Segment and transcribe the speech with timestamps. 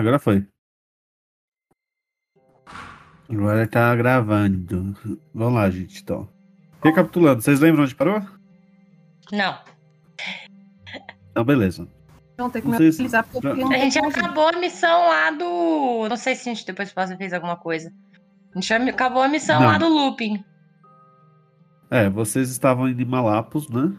[0.00, 0.46] Agora foi.
[3.28, 4.96] Agora tá gravando.
[5.34, 6.28] Vamos lá, gente, então.
[6.82, 8.20] Recapitulando, vocês lembram onde parou?
[9.30, 9.58] Não.
[11.30, 11.86] Então, beleza.
[12.32, 16.08] Então tem porque eu já- não A gente acabou a missão lá do.
[16.08, 17.92] Não sei se a gente depois fez alguma coisa.
[18.56, 19.66] A gente acabou a missão Não.
[19.66, 20.42] lá do looping.
[21.90, 23.92] É, vocês estavam indo em Malapos, né?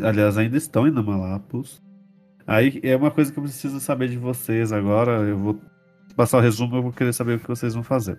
[0.00, 1.82] É, aliás, ainda estão indo em Malapos.
[2.48, 5.12] Aí é uma coisa que eu preciso saber de vocês agora.
[5.20, 5.60] Eu vou
[6.16, 8.18] passar o resumo, eu vou querer saber o que vocês vão fazer.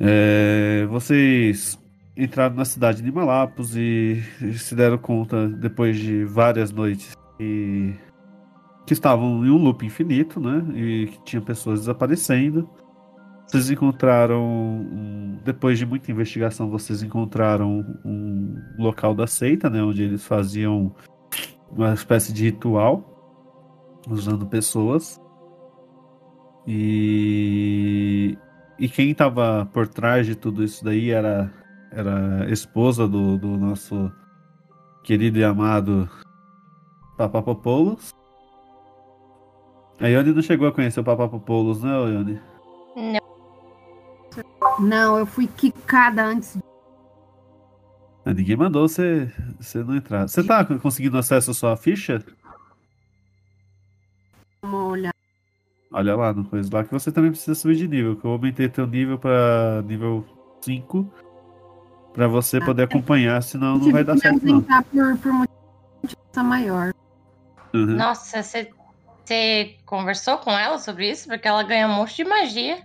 [0.00, 1.78] É, vocês
[2.16, 4.22] entraram na cidade de Malapos e
[4.56, 7.94] se deram conta, depois de várias noites, que,
[8.86, 10.64] que estavam em um loop infinito, né?
[10.74, 12.66] E que tinha pessoas desaparecendo.
[13.46, 14.86] Vocês encontraram,
[15.44, 19.82] depois de muita investigação, vocês encontraram um local da seita, né?
[19.82, 20.94] Onde eles faziam
[21.72, 23.02] uma espécie de ritual,
[24.08, 25.20] usando pessoas.
[26.66, 28.38] E,
[28.78, 31.52] e quem estava por trás de tudo isso daí era,
[31.90, 34.12] era esposa do, do nosso
[35.02, 36.08] querido e amado
[37.16, 38.14] Papapopoulos.
[40.00, 42.40] A Ione não chegou a conhecer o Papapopoulos, né, Ione?
[44.78, 46.58] Não, eu fui quicada antes.
[48.24, 50.28] Ah, Ninguém mandou você, você não entrar.
[50.28, 52.24] Você tá conseguindo acesso à sua ficha?
[54.62, 55.14] uma olhada.
[55.92, 58.68] Olha lá no coisa lá que você também precisa subir de nível, que eu aumentei
[58.68, 60.24] teu nível pra nível
[60.62, 61.12] 5
[62.14, 64.62] pra você poder acompanhar, senão não vai dar certo não.
[64.62, 66.94] por, por motivo maior.
[67.74, 67.96] Uhum.
[67.96, 71.28] Nossa, você conversou com ela sobre isso?
[71.28, 72.78] Porque ela ganha um monte de magia.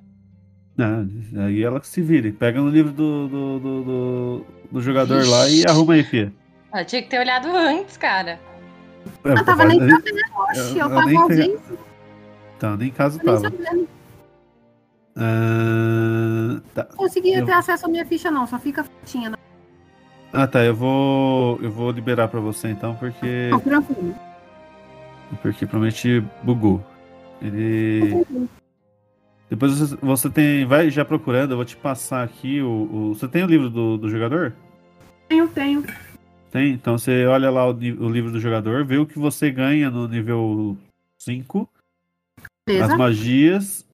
[0.79, 1.03] Ah,
[1.45, 2.31] aí ela que se vire.
[2.31, 6.31] Pega no livro do, do, do, do- do jogador lá e arruma aí, filha.
[6.73, 8.39] Ela tinha que ter olhado antes, cara.
[9.23, 11.59] É, Eu tava nem sabendo, oxe, eu- eu, eu tava nem ausente,
[12.57, 13.55] Então, nem caso eu nem tava.
[15.15, 16.87] Ah, tá.
[16.89, 19.31] Não conseguia Eu- ter acesso à minha ficha, não, só fica fitinha.
[19.31, 19.37] Né?
[20.33, 20.63] Ah, tá.
[20.63, 24.15] Eu vou, eu vou liberar pra você então, porque, Não, tranquilo.
[25.41, 26.83] porque provavelmente bugou.
[27.41, 28.25] Ele.
[29.49, 30.65] Depois você, você tem.
[30.65, 32.67] Vai já procurando, eu vou te passar aqui o.
[32.91, 34.53] o- você tem o livro do, do jogador?
[35.27, 35.83] Tenho, tenho.
[36.51, 36.73] Tem?
[36.73, 40.07] Então você olha lá o, o livro do jogador, vê o que você ganha no
[40.07, 40.77] nível
[41.17, 41.69] 5,
[42.65, 42.93] Beleza?
[42.93, 43.85] as magias,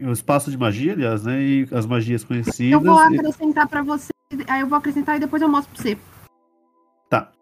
[0.00, 1.42] o espaço de magia, aliás, né?
[1.42, 2.72] E as magias conhecidas.
[2.72, 4.12] Eu vou e- acrescentar pra você,
[4.46, 5.98] aí eu vou acrescentar e depois eu mostro pra você.
[7.08, 7.32] Tá.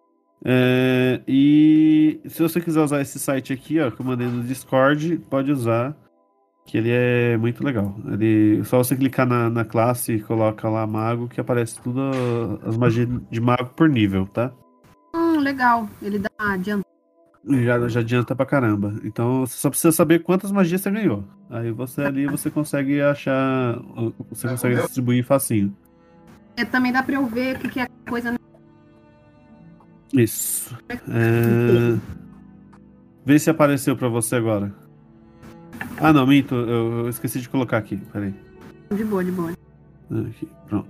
[0.44, 5.18] É, e se você quiser usar esse site aqui, ó, que eu mandei no Discord,
[5.30, 5.94] pode usar.
[6.66, 7.94] Que ele é muito legal.
[8.12, 12.00] Ele, só você clicar na, na classe e coloca lá mago, que aparece tudo
[12.66, 14.52] as magias de mago por nível, tá?
[15.14, 15.88] Hum, legal.
[16.02, 16.84] Ele dá adianta.
[17.48, 18.94] Já, já adianta pra caramba.
[19.04, 21.24] Então você só precisa saber quantas magias você ganhou.
[21.48, 23.78] Aí você ali você consegue achar.
[24.28, 25.74] Você consegue distribuir facinho.
[26.56, 28.34] É, também dá pra eu ver o que, que é coisa.
[30.12, 30.76] Isso.
[30.90, 31.96] É...
[33.24, 34.85] Vê se apareceu pra você agora.
[36.00, 36.54] Ah, não, minto.
[36.54, 37.96] Eu, esqueci de colocar aqui.
[38.12, 38.34] Peraí.
[38.94, 39.52] De boa, de boa.
[40.28, 40.88] Aqui, pronto.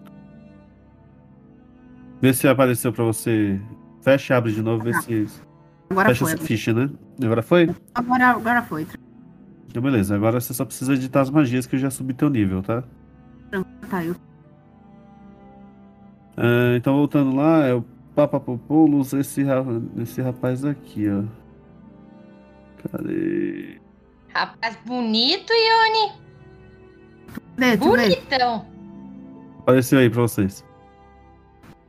[2.20, 3.60] Vê se apareceu pra você.
[4.02, 5.26] Fecha e abre de novo, vê se.
[5.90, 6.34] Agora Fecha foi.
[6.34, 6.90] essa ficha, né?
[7.22, 7.70] Agora foi?
[7.94, 8.86] Agora, agora foi.
[9.68, 10.14] Então, beleza.
[10.14, 12.82] Agora você só precisa editar as magias que eu já subi teu nível, tá?
[13.88, 14.16] Tá, eu
[16.36, 17.84] Ah, então, voltando lá, é o
[18.14, 19.62] Papapopoulos, esse, ra-
[19.98, 21.22] esse rapaz aqui, ó.
[22.90, 23.78] Cadê?
[24.36, 26.12] Rapaz bonito e
[27.56, 27.78] Deixa eu ver.
[27.78, 28.66] bonitão.
[29.60, 30.62] Apareceu aí pra vocês.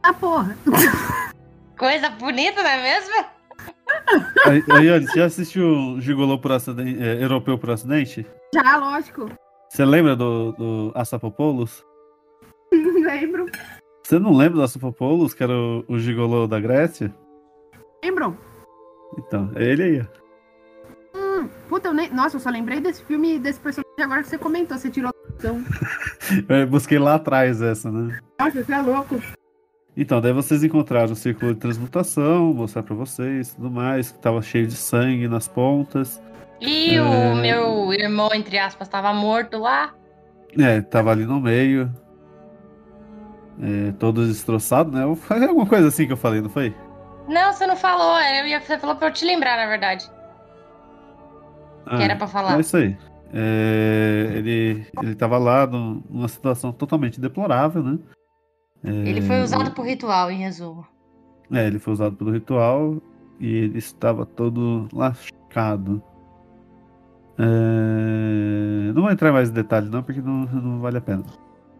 [0.01, 0.57] Ah, porra.
[1.77, 3.25] Coisa bonita, não é mesmo?
[4.45, 8.25] Aí, olha, você já assistiu Gigolô por acidente, é, Europeu por acidente?
[8.55, 9.29] Já, lógico.
[9.69, 11.85] Você lembra do, do Assapopoulos?
[12.71, 13.47] Lembro.
[14.05, 17.13] Você não lembra do Assapopoulos, que era o, o Gigolô da Grécia?
[18.01, 18.37] Lembram?
[19.17, 20.26] Então, é ele aí, ó.
[21.69, 22.09] Puta, eu nem.
[22.11, 24.77] Nossa, eu só lembrei desse filme e desse personagem agora que você comentou.
[24.77, 25.11] Você tirou.
[25.37, 25.61] Então.
[26.47, 28.17] Eu busquei lá atrás essa, né?
[28.39, 29.21] Nossa, você é louco.
[29.95, 34.41] Então, daí vocês encontraram o círculo de transmutação, mostrar pra vocês tudo mais, que tava
[34.43, 36.21] cheio de sangue nas pontas.
[36.61, 37.01] E É.
[37.01, 39.93] o meu irmão, entre aspas, tava morto lá.
[40.57, 41.91] É, tava ali no meio.
[43.61, 45.15] É, todo destroçado, né?
[45.15, 46.75] Foi alguma coisa assim que eu falei, não foi?
[47.27, 48.19] Não, você não falou.
[48.19, 50.07] Eu ia, você falou pra eu te lembrar, na verdade.
[51.89, 52.57] Ah, que era pra falar.
[52.57, 52.97] É isso aí.
[53.33, 57.99] É, ele, ele tava lá num- numa situação totalmente deplorável, né?
[58.83, 60.85] É, Ele foi usado por ritual, em resumo.
[61.51, 63.01] É, ele foi usado pelo ritual
[63.39, 66.01] e ele estava todo lascado.
[67.39, 71.23] É, Não vou entrar mais em detalhe, não, porque não, não vale a pena.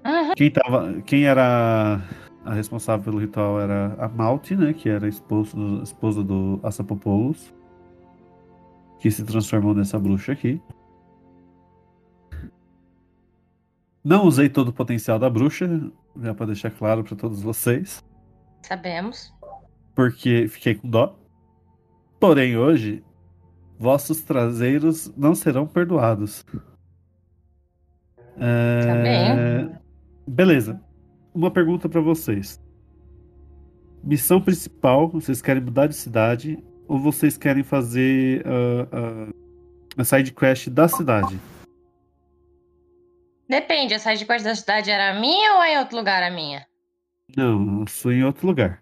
[0.06, 0.34] Uhum.
[0.36, 2.02] Quem, tava, quem era
[2.46, 4.74] a responsável pelo ritual era a Malte, né?
[4.74, 7.54] Que era a esposa do, esposa do Assapopoulos.
[9.00, 10.62] Que se transformou nessa bruxa aqui.
[14.04, 15.68] Não usei todo o potencial da bruxa,
[16.22, 18.04] já para deixar claro para todos vocês,
[18.62, 19.34] Sabemos.
[19.94, 21.20] porque fiquei com dó.
[22.20, 23.04] Porém, hoje,
[23.78, 26.46] vossos traseiros não serão perdoados.
[28.38, 29.76] É, bem.
[30.26, 30.82] Beleza.
[31.34, 32.62] Uma pergunta para vocês.
[34.04, 40.32] Missão principal, vocês querem mudar de cidade ou vocês querem fazer ah, ah, a side
[40.34, 41.40] quest da cidade?
[43.50, 46.66] Depende, a side quest da cidade era minha ou é em outro lugar a minha?
[47.36, 48.82] Não, eu sou em outro lugar.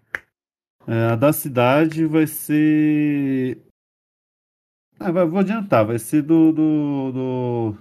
[0.86, 3.60] É, a da cidade vai ser.
[5.00, 6.52] Ah, vou adiantar, vai ser do.
[6.52, 7.12] do.
[7.12, 7.76] do,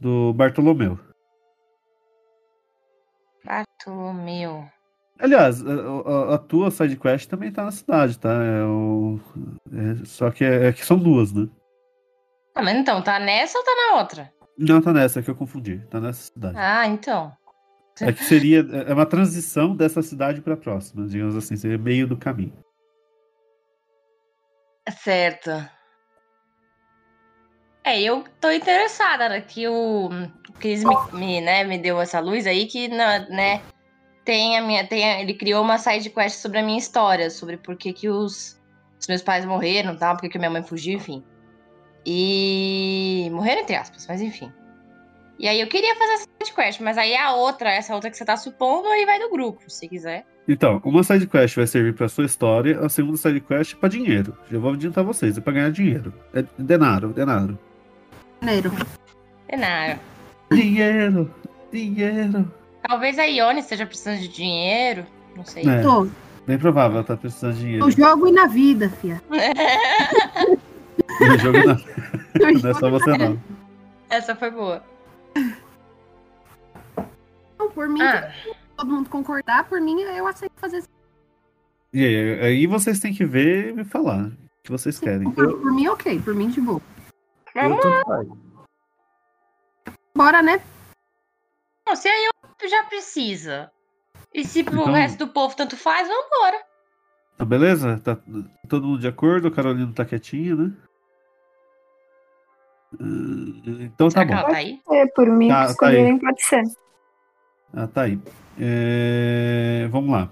[0.00, 0.98] do Bartolomeu.
[3.44, 4.66] Bartolomeu.
[5.18, 8.30] Aliás, a, a- a tua side quest também tá na cidade, tá?
[8.32, 9.20] É o...
[9.72, 11.48] é- só que, é, é que são duas, né?
[12.54, 14.32] Ah, mas então, tá nessa ou tá na outra?
[14.58, 15.78] Não, tá nessa, é que eu confundi.
[15.90, 16.56] Tá nessa cidade.
[16.58, 17.32] Ah, então.
[18.00, 18.60] É que seria.
[18.88, 22.52] É uma transição dessa cidade pra próxima, digamos assim, seria meio do caminho.
[24.98, 25.50] Certo.
[27.84, 30.08] É, eu tô interessada né, que o
[30.58, 33.60] Cris me, me, né, me deu essa luz aí que, né,
[34.24, 37.56] tem a minha, tem a- ele criou uma side quest sobre a minha história, sobre
[37.56, 38.60] por que que os,
[39.00, 41.22] os meus pais morreram, tal, por que que minha mãe fugiu, enfim.
[42.06, 44.52] E morreram entre aspas, mas enfim.
[45.38, 48.16] E aí eu queria fazer essa side quest, mas aí a outra, essa outra que
[48.16, 50.24] você tá supondo, aí vai do grupo, se quiser.
[50.46, 53.88] Então, uma side quest vai servir pra sua história, a segunda side quest é pra
[53.88, 54.36] dinheiro.
[54.50, 56.12] Já vou adiantar vocês, é pra ganhar dinheiro.
[56.34, 57.58] É denaro, denaro.
[58.40, 58.70] Janeiro.
[59.48, 59.98] Denaro.
[60.52, 61.34] Dinheiro,
[61.72, 62.52] dinheiro.
[62.86, 65.66] Talvez a Ione esteja precisando de dinheiro, não sei.
[65.66, 66.06] É, Tô.
[66.46, 67.84] bem provável, ela tá precisando de dinheiro.
[67.86, 69.22] No jogo e na vida, fia.
[71.20, 73.40] No jogo não, No não é só você não.
[74.10, 74.84] Essa foi boa.
[77.58, 78.30] não, por mim, Ah,
[78.76, 80.88] todo mundo concordar, por mim, eu aceito fazer isso.
[81.92, 84.32] E aí, aí vocês têm que ver e me falar o
[84.62, 85.30] que vocês querem.
[85.30, 86.20] Por, por mim, ok.
[86.20, 86.82] Por mim, de boa.
[87.54, 88.28] Eu faz.
[90.14, 90.60] Bora, né?
[91.86, 93.70] Não, se a Ione já precisa.
[94.32, 96.58] E se pro Então- resto do povo tanto faz, vambora.
[97.36, 98.00] Tá beleza?
[98.02, 98.16] Tá
[98.68, 99.48] todo mundo de acordo?
[99.48, 100.72] A Carolina tá quietinha, né?
[102.94, 103.04] Ah,
[103.80, 104.38] Então tá Será que bom.
[104.38, 104.80] ela tá aí?
[104.90, 106.62] É, por mim, Tá, que tá escolherem pode ser.
[107.72, 108.18] Ah, tá aí.
[108.60, 110.30] É, Vamos lá.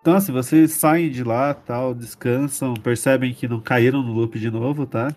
[0.00, 4.50] Então, assim, vocês saem de lá, tal, descansam, percebem que não caíram no loop de
[4.50, 5.08] novo, tá?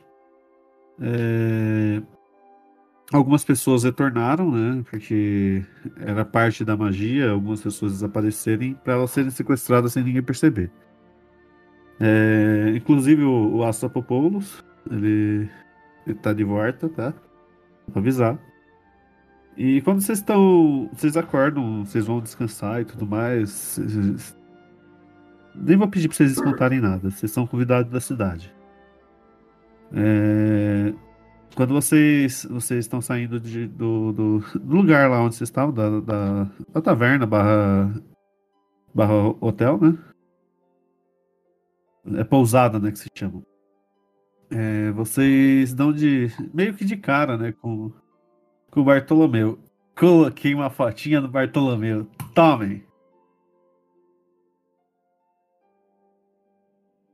[1.00, 2.02] É,
[3.12, 4.84] Algumas pessoas retornaram, né?
[4.90, 5.66] Porque
[6.00, 10.72] era parte da magia, algumas pessoas desaparecerem para elas serem sequestradas sem ninguém perceber.
[12.00, 15.50] É, Inclusive o, o Assapopoulos, ele,
[16.06, 17.14] ele tá de volta, tá?
[17.92, 18.38] Pra avisar.
[19.58, 20.90] E quando vocês estão.
[20.94, 23.78] Vocês acordam, vocês vão descansar e tudo mais.
[25.54, 27.10] Nem vou pedir pra vocês descontarem nada.
[27.10, 28.54] Vocês são convidados da cidade.
[29.92, 30.94] É,
[31.56, 36.00] Quando vocês, vocês estão saindo de- do, do, do lugar lá onde vocês estavam, da,
[36.00, 37.94] da, da taverna barra,
[38.94, 39.98] barra hotel, né?
[42.18, 42.92] É pousada, né?
[42.92, 43.44] Que se chama.
[44.50, 46.28] É, vocês dão de.
[46.54, 47.52] meio que de cara, né?
[47.52, 47.92] Com,
[48.72, 49.60] com o Bartolomeu.
[49.98, 52.08] Coloquei uma fotinha do Bartolomeu.
[52.34, 52.84] Tomem.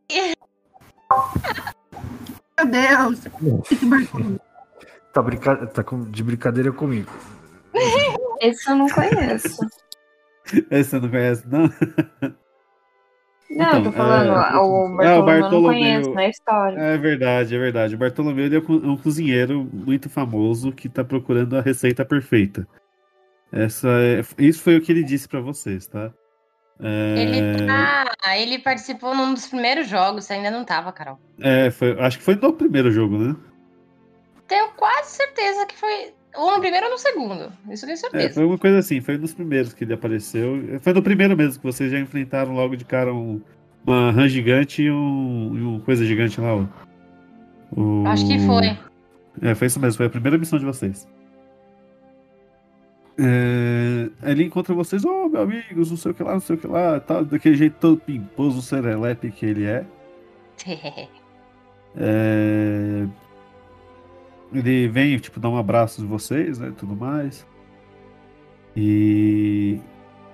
[2.57, 3.21] Meu Deus.
[5.13, 5.67] Tá, brinca...
[5.67, 7.11] tá com- de brincadeira comigo.
[8.41, 9.67] Esse eu não conheço.
[10.71, 11.61] Esse você não conhece, não?
[13.49, 15.71] Não, Então, eu tô falando, é, o é, o Bartolomeu eu não Bartolomeu.
[15.71, 16.77] conheço na história.
[16.79, 17.95] É verdade, é verdade.
[17.95, 22.67] O Bartolomeu ele é um cozinheiro muito famoso que tá procurando a receita perfeita.
[23.51, 26.11] Essa é- Isso foi o que ele disse pra vocês, tá?
[26.81, 27.41] É, Ele,
[27.71, 31.17] ah, ele participou num dos primeiros jogos, você ainda não tava, Carol.
[31.39, 33.35] é, foi- acho que foi no primeiro jogo, né?
[34.47, 36.13] Tenho quase certeza que foi.
[36.35, 37.51] Ou no primeiro ou no segundo.
[37.71, 38.33] Isso eu tenho É, certeza.
[38.33, 40.79] foi uma coisa assim, foi um dos primeiros que ele apareceu.
[40.81, 43.41] Foi no primeiro mesmo que vocês já enfrentaram logo de cara um-
[43.87, 46.67] uma rã gigante e um, e um coisa gigante lá.
[47.71, 48.03] O...
[48.05, 48.77] Acho que foi.
[49.41, 51.07] É, foi isso mesmo, foi a primeira missão de vocês.
[53.17, 56.59] É, ele encontra vocês, ô meu amigos, não sei o que lá, não sei o
[56.59, 59.85] que lá, tal, daquele jeito todo pimposo, serelepe que ele é.
[61.97, 63.07] É,
[64.53, 66.73] ele vem, tipo, dar um abraço de vocês, né?
[66.77, 67.47] Tudo mais.
[68.75, 69.79] E.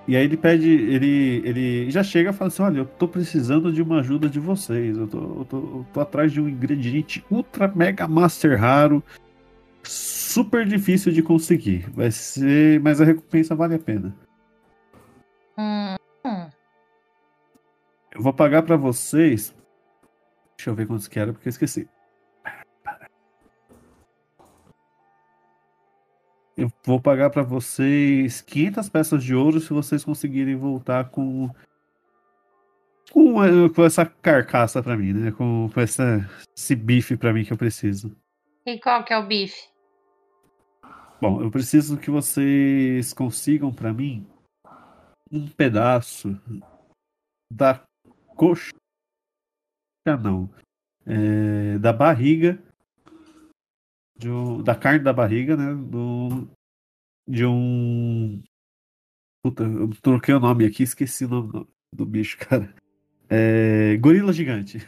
[0.08, 3.72] E aí ele pede, ele, ele já chega e fala assim, olha, eu tô precisando
[3.72, 4.98] de uma ajuda de vocês.
[4.98, 9.00] Eu tô, eu tô, eu tô atrás de um ingrediente ultra mega master raro,
[9.84, 11.90] super difícil de conseguir.
[11.90, 12.80] Vai ser.
[12.80, 14.14] Mas a recompensa vale a pena.
[15.58, 15.96] Hum.
[18.14, 19.54] Eu vou pagar pra vocês.
[20.56, 21.88] Deixa eu ver quantos que era, porque eu esqueci.
[26.56, 31.50] Eu vou pagar pra vocês 500 peças de ouro se vocês conseguirem voltar com
[33.10, 35.32] com, com essa carcaça pra mim, né?
[35.32, 38.14] Com, com essa, esse bife pra mim que eu preciso.
[38.66, 39.71] E qual que é o bife?
[41.22, 44.26] Bom, eu preciso que vocês consigam pra mim
[45.30, 46.30] um pedaço
[47.48, 47.80] da
[48.34, 48.72] coxa,
[50.20, 50.52] não,
[51.06, 52.60] é, da barriga,
[54.24, 55.72] um- da carne da barriga, né?
[55.72, 56.50] Do,
[57.28, 58.42] de um.
[59.44, 62.74] Puta, eu troquei o nome aqui, esqueci o nome do, do bicho, cara.
[63.30, 64.78] É, gorila gigante.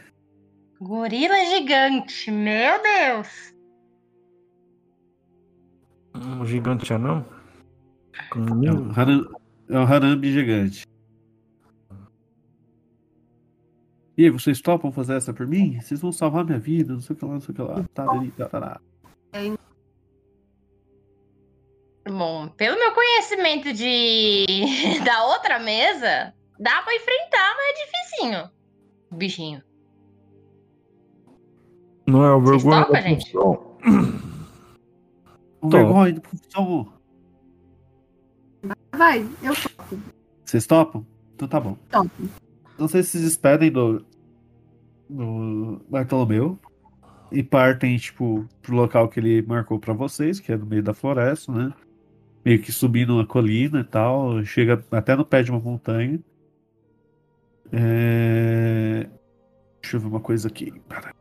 [0.81, 3.54] Gorila gigante, meu Deus!
[6.15, 7.25] Um gigante anão?
[8.31, 9.35] Com um É um, haram,
[9.69, 10.85] é um harambe gigante.
[14.17, 15.79] E aí, vocês topam fazer essa por mim?
[15.81, 17.83] Vocês vão salvar minha vida, não sei o que lá, não sei o que lá.
[17.93, 18.81] Tá, ali, tá, tá, tá.
[22.07, 24.45] Bom, pelo meu conhecimento de
[25.03, 28.49] da outra mesa, dá pra enfrentar, mas é dificinho.
[29.11, 29.63] O bichinho.
[32.07, 33.33] Não é o Vocês vergonha topam, da gente?
[35.69, 35.77] Tô.
[35.77, 36.87] vergonha de profissão.
[38.93, 39.53] Vai, eu
[40.43, 41.05] Vocês topam?
[41.35, 41.77] Então tá bom.
[41.89, 42.11] topo.
[42.73, 44.05] Então vocês se despedem do,
[45.09, 46.59] do Bartolomeu
[47.31, 50.93] e partem, tipo, pro local que ele marcou pra vocês, que é no meio da
[50.93, 51.73] floresta, né?
[52.43, 56.19] Meio que subindo uma colina e tal, chega até no pé de uma montanha.
[57.71, 59.09] É...
[59.81, 60.71] Deixa eu ver uma coisa aqui.
[60.87, 61.14] Para.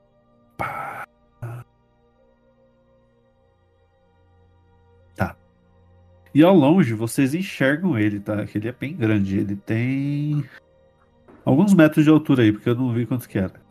[6.34, 8.44] E ao longe vocês enxergam ele, tá?
[8.44, 9.38] Que ele é bem grande.
[9.38, 10.44] Ele tem
[11.44, 13.62] alguns metros de altura aí, porque eu não vi quanto que era.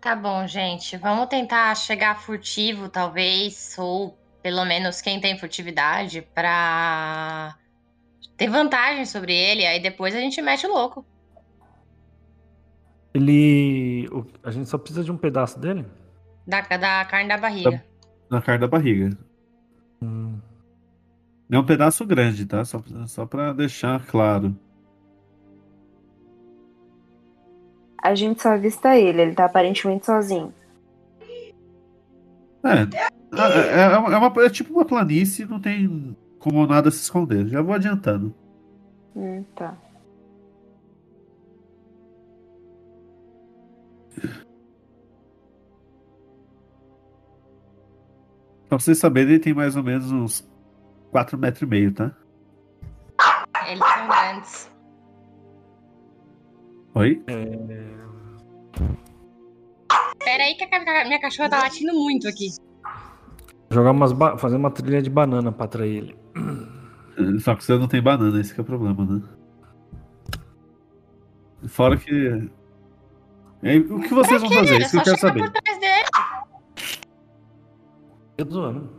[0.00, 0.96] Tá bom, gente.
[0.96, 7.56] Vamos tentar chegar furtivo, talvez, ou pelo menos quem tem furtividade, pra
[8.36, 9.66] ter vantagem sobre ele.
[9.66, 11.04] Aí depois a gente mete o louco.
[13.12, 14.08] Ele.
[14.44, 15.84] A gente só precisa de um pedaço dele?
[16.46, 17.84] Da, da carne da barriga.
[18.30, 19.16] Na carne da barriga.
[20.02, 20.38] Hum.
[21.50, 22.64] É um pedaço grande, tá?
[22.64, 24.56] Só, só pra deixar claro.
[28.02, 30.52] A gente só avista ele, ele tá aparentemente sozinho.
[32.64, 32.82] É,
[33.32, 37.46] é, é, uma- é uma- é tipo uma planície, não tem como nada se esconder.
[37.48, 38.34] Já vou adiantando.
[39.14, 39.76] Hum, tá.
[48.76, 50.46] Pra vocês saberem, ele tem mais ou menos uns
[51.10, 52.12] 4 metros e meio, tá?
[53.66, 54.70] Eles são grandes.
[56.94, 57.22] Oi?
[60.18, 62.48] Pera aí que a minha cachorra tá latindo muito aqui.
[63.70, 64.12] Jogar umas.
[64.12, 66.18] ba- Fazer uma trilha de banana pra atrair ele.
[67.40, 69.22] Só que você não tem banana, esse que é o problema, né?
[71.66, 72.50] Fora que.
[73.62, 74.74] É, o que vocês vão fazer?
[74.74, 75.50] Ele Isso que eu quero saber.
[78.38, 78.90] Eu tô zoando.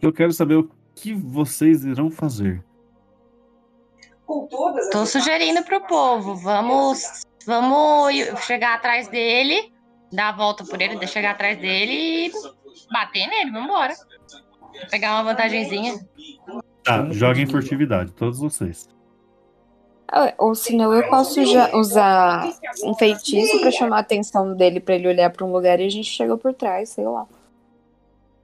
[0.00, 2.64] Eu quero saber o que vocês irão fazer.
[4.90, 8.14] Tô sugerindo pro povo, vamos, vamos
[8.44, 9.72] chegar atrás dele,
[10.12, 12.32] dar a volta por ele, chegar atrás dele e
[12.92, 13.94] bater nele, vambora.
[14.90, 15.94] Pegar uma vantagenzinha.
[16.82, 18.88] Tá, Vamos joguem furtividade, todos vocês.
[20.38, 22.48] Ou senão eu posso já usar
[22.84, 25.90] um feitiço pra chamar a atenção dele pra ele olhar pra um lugar e a
[25.90, 27.26] gente chega por trás, sei lá.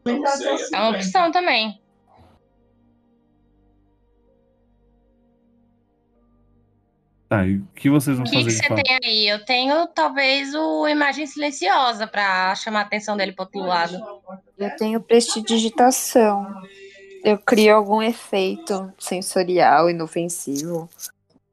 [0.04, 1.80] É uma opção também.
[7.32, 9.26] Tá, e o que vocês vão O que, fazer que de você tem aí?
[9.26, 13.98] Eu tenho talvez o Imagem Silenciosa pra chamar a atenção dele pro outro lado.
[14.58, 16.46] Eu tenho prestidigitação.
[17.24, 20.90] Eu crio algum efeito sensorial, inofensivo.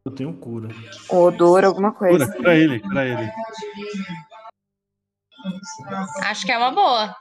[0.09, 0.69] Eu tenho cura.
[1.11, 2.25] Um odor, alguma coisa.
[2.25, 3.31] Cura, cura ele, cura ele.
[6.23, 7.15] Acho que é uma boa.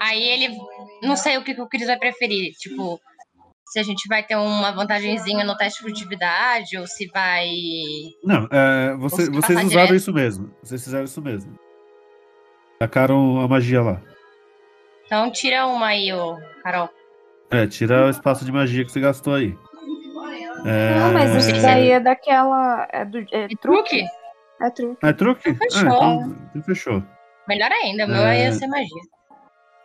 [0.00, 0.56] Aí ele.
[1.02, 2.52] Não sei o que, que o Cris vai preferir.
[2.58, 3.00] Tipo,
[3.68, 7.48] se a gente vai ter uma vantagenzinha no teste de furtividade ou se vai.
[8.24, 9.94] Não, é, você- Você vocês usaram direto?
[9.94, 10.52] isso mesmo.
[10.62, 11.56] Vocês fizeram isso mesmo.
[12.80, 14.02] Tacaram a magia lá.
[15.06, 16.90] Então tira uma aí, ô Carol.
[17.50, 19.56] É, tira o espaço de magia que você gastou aí.
[20.64, 21.60] É, Não, mas isso É.
[21.62, 22.88] daí é daquela.
[22.90, 24.04] É, do, é E truque?
[24.60, 25.06] É truque.
[25.06, 25.54] É truque?
[25.54, 25.78] Fechou.
[25.80, 27.02] Ah, então, então fechou.
[27.46, 28.44] Melhor ainda, o meu É.
[28.44, 29.02] ia ser magia.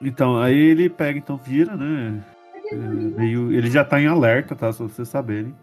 [0.01, 2.23] Então, aí ele pega, então vira, né?
[2.71, 4.71] É, meio, ele já tá em alerta, tá?
[4.71, 5.53] Só pra vocês saberem.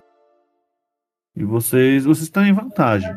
[1.35, 3.11] E vocês, vocês estão em vantagem.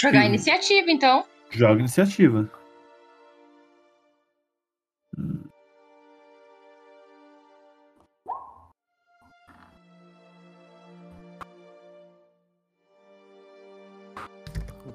[0.00, 0.28] Jogar Sim.
[0.28, 1.24] iniciativa, então.
[1.50, 2.48] Joga iniciativa.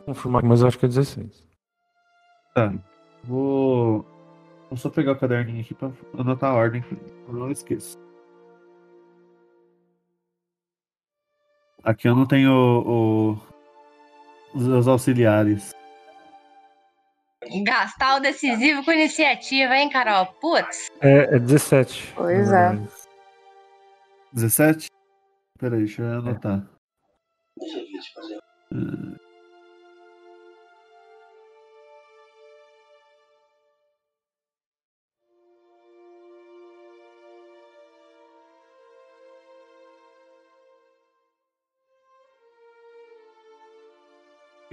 [0.06, 1.48] Confirmar, mas eu acho que é 16.
[2.54, 2.74] Tá.
[3.24, 4.06] Vou.
[4.70, 6.84] Vou só pegar o caderninho aqui pra anotar a ordem,
[7.28, 7.98] eu não esqueço.
[11.84, 13.42] Aqui eu não tenho o, o-
[14.56, 15.72] os, auxiliares.
[17.64, 20.26] Gastar o decisivo com iniciativa, hein, Carol?
[20.42, 20.90] Putz.
[21.00, 22.14] É, é 17.
[22.16, 22.70] Pois é.
[22.70, 22.90] verdade.
[24.34, 24.88] 17?
[25.60, 26.68] Peraí, deixa eu anotar.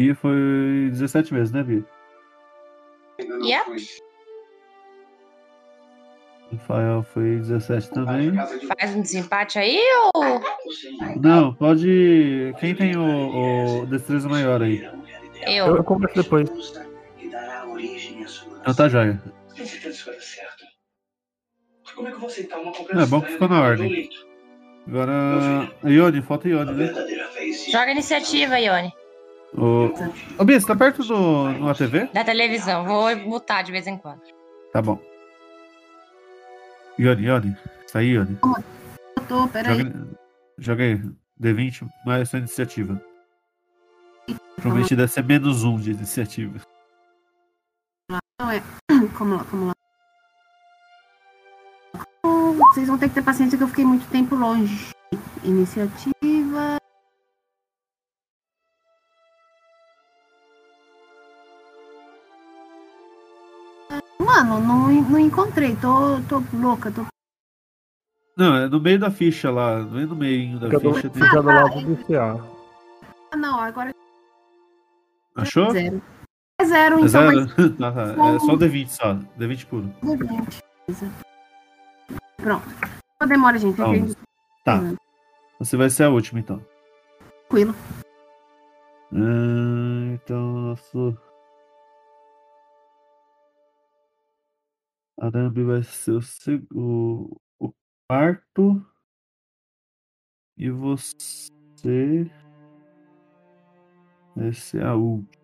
[0.02, 1.85] Bia foi 17 vezes, né, Bia?
[3.21, 3.87] Yep.
[6.52, 8.32] Rafael foi 17 também.
[8.78, 9.80] Faz um desempate aí
[10.12, 10.42] ou.
[11.21, 12.52] Não, pode.
[12.59, 14.82] Quem tem o, o destreza maior aí?
[15.47, 15.85] Eu, eu Eu.
[15.85, 16.50] converso depois.
[18.61, 19.23] Então tá joia.
[22.90, 24.11] É bom que ficou na ordem.
[24.88, 25.71] Agora.
[25.85, 26.92] Ione, falta Ione, né?
[27.71, 28.92] Joga iniciativa, Ione.
[29.56, 29.92] Ô,
[30.38, 31.15] Ô Bia, você tá perto do
[31.52, 32.06] numa TV?
[32.12, 32.84] Da televisão.
[32.84, 34.23] Vou mutar de vez em quando.
[34.73, 34.99] Tá bom.
[36.99, 37.56] Ione, Ione.
[37.86, 38.38] Isso aí, Ione.
[38.43, 39.78] Eu tô, peraí.
[39.78, 40.08] Joga,
[40.58, 41.00] joga aí.
[41.41, 43.02] D20 mais sua iniciativa.
[44.56, 46.60] Provavelmente deve ser menos um de iniciativa.
[49.19, 49.73] Como lá, como lá.
[52.73, 54.91] Vocês vão ter que ter paciência que eu fiquei muito tempo longe.
[55.43, 56.15] Iniciativa.
[64.43, 65.76] Mano, não, não encontrei.
[65.76, 66.91] Tô, tô louca.
[66.91, 67.07] Tô...
[68.37, 69.78] Não, é no meio da ficha lá.
[69.78, 71.11] No meio do meio da Fica do, ficha.
[71.11, 71.23] Tem...
[71.23, 72.45] fica do lado do CA.
[73.31, 73.95] Ah, não, agora
[75.37, 75.69] Achou?
[75.69, 76.02] é zero.
[76.59, 77.37] É zero, É então, zero?
[77.37, 78.35] mas Tá, tá.
[78.35, 79.15] É só D20 só.
[79.39, 79.95] D20 puro.
[80.00, 80.47] tudo bem.
[82.37, 82.69] Pronto.
[83.21, 83.76] Não demora, gente.
[83.76, 84.17] Fiquei
[84.65, 84.81] Tá.
[85.61, 86.61] Você vai ser a última, então.
[87.49, 87.75] Tranquilo.
[89.15, 91.17] Ah, então, nosso.
[95.23, 96.67] Arambe vai ser o, seg...
[96.75, 97.37] o...
[97.61, 97.73] o
[98.11, 98.85] quarto.
[100.58, 102.28] E você.
[104.35, 105.41] Vai ser a última.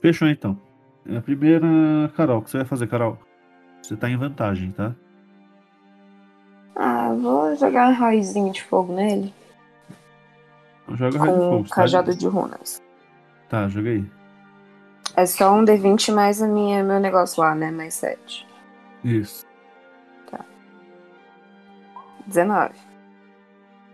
[0.00, 0.58] Fechou então.
[1.04, 1.66] É a primeira,
[2.16, 2.38] Carol.
[2.38, 3.18] O que você vai fazer, Carol?
[3.82, 4.94] Você tá em vantagem, tá?
[6.74, 9.34] Ah, vou jogar um raizinho de fogo nele.
[10.84, 11.68] Então joga raio de Com fogo.
[11.68, 11.74] tá?
[11.74, 12.82] cajado de runas.
[13.50, 14.21] Tá, joga aí.
[15.16, 17.70] É só um D20 mais a minha, meu negócio lá, né?
[17.70, 18.46] Mais 7.
[19.04, 19.46] Isso.
[22.26, 22.72] 19.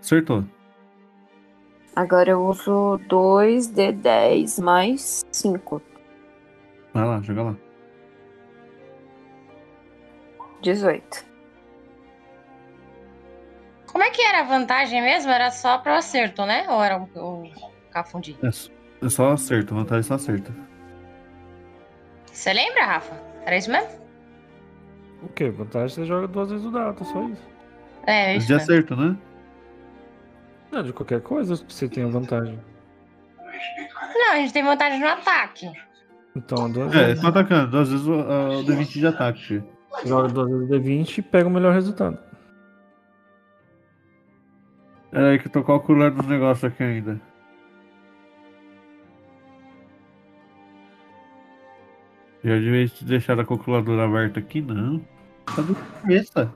[0.00, 0.44] Acertou.
[1.96, 5.82] Agora eu uso 2 D10 mais 5.
[6.94, 7.56] Vai lá, joga lá.
[10.62, 11.26] 18.
[13.90, 15.30] Como é que era a vantagem mesmo?
[15.32, 16.66] Era só pro acerto, né?
[16.68, 17.50] Ou era o, o
[17.90, 18.38] cafundi?
[18.42, 18.70] É, só-
[19.02, 20.52] é só acerto, vantagem só acerta.
[22.38, 23.20] Você lembra, Rafa?
[23.44, 23.90] Era isso mesmo?
[25.24, 25.50] O quê?
[25.50, 27.42] Vantagem você joga duas vezes o dado, só isso.
[28.06, 28.62] É, Mas isso de mesmo.
[28.72, 29.16] acerto, né?
[30.70, 32.60] Não, de qualquer coisa você tem a vantagem.
[34.14, 35.68] Não, a gente tem vantagem no ataque.
[36.36, 37.20] Então, duas É, vezes.
[37.22, 37.70] tô atacando.
[37.72, 39.62] Duas vezes o, a- o D20 de ataque.
[40.04, 42.18] Joga duas vezes D20 e pega o melhor resultado.
[45.10, 47.20] Pera aí que eu tô calculando os negócios aqui ainda.
[52.44, 55.00] Já devia deixar a calculadora aberta aqui, não.
[55.44, 56.54] Tá de cabeça.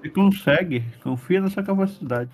[0.00, 0.84] Você consegue.
[1.02, 2.30] Confia na sua capacidade.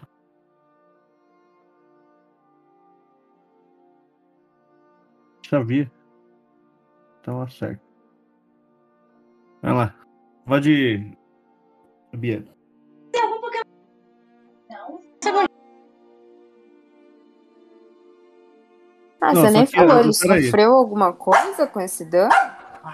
[5.48, 5.90] Sabia.
[7.20, 7.82] Então acerta.
[9.60, 9.94] Vai lá.
[10.46, 11.12] Pode.
[12.12, 12.44] Bia.
[19.20, 22.30] Ah, Não, você nem falou, ele sofreu alguma coisa com esse dano?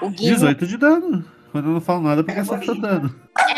[0.02, 1.24] O Gui 18 de dano.
[1.52, 3.14] Quando eu não falo nada, porque só tá dano.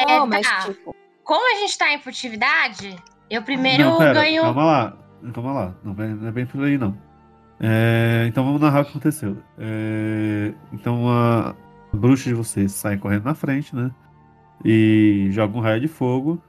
[0.07, 0.61] não, mas tá.
[0.66, 2.96] tipo, Como a gente tá em furtividade,
[3.29, 4.42] eu primeiro não, pera, ganho.
[4.42, 4.96] calma lá.
[5.35, 5.74] Calma lá.
[5.83, 6.96] Não, é- não é bem por aí, não.
[7.61, 9.37] É, então vamos narrar o que aconteceu.
[9.59, 11.55] É, então a
[11.92, 13.90] bruxa de vocês sai correndo na frente, né?
[14.64, 16.40] E joga um raio de fogo.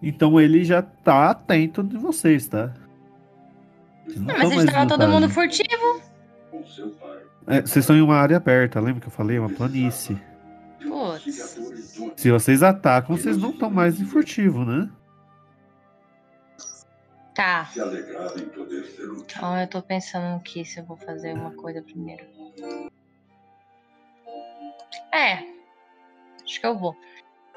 [0.00, 2.72] Então ele já tá atento de vocês, tá?
[4.16, 6.00] Não tão mas a gente mais tava todo mundo furtivo.
[7.46, 9.38] É, vocês estão em uma área aberta, lembra que eu falei?
[9.38, 10.20] Uma planície.
[10.82, 11.56] Putz.
[12.16, 14.88] Se vocês atacam, vocês não estão mais em furtivo, né?
[17.34, 17.68] Tá.
[19.16, 22.24] Então eu tô pensando aqui se eu vou fazer uma coisa primeiro.
[25.12, 25.44] É.
[26.42, 26.96] Acho que eu vou.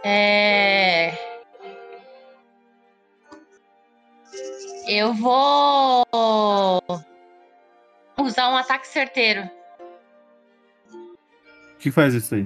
[0.03, 1.13] É.
[4.87, 6.05] Eu vou
[8.19, 9.49] usar um ataque certeiro.
[11.79, 12.45] O que faz isso aí?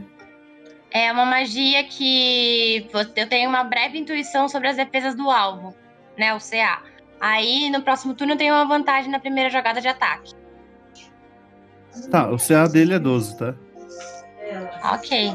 [0.92, 5.76] É uma magia que eu tenho uma breve intuição sobre as defesas do alvo,
[6.16, 6.36] né?
[6.36, 6.84] O CA.
[7.20, 10.36] Aí no próximo turno eu tenho uma vantagem na primeira jogada de ataque.
[12.12, 13.56] Tá, o CA dele é 12, tá?
[14.94, 15.32] Ok.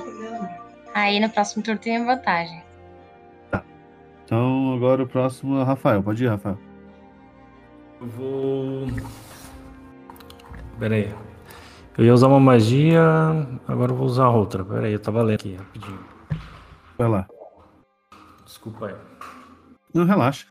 [0.94, 2.62] Aí no próximo turno tem vantagem.
[4.24, 6.04] Então agora o próximo é o Rafael.
[6.04, 6.58] Pode ir, Rafael.
[8.00, 8.86] Eu vou.
[10.78, 11.27] Pera aí.
[11.98, 13.02] Eu ia usar uma magia,
[13.66, 14.64] agora eu vou usar outra.
[14.64, 15.98] Pera aí, eu tava lendo aqui rapidinho.
[16.96, 17.28] Vai lá.
[18.44, 18.94] Desculpa aí.
[19.92, 20.46] Não, relaxa.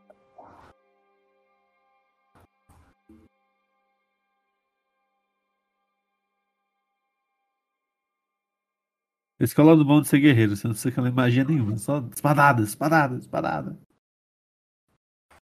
[9.39, 11.77] Esse que é o lado bom de ser guerreiro, você não precisa aquela magia nenhuma,
[11.77, 13.79] só espadada, espadada, espadada.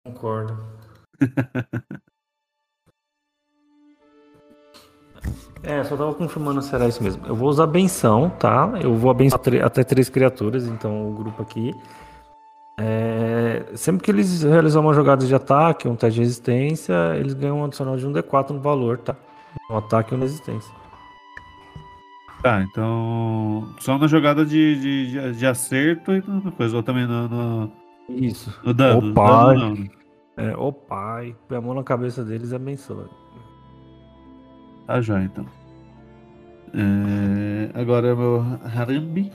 [0.04, 0.54] Concordo.
[5.64, 7.26] É, só tava confirmando se era isso mesmo.
[7.26, 8.70] Eu vou usar benção, tá?
[8.80, 11.74] Eu vou abençoar até três criaturas, então o grupo aqui.
[12.76, 17.60] É, sempre que eles realizar uma jogada de ataque, um teste de resistência, eles ganham
[17.60, 19.16] um adicional de um D4 no valor, tá?
[19.70, 20.72] Um ataque e uma resistência.
[22.42, 23.68] Tá, então.
[23.80, 27.72] Só na jogada de, de, de, de acerto e na coisa, ou também no, no,
[28.08, 28.52] Isso.
[28.62, 29.12] no dano.
[29.12, 29.46] Opa.
[29.46, 29.74] Dano não.
[29.74, 29.88] né?
[30.36, 33.08] É, o pai, põe a mão na cabeça deles e abençoa.
[34.86, 35.46] Tá já, então.
[36.74, 39.32] É, agora é meu Harambe.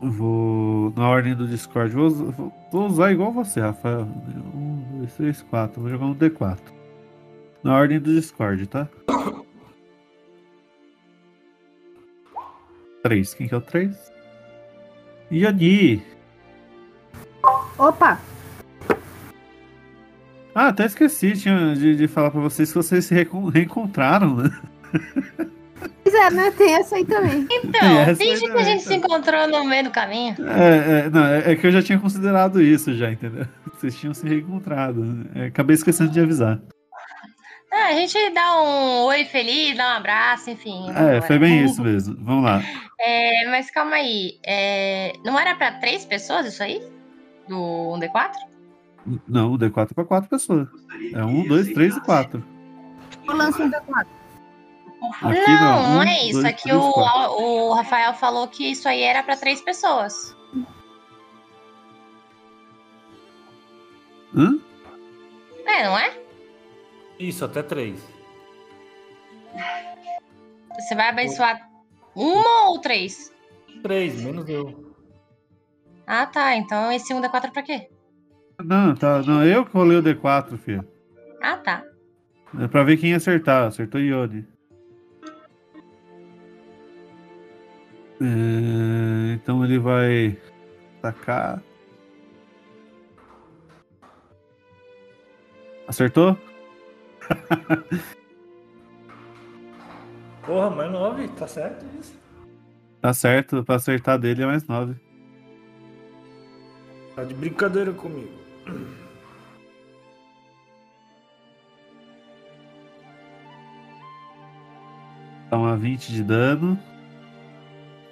[0.00, 0.92] Vou.
[0.96, 4.02] Na ordem do Discord, vou, vou- usar igual você, Rafael.
[4.54, 5.80] Um, dois, três, quatro.
[5.80, 6.58] Vou jogar um D4.
[7.62, 8.86] Na ordem do Discord, tá?
[13.02, 13.32] Três.
[13.34, 14.12] Quem que é o três?
[15.32, 16.02] Yoni!
[17.78, 18.20] Opa!
[20.56, 24.50] Ah, até esqueci tinha, de, de falar pra vocês que vocês se reencontraram, né?
[26.02, 26.50] Pois é, né?
[26.52, 27.46] Tem essa aí também.
[27.50, 30.34] Então, Essa é que a gente se encontrou no meio do caminho.
[30.48, 33.46] É, é, não, é, é que eu já tinha considerado isso já, entendeu?
[33.76, 35.04] Vocês tinham se reencontrado.
[35.04, 35.24] né?
[35.34, 36.58] É, acabei esquecendo de avisar.
[37.70, 40.86] Ah, a gente dá um oi feliz, dá um abraço, enfim.
[40.90, 42.16] É, foi bem isso mesmo.
[42.20, 42.62] Vamos lá.
[42.98, 44.38] É, mas calma aí.
[44.46, 46.80] é, não era pra três pessoas isso aí?
[47.46, 48.55] Do 1D4?
[49.28, 50.68] Não, o D4 é pra quatro pessoas.
[51.14, 52.44] É um, dois, três e quatro.
[53.26, 54.06] Eu lanço um D4.
[55.22, 55.90] Aqui não, não.
[55.94, 56.32] não Um, é isso.
[56.32, 57.32] dois, Aqui três, o, quatro.
[57.42, 60.34] o Rafael falou que isso aí era pra três pessoas.
[64.34, 64.58] Hã?
[65.66, 66.18] É, não é?
[67.18, 68.00] Isso, até três.
[70.74, 71.58] Você vai abençoar
[72.14, 73.32] uma ou três?
[73.82, 74.94] Três, menos eu.
[76.06, 76.54] Ah, tá.
[76.56, 77.88] Então esse 1D4 é pra quê?
[78.62, 79.22] Não, tá.
[79.22, 80.86] Não, eu que rolei o D4, filho.
[81.42, 81.84] Ah, tá.
[82.58, 83.66] É pra ver quem ia acertar.
[83.66, 84.46] Acertou Ione.
[88.20, 90.38] É, então ele vai
[90.98, 91.62] atacar.
[95.86, 96.36] Acertou?
[100.44, 102.18] Porra, mais nove, tá certo isso.
[103.00, 104.96] Tá certo, pra acertar dele é mais 9.
[107.14, 108.45] Tá de brincadeira comigo.
[115.50, 116.78] Dá uma 20 de dano.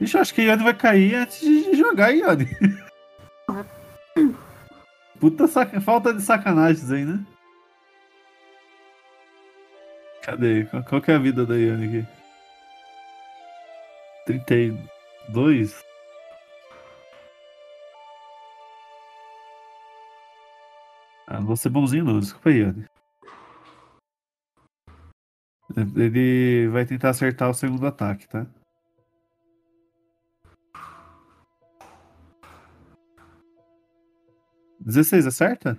[0.01, 2.49] Ixi, eu acho que a Ione vai cair antes de jogar, Ione.
[5.21, 5.81] Puta saca...
[5.81, 7.25] falta de sacanagens aí, né?
[10.23, 10.65] Cadê?
[10.65, 12.07] Qual, qual que é a vida da Ione aqui?
[14.27, 15.85] 32.
[21.35, 22.85] Ah, não vou ser bonzinho não, desculpa aí, Yane.
[25.97, 28.47] Ele vai tentar acertar o segundo ataque, tá?
[34.79, 35.77] Dezesseis, acerta?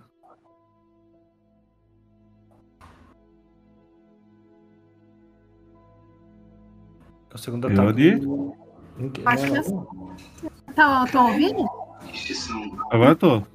[7.29, 8.11] É o segundo Eu ataque.
[9.25, 9.87] Acho que não,
[10.75, 11.65] Tá, tô ouvindo?
[12.91, 13.54] Agora eu tô.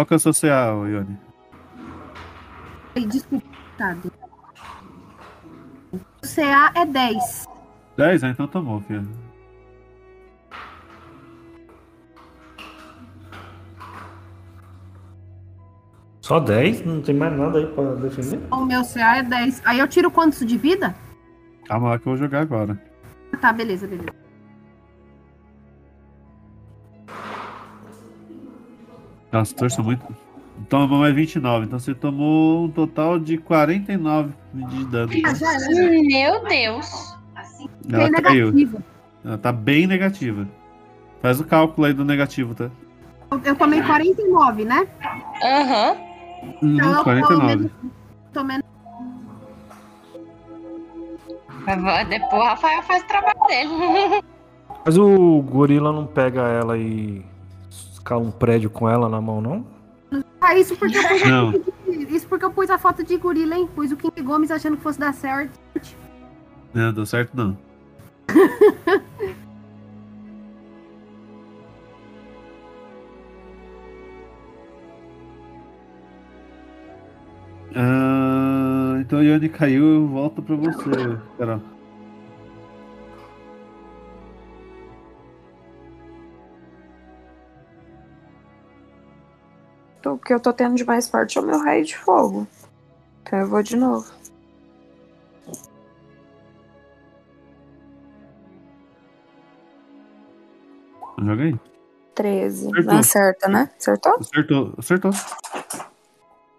[0.00, 1.18] Qual que é o seu CA, Ione?
[2.96, 3.94] Ai, Desculpa, tá.
[5.92, 7.46] O CA é 10.
[7.98, 8.24] 10?
[8.24, 9.06] Ah, então tomou, filho.
[16.22, 16.86] Só 10?
[16.86, 18.40] Não tem mais nada aí pra defender?
[18.50, 19.60] O meu CA é 10.
[19.66, 20.94] Aí eu tiro quantos de vida?
[21.66, 22.82] Calma lá que eu vou jogar agora.
[23.38, 24.19] Tá, beleza, beleza.
[29.32, 30.04] Nossa, torço muito.
[30.60, 31.66] Então tomou mais 29.
[31.66, 35.12] Então você tomou um total de 49 de dano.
[35.24, 35.32] Ah.
[36.02, 37.16] Meu Deus.
[37.90, 38.46] Ela Bem caiu.
[38.52, 38.82] negativo.
[39.24, 40.46] Ela tá bem negativa.
[41.22, 42.70] Faz o cálculo aí do negativo, tá?
[43.44, 44.86] Eu- tomei 49, né?
[45.42, 45.96] Aham.
[46.62, 47.70] Uhum, Então eu 49.
[48.32, 48.64] Tô menos.
[51.64, 54.24] Vai- Depois o Rafael faz o trabalho dele.
[54.84, 57.22] Mas o gorila não pega ela e
[58.00, 59.64] escala um prédio com ela na mão, não?
[60.40, 61.52] Ah, isso porque eu pus a Não.
[61.52, 63.68] foto de, isso porque eu pus a foto de gorila, hein?
[63.74, 65.58] Pus o King Gomes achando que fosse dar certo.
[66.74, 67.56] Não, deu certo não.
[77.74, 80.90] Ah, então a Yane caiu, eu volto pra você,
[81.38, 81.60] Carol.
[90.04, 92.46] O que eu tô tendo de mais forte é o meu raio de fogo.
[93.22, 94.10] Então eu vou de novo.
[101.18, 101.60] Joga aí.
[102.14, 102.66] 13.
[102.66, 102.84] Acertou.
[102.92, 103.70] Não acerta, né?
[103.78, 104.14] Acertou?
[104.18, 105.10] Acertou, acertou.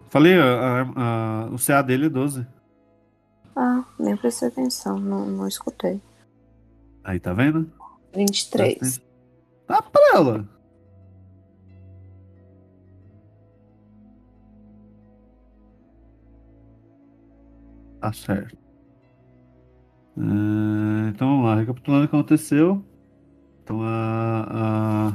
[0.08, 2.46] Falei, a- a- a- o CA dele é 12.
[3.56, 6.00] Ah, nem prestei atenção, não, não escutei.
[7.04, 7.70] Aí, tá vendo?
[8.14, 9.00] 23.
[9.66, 10.48] Tá pra ela.
[18.02, 18.58] Tá certo.
[20.18, 22.84] É, então vamos lá, recapitulando o que aconteceu.
[23.62, 25.14] Então a.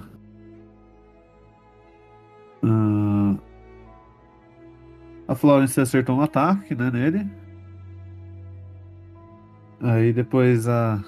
[2.63, 3.35] A, a,
[5.27, 7.29] a Florence acertou um ataque né, nele.
[9.81, 11.03] Aí depois a.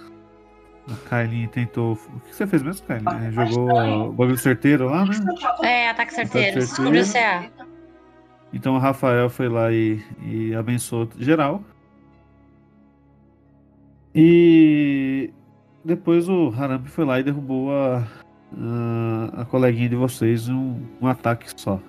[0.86, 1.94] A Kylie tentou.
[1.94, 3.04] O que você fez mesmo, Kylie?
[3.26, 5.16] É, Jogou o bagulho certeiro lá, né?
[5.64, 6.58] É, ataque certeiro.
[6.58, 7.54] Ataque Descobriu o certeiro.
[7.56, 7.70] CA.
[8.52, 11.64] Então Rafael foi lá e, e abençoou geral.
[14.14, 15.32] E
[15.86, 18.08] depois o Harambe foi lá e derrubou a,
[18.58, 21.80] a, a coleguinha de vocês em um, um ataque só.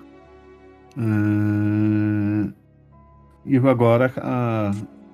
[0.98, 2.52] Ah,
[3.44, 4.70] e agora a,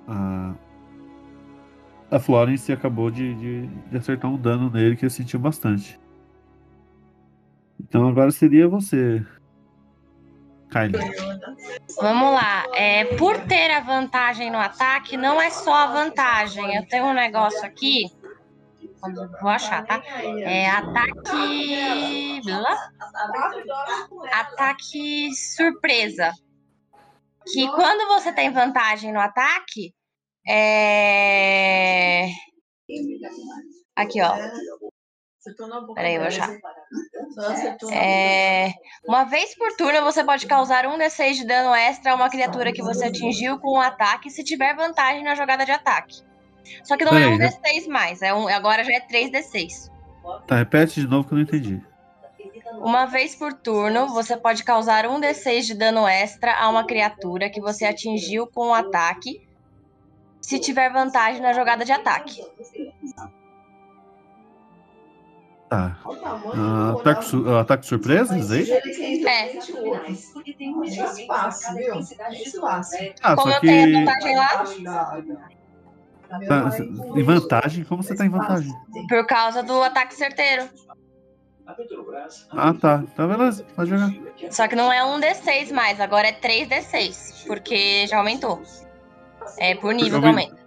[0.07, 0.55] a,
[2.11, 5.99] a Florence acabou de, de, de acertar um dano nele que ele sentiu bastante.
[7.79, 9.25] Então agora seria você,
[10.71, 10.99] Kylie.
[12.01, 12.65] Vamos lá.
[12.73, 16.75] É, por ter a vantagem no ataque, não é só a vantagem.
[16.75, 18.11] Eu tenho um negócio aqui.
[19.41, 20.01] Vou achar, tá?
[20.23, 22.41] É ataque.
[24.31, 26.31] Ataque surpresa.
[27.53, 29.93] Que quando você tem vantagem no ataque,
[30.47, 32.27] é.
[33.95, 34.35] Aqui, ó.
[35.93, 36.49] Peraí, eu vou achar.
[37.91, 38.73] É,
[39.07, 42.71] uma vez por turno, você pode causar um D6 de dano extra a uma criatura
[42.71, 46.21] que você atingiu com um ataque se tiver vantagem na jogada de ataque.
[46.83, 47.49] Só que não é Peraí, um né?
[47.49, 49.91] D6 mais, é um, agora já é 3 D6.
[50.45, 51.81] Tá, repete de novo que eu não entendi.
[52.73, 57.49] Uma vez por turno, você pode causar um D6 de dano extra a uma criatura
[57.49, 59.47] que você atingiu com um ataque
[60.41, 62.41] se tiver vantagem na jogada de ataque.
[65.69, 65.97] Tá.
[66.55, 68.71] Ah, ataque, su- ah, ataque surpresa, diz aí?
[68.71, 69.59] É.
[73.21, 73.93] Ah, como só eu tenho a que.
[74.05, 75.21] vantagem lá,
[76.47, 76.69] Tá,
[77.15, 77.83] em vantagem?
[77.85, 78.73] Como você tá em vantagem?
[79.09, 80.69] Por causa do ataque certeiro.
[82.51, 83.03] Ah, tá.
[83.15, 84.09] Tá beleza, pode jogar.
[84.51, 87.45] Só que não é um D6 mais, agora é 3D6.
[87.45, 88.61] Porque já aumentou.
[89.57, 90.57] É por nível que aumenta.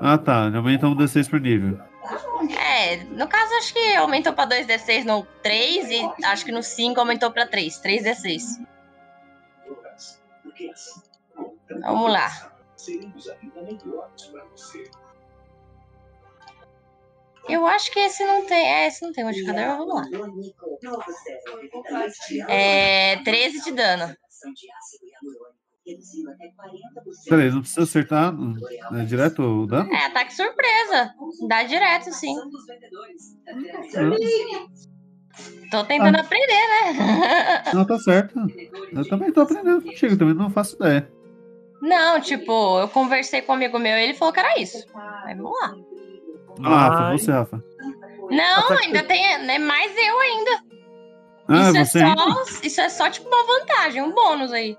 [0.00, 0.46] Ah, tá.
[0.46, 1.78] Ele aumenta um D6 por nível.
[2.58, 6.98] É, no caso acho que aumentou pra 2D6 no 3 e acho que no 5
[6.98, 7.80] aumentou pra 3.
[7.80, 8.42] 3D6.
[11.82, 12.52] Vamos lá.
[17.48, 18.66] Eu acho que esse não tem.
[18.66, 20.04] É, esse não tem modificador, mas vamos lá.
[22.48, 24.16] É 13 de dano.
[27.28, 28.34] Peraí, não precisa acertar
[28.92, 29.92] é, direto o dano?
[29.92, 31.14] É ataque surpresa.
[31.48, 32.34] Dá direto, sim.
[35.70, 36.20] Tô tentando Ah.
[36.20, 37.62] aprender, né?
[37.74, 38.38] Não, tá certo.
[38.92, 41.10] Eu também tô aprendendo contigo, também não faço ideia.
[41.82, 44.78] Não, tipo, eu conversei com um amigo meu e ele falou que era isso.
[44.94, 45.74] Mas vamos lá.
[46.64, 47.18] Ah, Rafa, Ai.
[47.18, 47.64] você, Rafa.
[48.30, 49.38] Não, Ataque ainda tem.
[49.44, 50.50] Né, mais eu ainda.
[51.48, 52.20] Ah, isso, você é ainda?
[52.22, 54.76] só, isso é só tipo uma vantagem, um bônus aí.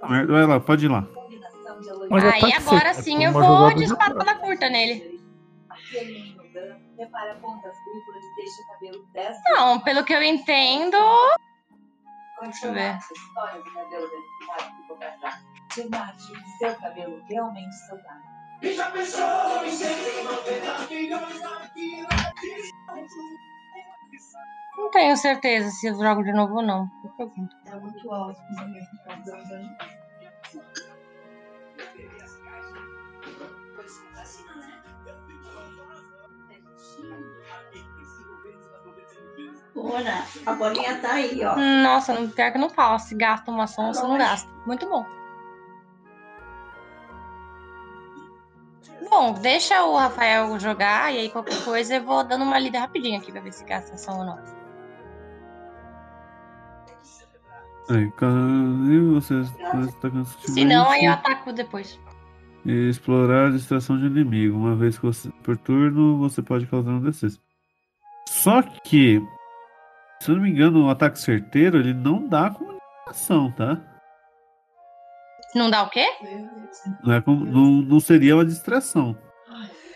[0.00, 1.06] Vai lá, pode ir lá.
[2.10, 4.40] Mas aí agora sim é eu vou de ataque.
[4.40, 5.20] curta nele.
[6.98, 9.42] Repara pontas duplas e deixa o cabelo dessa.
[9.46, 10.96] Não, pelo que eu entendo.
[12.42, 12.98] Deixa eu ver.
[24.76, 26.88] Não tenho certeza se eu jogo de novo ou não.
[27.02, 27.56] Eu pergunto.
[27.66, 28.40] É muito alto.
[39.78, 41.54] Ora, a bolinha tá aí, ó.
[41.56, 42.98] Nossa, não, pior que não fala.
[42.98, 44.50] Se gasta uma ação, você não gasta.
[44.66, 45.06] Muito bom.
[49.18, 53.18] Bom, deixa o Rafael jogar e aí qualquer coisa eu vou dando uma lida rapidinho
[53.18, 54.38] aqui pra ver se gasta ação ou não.
[57.88, 60.52] Aí, cadê você está cansativo?
[60.52, 61.98] Se não, aí eu ataco depois.
[62.66, 64.54] E explorar a distração de inimigo.
[64.54, 67.40] Uma vez que você, por turno, você pode causar um D6.
[68.28, 69.22] Só que,
[70.20, 73.80] se eu não me engano, o ataque certeiro ele não dá comunicação, tá?
[75.56, 76.04] Não dá o quê?
[77.02, 79.16] Não, é com- não, não seria uma distração.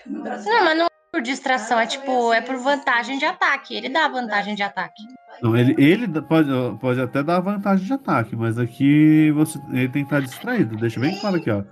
[0.06, 0.24] Não,
[0.64, 3.74] mas não é por distração, é tipo, é por vantagem de ataque.
[3.76, 5.02] Ele dá vantagem de ataque.
[5.42, 6.48] Não, ele, ele pode,
[6.80, 10.76] pode até dar vantagem de ataque, mas aqui você, ele tem que estar distraído.
[10.76, 11.62] Deixa bem claro aqui, ó.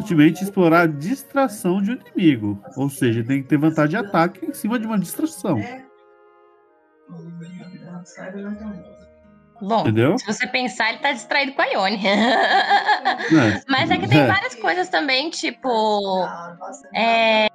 [0.00, 2.62] Simplesmente explorar a distração de um inimigo.
[2.76, 5.58] Ou seja, tem que ter vantagem de ataque em cima de uma distração.
[9.60, 10.18] Bom, Entendeu?
[10.18, 12.00] se você pensar, ele tá distraído com a Ione.
[12.06, 13.60] É.
[13.68, 14.26] Mas é que tem É.
[14.26, 16.26] várias coisas também, tipo.
[16.94, 17.48] É,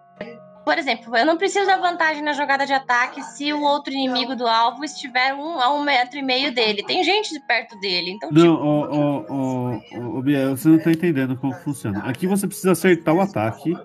[0.63, 4.35] por exemplo, eu não preciso da vantagem na jogada de ataque se o outro inimigo
[4.35, 6.83] do alvo estiver um, a um metro e meio dele.
[6.83, 8.65] Tem gente perto dele, então, Não, tipo.
[8.65, 9.81] ô, ô, ô,
[10.13, 11.99] ô, ô, Bia, você não tá entendendo como funciona.
[12.05, 13.75] Aqui você precisa acertar o ataque.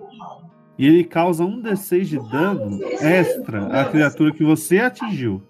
[0.79, 5.43] E ele causa um D6 de dano extra à criatura que você atingiu.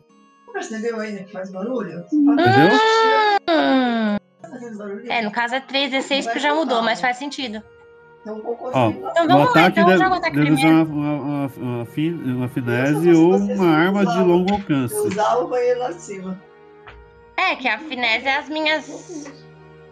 [0.61, 2.05] Percebeu ainda que faz barulho?
[2.13, 2.37] Hum,
[4.77, 5.11] barulho?
[5.11, 7.63] é, no caso é 3D6 porque já mudou, mas faz sentido.
[8.27, 10.37] É um pouco Ó, Então O vamos lá, ataque então eu deve, jogo o ataque
[10.37, 10.93] deve usar primeiro.
[10.93, 11.47] uma, uma, uma,
[11.77, 14.95] uma, fin- uma finese ou uma arma de longo alcance.
[14.95, 16.39] usar o banheiro lá de cima.
[17.39, 19.33] É, que a finese é as minhas.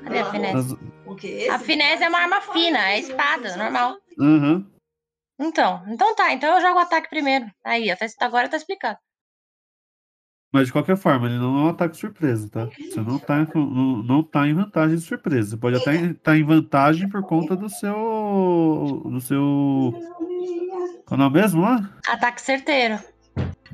[0.04, 0.56] Cadê a finese?
[0.56, 0.72] As-
[1.06, 1.16] O?
[1.50, 3.96] A finese é uma arma fina, é espada, normal.
[4.20, 4.66] Aham.
[5.40, 7.46] Então, então tá, então eu jogo o ataque primeiro.
[7.64, 8.98] Aí, até agora tá explicado.
[10.52, 12.66] Mas de qualquer forma, ele não é um ataque surpresa, tá?
[12.90, 15.50] Você não tá, não, não tá em vantagem de surpresa.
[15.50, 19.02] Você pode até estar em vantagem por conta do seu.
[19.04, 19.92] do seu.
[21.06, 21.90] Qual é o nome mesmo lá?
[22.08, 22.98] Ataque certeiro.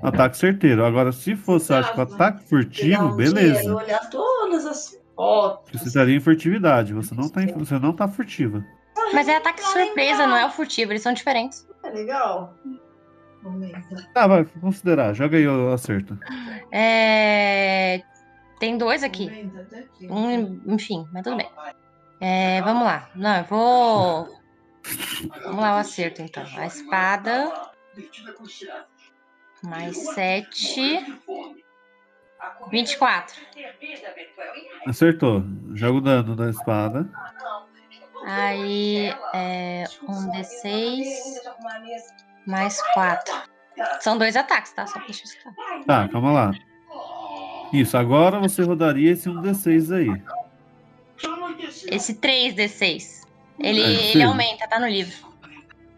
[0.02, 0.84] Ataque certeiro.
[0.84, 3.74] Agora, se fosse, acho que ataque furtivo, um beleza.
[3.74, 5.80] olhar todas as fotos.
[5.80, 6.92] Você estaria em furtividade.
[6.92, 8.64] Você não tá, em- você não tá furtiva.
[9.12, 11.66] Mas é ataque surpresa, não é o furtivo, eles são diferentes.
[11.84, 12.54] É legal.
[14.12, 15.14] Tá, vai considerar.
[15.14, 16.18] Joga aí o acerto.
[16.72, 18.02] É...
[18.58, 19.50] Tem dois aqui.
[20.02, 21.50] Um, enfim, mas tudo bem.
[22.20, 23.10] É, vamos lá.
[23.14, 24.40] Não, eu vou.
[25.42, 26.44] Vamos lá, o acerto então.
[26.56, 27.52] A espada.
[29.62, 31.20] Mais 7.
[32.70, 33.40] 24.
[34.86, 35.44] Acertou.
[35.74, 37.08] Joga o dano da espada.
[38.26, 41.04] Aí é um D6
[42.46, 43.34] mais 4.
[44.00, 44.86] São dois ataques, tá?
[44.86, 45.84] Só pra claro.
[45.84, 46.52] Tá, calma lá.
[47.72, 50.22] Isso, agora você rodaria esse 1d6 aí.
[51.90, 53.24] Esse 3D6.
[53.58, 55.14] Ele, É, ele aumenta, tá no livro.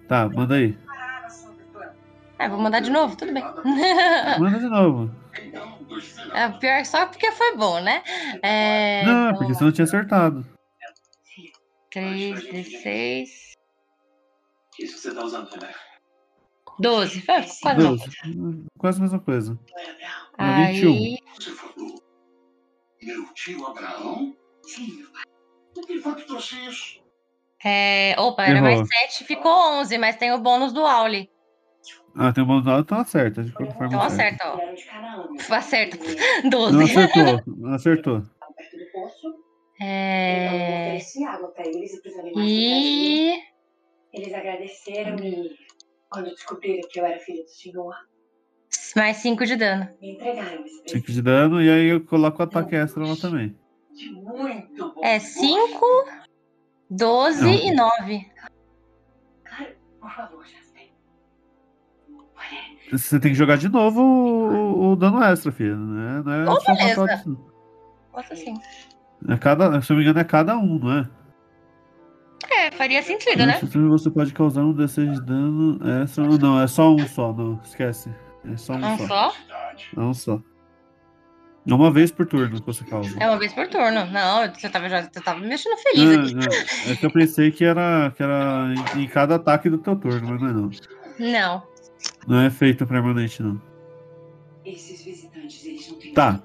[0.08, 0.76] Tá, manda aí.
[2.38, 3.42] É, vou mandar de novo, tudo bem.
[4.38, 5.10] Manda de novo.
[6.34, 8.02] É, pior só porque foi bom, né?
[8.42, 10.46] É, Não, então, porque você não tinha acertado.
[11.90, 13.54] 3, 16,
[14.78, 15.85] Isso que você tá usando, Rebeca.
[16.80, 17.20] 12.
[17.22, 17.96] Foi quase não.
[17.96, 18.64] 12.
[18.78, 19.58] Quase a mesma coisa.
[20.38, 21.16] Aí, 21.
[21.34, 22.02] Você falou.
[23.02, 24.36] Meu tio Abraão?
[24.64, 25.22] Sim, meu pai.
[25.76, 27.04] O que foi que trouxe isso?
[27.64, 28.62] é, opa, era Errou.
[28.62, 31.30] mais 7, ficou 11, mas tem o bônus do Auli.
[32.16, 33.42] Ah, tem um bônus nada, então acerta.
[33.44, 34.44] De qualquer forma, Então acerta.
[34.48, 35.54] ó.
[35.54, 35.98] Acerta.
[36.44, 36.82] Não 12.
[36.84, 38.20] acertou, não acertou.
[38.20, 38.32] Do.
[38.36, 39.30] Então
[39.80, 42.48] eu É, e do Brasil.
[42.48, 43.42] e
[44.12, 45.50] Eles agradeceram e,
[46.16, 47.94] quando descobriram que eu era filho do senhor,
[48.96, 49.86] mais 5 de dano.
[50.00, 51.12] me entregaram esse 5 presente.
[51.12, 53.54] de dano e aí eu coloco o ataque extra lá também.
[54.24, 55.04] Muito bom.
[55.04, 55.84] É 5,
[56.88, 57.52] 12 Não.
[57.52, 58.30] e 9.
[59.44, 60.90] Claro, por favor, Jasper.
[62.92, 65.76] Você tem que jogar de novo o, o- dano extra, filho.
[65.76, 66.22] Né?
[66.24, 67.24] Não é Oh, só beleza.
[68.14, 68.54] Nossa, assim.
[69.28, 71.10] É cada, se eu não me engano, é cada um, não é?
[72.56, 73.54] É, faria sentido, né?
[73.60, 76.24] Nesse turno você pode causar um D6 de dano extra.
[76.26, 77.60] Não, é só um só, não.
[77.64, 78.10] Esquece.
[78.50, 79.06] É só um, Um só.
[79.06, 79.34] só?
[79.96, 80.40] É um só.
[81.68, 83.16] É uma vez por turno que você causa.
[83.18, 84.06] É uma vez por turno.
[84.06, 86.48] Não, você tava, já- você tava me mexendo feliz Não, aqui.
[86.86, 86.92] não.
[86.92, 90.28] É que eu pensei que era, que era em, em cada ataque do teu turno,
[90.30, 90.70] mas não é não.
[91.18, 91.62] Não.
[92.28, 93.60] Não é feito permanente, não.
[94.64, 96.12] Esses visitantes, eles não têm.
[96.12, 96.40] Tá.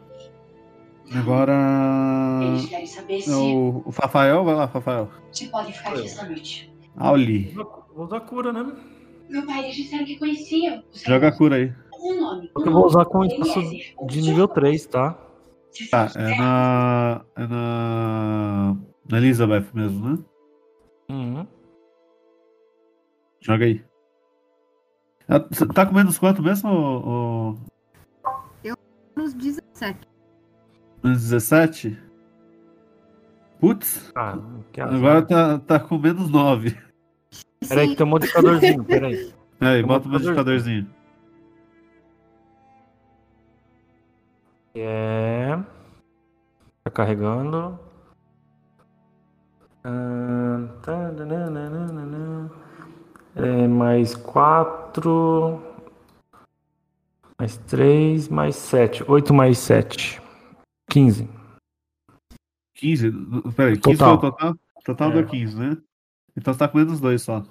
[1.16, 2.40] Agora.
[2.44, 5.10] Eles querem saber É se, o, o Fafael, vai lá, Fafael.
[5.32, 6.74] se podem ficar aqui esta noite.
[6.98, 7.54] Auli.
[7.94, 8.72] Vou usar cura, né?
[9.30, 10.84] Meu pai, eles disseram que conheciam.
[10.94, 11.74] Joga a cura aí.
[12.04, 12.52] Um nome.
[12.56, 13.60] Eu vou usar com espaço
[13.98, 14.48] ou de nível senhor.
[14.50, 15.18] 3, tá?
[15.90, 17.22] Tá, é na.
[17.36, 18.78] É na.
[19.10, 20.18] Na Elizabeth mesmo, né?
[21.10, 21.48] Uhum.
[23.42, 23.84] Joga aí.
[25.28, 27.58] Ah, Você tá com menos quanto mesmo, o,
[29.16, 29.34] Nos 17.
[29.34, 30.11] Menos 17?
[33.60, 34.38] Putz, Ah,
[34.78, 36.78] agora tá, tá com menos 9.
[37.68, 39.34] Peraí que tem um modificadorzinho, peraí.
[39.60, 40.54] Aí, Tem bota o modificador.
[40.54, 40.88] modificadorzinho.
[44.76, 45.60] É.
[46.84, 47.80] Tá carregando.
[50.82, 52.52] Tá, nananana.
[53.36, 55.62] É, mais 4.
[57.40, 59.04] Mais 3, mais 7.
[59.08, 60.21] 8 mais 7.
[60.92, 61.28] 15.
[62.76, 63.12] 15?
[63.56, 64.20] Peraí, 15 Total.
[64.20, 64.56] foi o total?
[64.84, 65.14] Total É.
[65.14, 65.78] deu 15, né?
[66.36, 67.44] Então você tá com menos 2 só.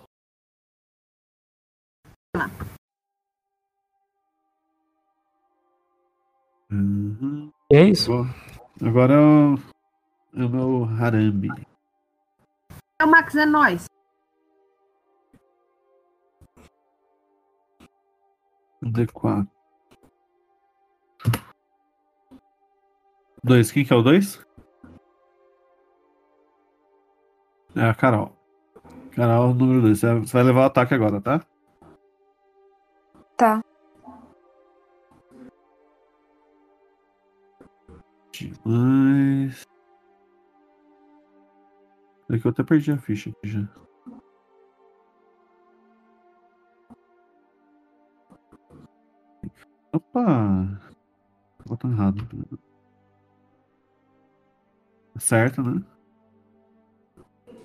[6.70, 7.52] Uhum.
[7.72, 8.10] É isso.
[8.10, 8.26] Bom,
[8.86, 9.54] Agora é o,
[10.40, 11.48] é o meu Harambe.
[13.00, 13.86] É o Max, é nóis.
[18.82, 19.46] Um D4.
[23.44, 23.72] 2.
[23.72, 24.44] Quem que é o 2?
[27.76, 28.36] É a Carol.
[29.12, 30.00] Carol, número 2.
[30.00, 31.44] Você vai levar o ataque agora, tá?
[33.36, 33.62] Tá.
[38.64, 39.66] Mas.
[42.30, 43.68] É que eu até perdi a ficha aqui já.
[49.92, 50.80] Opa!
[51.66, 52.26] Botão errado.
[55.20, 55.82] Certo, né?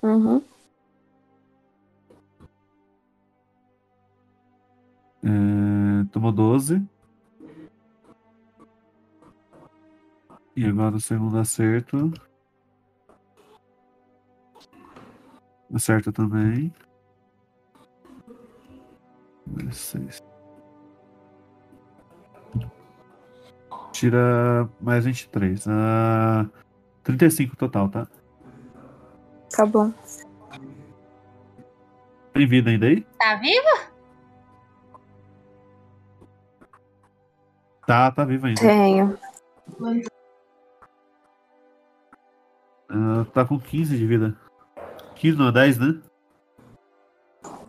[0.04, 0.44] Uhum.
[5.24, 6.86] É, tomou 12.
[10.56, 12.12] E agora o segundo acerto.
[15.74, 16.74] Acerta também.
[19.48, 20.22] 16.
[23.94, 25.66] Tira mais 23.
[25.68, 26.50] Ah,
[27.06, 28.08] 35 total, tá?
[29.56, 29.94] Tá bom.
[32.34, 33.02] Tem vida ainda aí?
[33.18, 33.96] Tá vivo?
[37.86, 38.60] Tá, tá vivo ainda.
[38.60, 39.18] Tenho.
[42.90, 44.36] Ah, tá com 15 de vida.
[45.16, 46.02] 15 não, 10, né?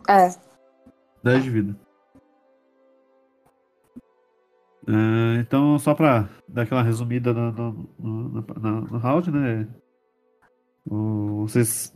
[0.09, 0.35] É.
[1.23, 1.86] 10 de vida.
[4.87, 9.67] Ah, então, só pra dar aquela resumida no, no, no, no- no- round, né?
[10.85, 11.93] O- vocês.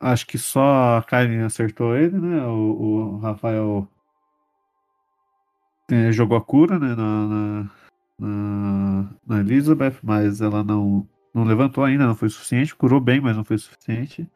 [0.00, 2.44] Acho que só a Kylie acertou ele, né?
[2.46, 3.86] O, o Rafael
[5.90, 6.94] eh, jogou a cura, né?
[6.96, 7.70] Na, na,
[8.18, 12.74] na- na Elizabeth, mas ela não, não levantou ainda, não foi suficiente.
[12.74, 14.28] Curou bem, mas não foi suficiente.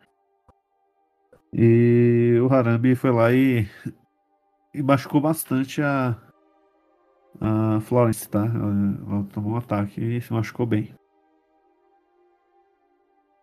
[1.53, 3.67] E o Harambe foi lá e,
[4.75, 6.17] e machucou bastante a,
[7.41, 8.45] a Florence, tá?
[8.45, 10.95] Ela, ela tomou um ataque e se machucou bem.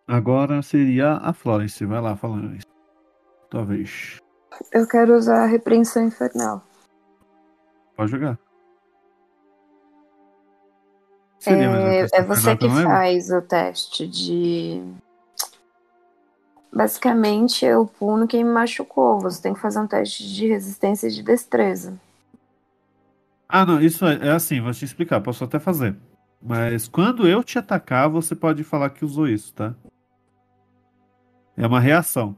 [0.06, 1.84] Agora seria a Florence.
[1.84, 2.66] Vai lá falando isso.
[3.50, 4.18] Talvez.
[4.72, 6.62] Eu quero usar a repreensão infernal.
[7.96, 8.38] Pode jogar.
[11.38, 14.82] Seria É, é você que faz o teste de.
[16.72, 19.20] Basicamente, eu puno quem me machucou.
[19.20, 21.98] Você tem que fazer um teste de resistência e de destreza.
[23.48, 25.96] Ah, não, isso é, é assim, vou te explicar, posso até fazer.
[26.42, 29.74] Mas quando eu te atacar, você pode falar que usou isso, tá?
[31.56, 32.36] É uma reação,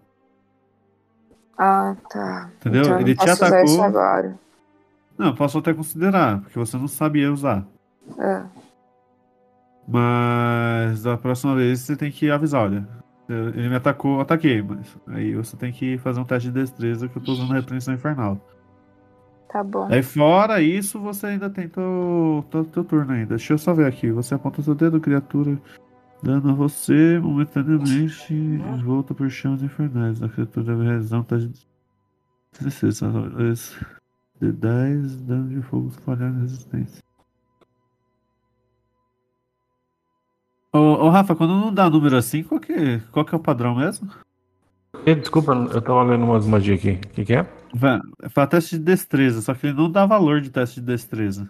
[1.58, 2.50] Ah, tá.
[2.56, 2.82] entendeu?
[2.82, 3.32] Então Ele te usar
[3.64, 3.82] isso atacou.
[3.82, 4.38] agora.
[5.16, 7.66] Não, posso até considerar, porque você não sabia usar.
[8.18, 8.42] É.
[9.88, 12.86] Mas da próxima vez você tem que avisar, olha.
[13.28, 17.08] Ele me atacou, eu ataquei, mas aí você tem que fazer um teste de destreza
[17.08, 18.40] que eu tô usando a repreensão infernal.
[19.56, 19.88] Tá bom.
[19.90, 23.36] Aí fora isso, você ainda tem teu, teu, teu turno ainda.
[23.36, 24.10] Deixa eu só ver aqui.
[24.10, 25.58] Você aponta seu dedo, criatura,
[26.22, 30.22] dando a você momentaneamente e volta por chamas infernais.
[30.22, 31.48] A criatura deve teste
[32.58, 33.08] de destreza.
[33.08, 33.74] Dois
[34.38, 37.02] de 10, dano de fogo na resistência.
[40.70, 43.74] Ô, ô, Rafa, quando não dá número assim, qual que, qual que é o padrão
[43.74, 44.06] mesmo?
[45.14, 46.92] Desculpa, eu tava lendo umas magias aqui.
[46.92, 47.42] O que, que é?
[47.72, 50.86] Vai, é pra teste de destreza, só que ele não dá valor de teste de
[50.86, 51.48] destreza.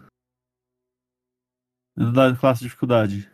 [1.96, 3.30] Ele não dá classe de dificuldade.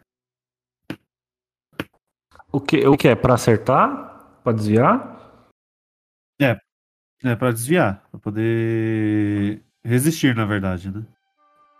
[2.52, 3.16] O que, o que é?
[3.16, 4.40] Pra acertar?
[4.44, 5.48] Pra desviar?
[6.40, 6.56] É,
[7.36, 8.06] pra desviar.
[8.10, 11.04] Pra poder resistir, na verdade, né?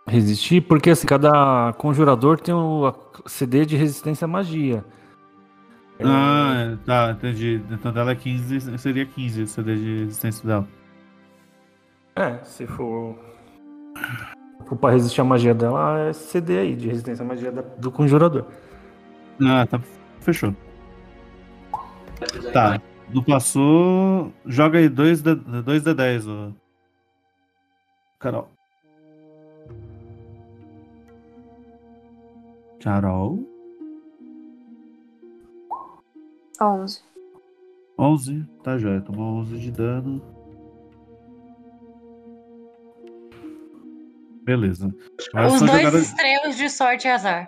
[0.07, 0.61] Resistir?
[0.61, 2.91] Porque assim, cada conjurador tem o
[3.25, 4.83] CD de resistência à magia.
[5.99, 7.61] É, Ah, é, tá, entendi.
[7.71, 10.67] Então dela é 15, seria 15 o CD de resistência dela.
[12.15, 13.17] É, se for.
[14.61, 17.61] se for pra resistir à magia dela, é CD aí, de resistência à magia da-
[17.61, 18.45] do conjurador.
[19.41, 19.79] Ah, tá.
[20.19, 20.55] Fechou.
[22.51, 22.79] Tá.
[23.13, 24.31] Não passou.
[24.45, 26.51] Joga aí 2 de, dois de 10, ó.
[28.19, 28.49] Carol.
[32.81, 33.39] Carol.
[36.61, 37.01] 11.
[37.97, 38.45] 11.
[38.63, 39.01] Tá, joia.
[39.01, 40.21] Tomou 11 de dano.
[44.43, 44.87] Beleza.
[44.87, 45.29] Os
[45.59, 47.47] dois jogadas- extremos de sorte e azar.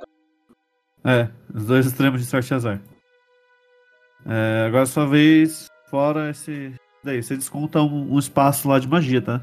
[1.04, 2.82] É, os dois extremos de sorte e azar.
[4.26, 6.74] É, agora é sua vez, fora esse.
[7.04, 9.42] Daí, você desconta um, um espaço lá de magia, tá?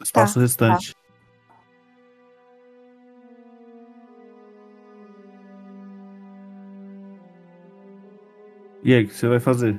[0.00, 0.94] O espaço restante.
[8.86, 9.76] E aí, o que você vai fazer?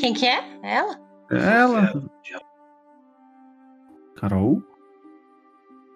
[0.00, 0.42] Quem que é?
[0.62, 0.98] Ela?
[1.30, 2.10] É ela.
[4.16, 4.62] Carol?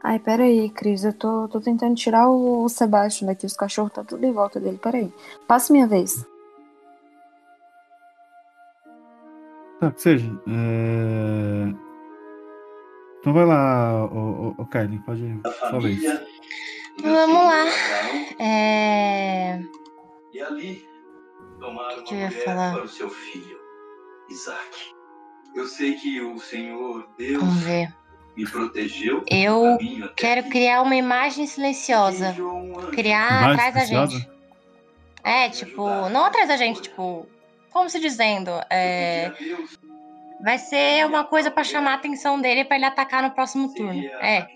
[0.03, 1.03] Ai, peraí, Cris.
[1.05, 3.47] Eu tô, tô tentando tirar o, o Sebastian daqui.
[3.47, 4.77] Os cachorros tá tudo em volta dele.
[4.77, 5.11] Peraí.
[5.49, 6.27] Passa minha vez.
[9.81, 10.31] Tá, que seja.
[10.47, 11.75] É...
[13.19, 15.41] Então vai lá, o, o, o Kylie, pode ir.
[15.71, 16.03] Sua vez.
[17.01, 17.65] Vamos lá.
[18.39, 19.61] É.
[20.33, 20.87] E ali,
[21.61, 22.73] tomar Que que uma eu ia mulher falar?
[22.75, 23.59] para o seu filho,
[24.31, 24.93] Isaac.
[25.55, 27.95] Eu sei que o Senhor Deus Vamos ver.
[28.37, 29.23] me protegeu.
[29.31, 29.79] Eu
[30.17, 30.51] quero aqui.
[30.51, 32.35] criar uma imagem silenciosa.
[32.93, 34.31] Criar Mais atrás da gente.
[35.25, 37.27] É, tipo, não atrás da gente, tipo,
[37.71, 39.31] como se dizendo, é,
[40.43, 44.05] vai ser uma coisa pra chamar a atenção dele pra ele atacar no próximo turno.
[44.21, 44.49] É.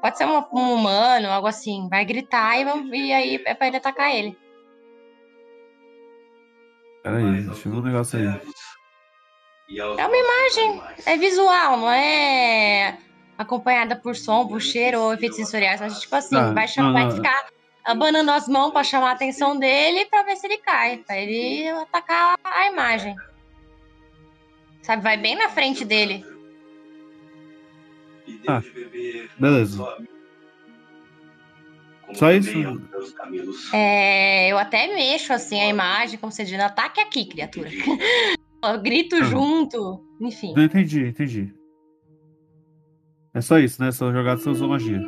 [0.00, 1.88] pode ser um, um humano, algo assim.
[1.88, 4.36] Vai gritar e, vamos- e aí é pra ele atacar ele.
[7.02, 8.40] Peraí, deixa eu ver um negócio aí.
[9.78, 10.82] É uma imagem.
[11.06, 12.98] É visual, não é
[13.38, 16.92] acompanhada por som, por cheiro ou efeitos sensoriais, mas tipo assim, Tá, vai, chamar, não,
[17.08, 17.46] vai ficar
[17.84, 21.68] abanando as mãos pra chamar a atenção dele pra ver se ele cai, pra ele
[21.68, 23.16] atacar a imagem.
[24.82, 26.24] Sabe, vai bem na frente dele.
[28.26, 29.76] E deu Ah, de beber beleza.
[29.76, 29.96] só
[32.14, 32.52] Só isso?
[33.14, 33.72] camelos.
[33.72, 37.68] É, eu até mexo assim a imagem, como você diz, ataque aqui, criatura.
[38.64, 39.24] Eu grito Ah.
[39.24, 40.52] junto, enfim.
[40.54, 41.52] Não entendi, entendi.
[43.34, 43.90] É só isso, né?
[43.90, 45.00] Só jogada você usou magia.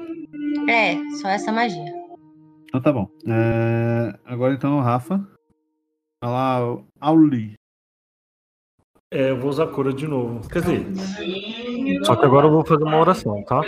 [0.68, 1.84] É, só essa magia.
[2.66, 3.06] Então tá bom.
[3.28, 5.24] É, Agora então o Rafa.
[6.22, 6.58] Olha lá,
[7.00, 7.54] Auli.
[9.14, 10.40] É, eu vou usar cura de novo.
[10.48, 13.60] Quer dizer, só que agora eu vou fazer uma oração, tá?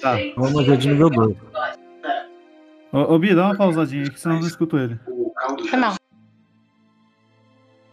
[0.00, 0.16] Tá.
[0.36, 1.36] Uma magia de nível 2.
[2.92, 4.98] Ô, ô Bia, dá uma pausadinha aí que senão eu não escuto ele.
[5.68, 5.94] Foi mal.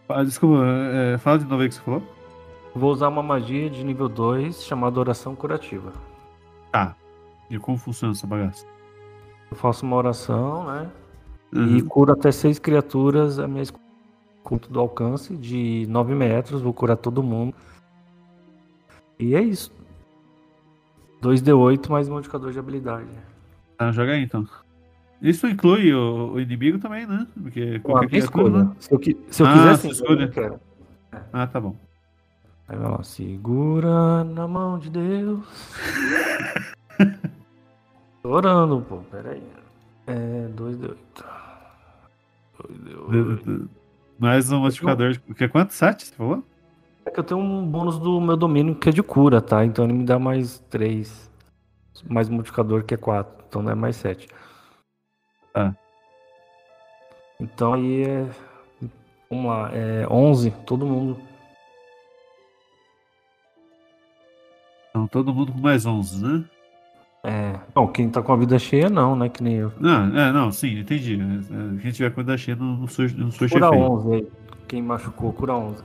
[0.08, 2.02] Ah, Desculpa, é, fala de novo aí o que você falou.
[2.74, 5.92] Vou usar uma magia de nível 2 chamada Oração Curativa.
[6.70, 6.94] Tá.
[7.50, 8.64] E como funciona essa bagaça?
[9.50, 10.88] Eu faço uma oração, né?
[11.52, 11.80] E Uhum.
[11.88, 13.62] curo até seis criaturas a minha
[14.50, 16.60] culto do alcance de 9 metros.
[16.60, 17.54] Vou curar todo mundo.
[19.18, 19.72] E é isso.
[21.22, 23.06] 2d8 mais modificador de habilidade.
[23.78, 24.46] Tá, joga aí então.
[25.22, 27.26] Isso inclui o, o inimigo também, né?
[27.40, 28.64] Porque qualquer criatura, escolha.
[28.64, 28.76] né?
[28.80, 29.88] Se eu, se eu Ah, quiser, sim.
[29.90, 30.22] escolhe.
[30.24, 30.60] eu quero.
[31.32, 31.76] Ah, tá bom.
[32.66, 33.02] Aí vai lá.
[33.04, 35.44] Segura na mão de Deus.
[38.22, 38.96] Tô orando, pô.
[39.10, 39.42] Pera aí.
[40.06, 40.96] É 2d8.
[42.58, 43.68] 2d8.
[44.20, 45.18] Mais um modificador de.
[45.18, 45.72] Que é quanto?
[45.72, 46.04] Sete?
[46.04, 46.44] Você falou?
[47.06, 49.64] É que eu tenho um bônus do meu domínio que é de cura, tá?
[49.64, 51.30] Então ele me dá mais 3.
[52.06, 53.44] Mais modificador que é 4.
[53.48, 54.28] Então não é mais 7.
[55.54, 55.74] Tá.
[57.40, 58.28] Então aí é.
[59.30, 61.18] Vamos lá, é 11, todo mundo.
[64.90, 66.44] Então todo mundo com mais 11, né?
[67.22, 67.54] É.
[67.76, 69.28] Não, quem tá com a vida cheia não, né?
[69.28, 69.72] Que nem eu.
[69.78, 71.18] Não, é, não, sim, entendi.
[71.20, 73.84] É, Quem tiver com a da cheia não, não surge, não surge Cura efeito.
[73.84, 74.28] 11 aí.
[74.66, 75.82] Quem machucou, cura 11.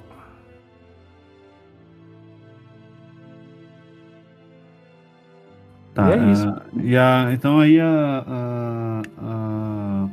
[5.94, 6.48] Tá, E é isso.
[6.50, 7.86] ah, e a, então aí a,
[8.28, 10.10] a, a,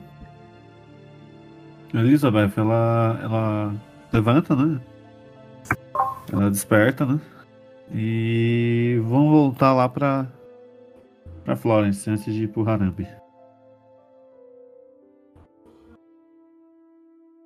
[1.95, 3.75] a Elizabeth, ela, ela
[4.13, 4.81] levanta, né?
[6.33, 7.21] Ela desperta, né?
[7.93, 10.27] E vão voltar lá pra,
[11.45, 13.07] pra Florence antes de ir pro Harambe.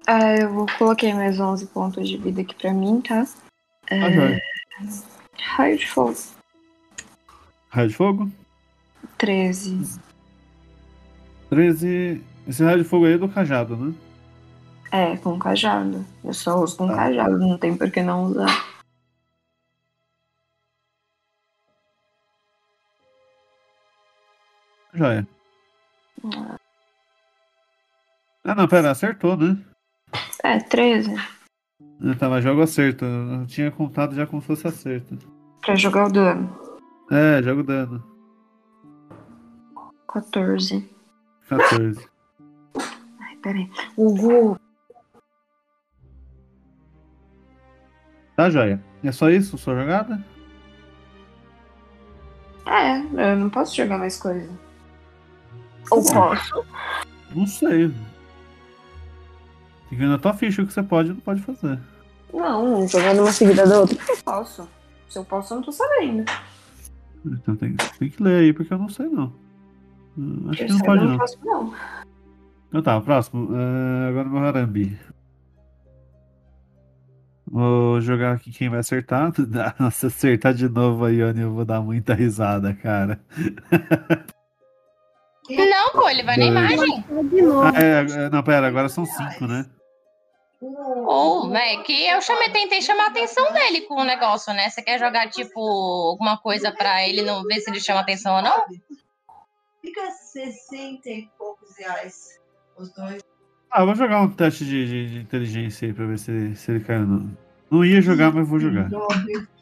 [0.07, 3.27] Ah, eu vou coloquei mais 11 pontos de vida aqui pra mim, tá?
[3.91, 4.43] É, Ah, joia.
[5.57, 6.15] raio de fogo.
[7.71, 8.31] Raio de fogo?
[9.19, 10.01] 13.
[11.51, 12.23] 13.
[12.47, 13.95] Esse raio de fogo aí é do cajado, né?
[14.93, 16.05] É, com cajado.
[16.23, 16.95] Eu só uso com Tá.
[16.97, 18.66] cajado, não tem por que não usar.
[24.97, 25.29] Joia.
[28.43, 29.63] Ah, não, pera, acertou, né?
[30.43, 31.15] É, 13.
[32.01, 33.05] Eu tava jogo acerto.
[33.05, 35.19] Eu tinha contado já como se fosse acerto.
[35.61, 36.59] Pra jogar o dano.
[37.11, 38.03] É, jogo dano.
[40.09, 40.89] 14.
[41.49, 42.09] 14.
[43.21, 43.71] Ai, peraí.
[43.97, 44.59] O Gu.
[48.35, 48.83] Tá, joia.
[49.05, 50.25] É só isso, sua jogada?
[52.67, 54.66] É, eu não posso jogar mais coisa.
[55.91, 56.64] Ou posso?
[57.34, 57.89] Não sei.
[59.89, 61.78] Tem que ver na tua ficha o que você pode e não pode fazer.
[62.32, 63.97] Não, jogando uma seguida da outra.
[64.09, 64.68] Eu posso.
[65.09, 66.24] Se eu posso, eu não tô sabendo.
[67.24, 69.32] Então tem, tem que ler aí, porque eu não sei não.
[70.18, 71.18] Hum, Acho Eu que não sei, pode não não.
[71.18, 71.74] posso, não.
[72.68, 73.49] Então tá, próximo.
[73.57, 74.99] É, agora meu Harambi.
[77.49, 79.32] Vou jogar aqui quem vai acertar.
[79.78, 83.20] Nossa, se acertar de novo aí, Ione, eu vou dar muita risada, cara.
[85.97, 87.05] Pô, ele vai na imagem.
[87.65, 89.67] Ah, é, é, não, pera, agora são cinco, né?
[90.61, 94.69] Ou, é que eu chamei, tentei chamar a atenção dele com o negócio, né?
[94.71, 98.43] Você quer jogar, tipo, alguma coisa pra ele não ver se ele chama atenção ou
[98.43, 98.65] não?
[99.83, 102.41] Fica 60 e poucos reais.
[102.79, 103.23] Os dois.
[103.71, 106.71] Ah, eu vou jogar um teste de, de- de inteligência aí pra ver se, se
[106.71, 107.37] ele cai ou não.
[107.71, 108.89] Não ia jogar, mas vou jogar.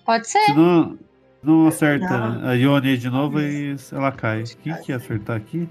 [0.07, 0.41] Pode ser.
[0.47, 0.99] Se não,
[1.43, 2.07] não acerta
[2.49, 4.45] a Ione aí de novo, aí ela cai.
[4.63, 5.69] Quem que ia acertar aqui?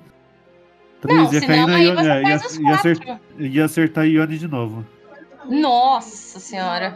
[1.07, 1.95] Não, Três ia cair senão na aí Ione.
[1.97, 4.85] você é, ia, os ia, acertar, ia acertar a Ione de novo.
[5.49, 6.95] Nossa senhora.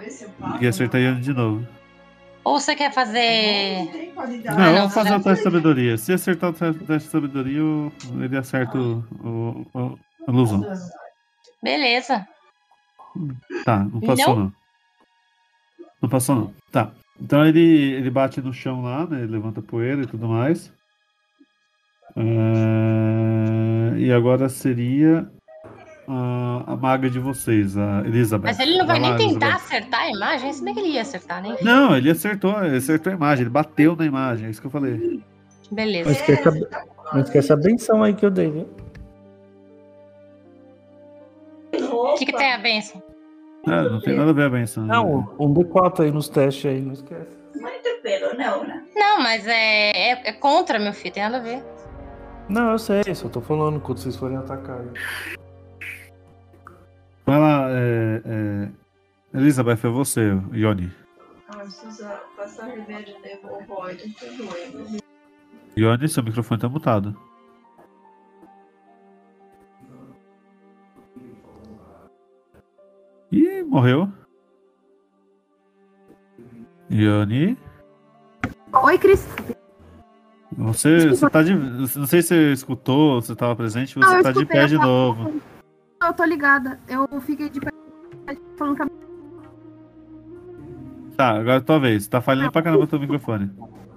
[0.61, 1.67] Ia acertar a Ione de novo.
[2.43, 4.13] Ou você quer fazer.
[4.15, 5.97] Não, eu não, vou fazer o teste de sabedoria.
[5.97, 7.61] Se acertar o teste de sabedoria,
[8.23, 10.61] ele acerta o, o, o- a ilusão.
[11.61, 12.25] Beleza.
[13.65, 14.43] Tá, não passou Não?
[14.45, 14.53] não.
[16.01, 16.53] Não passou não.
[16.71, 16.91] Tá.
[17.19, 17.59] Então ele,
[17.95, 19.23] ele bate no chão lá, né?
[19.23, 20.71] Ele levanta poeira e tudo mais.
[22.15, 23.36] É,
[23.97, 25.27] E agora seria
[26.07, 28.47] a, a maga de vocês, a Elizabeth.
[28.47, 29.65] Mas ele não vai lá, nem tentar Elizabeth.
[29.65, 30.53] acertar a imagem?
[30.53, 31.57] Se bem que ele ia acertar, né?
[31.61, 34.71] Não, ele acertou, ele acertou a imagem, ele bateu na imagem, é isso que eu
[34.71, 35.21] falei.
[35.71, 36.09] Beleza.
[36.09, 36.51] Não esqueça,
[37.13, 38.69] não esqueça a benção aí que eu dei, viu?
[41.73, 43.03] O que, que tem a benção?
[43.65, 44.85] Ah, não tem nada a ver a benção.
[44.85, 47.27] Não, um D4 aí nos testes aí, não esquece.
[47.55, 48.83] Muito pelo, não, né?
[48.95, 51.63] Não, mas é, é, é contra, meu filho, tem nada a ver.
[52.49, 54.81] Não, eu sei, só tô falando quando vocês forem atacar.
[57.25, 58.71] Vai lá, é, é...
[59.37, 60.91] Elizabeth, é você, Ione.
[61.49, 64.97] Ah, Suzana, passa o remédio de hemorroide, tá doendo.
[65.75, 67.15] Ione, seu microfone tá mutado.
[73.29, 74.09] Ih, morreu.
[76.89, 77.57] Ione.
[78.71, 79.27] Oi, Cris
[80.57, 81.53] você, você tá de.
[81.55, 84.75] Não sei se você escutou, se estava presente, você Não, eu tá de pé de
[84.75, 85.39] novo.
[86.03, 86.79] Eu tô ligada.
[86.87, 87.69] Eu fiquei de pé
[88.57, 88.87] falando com a
[91.15, 92.07] Tá, agora é tua vez.
[92.07, 93.51] Tá falhando pra caramba teu microfone.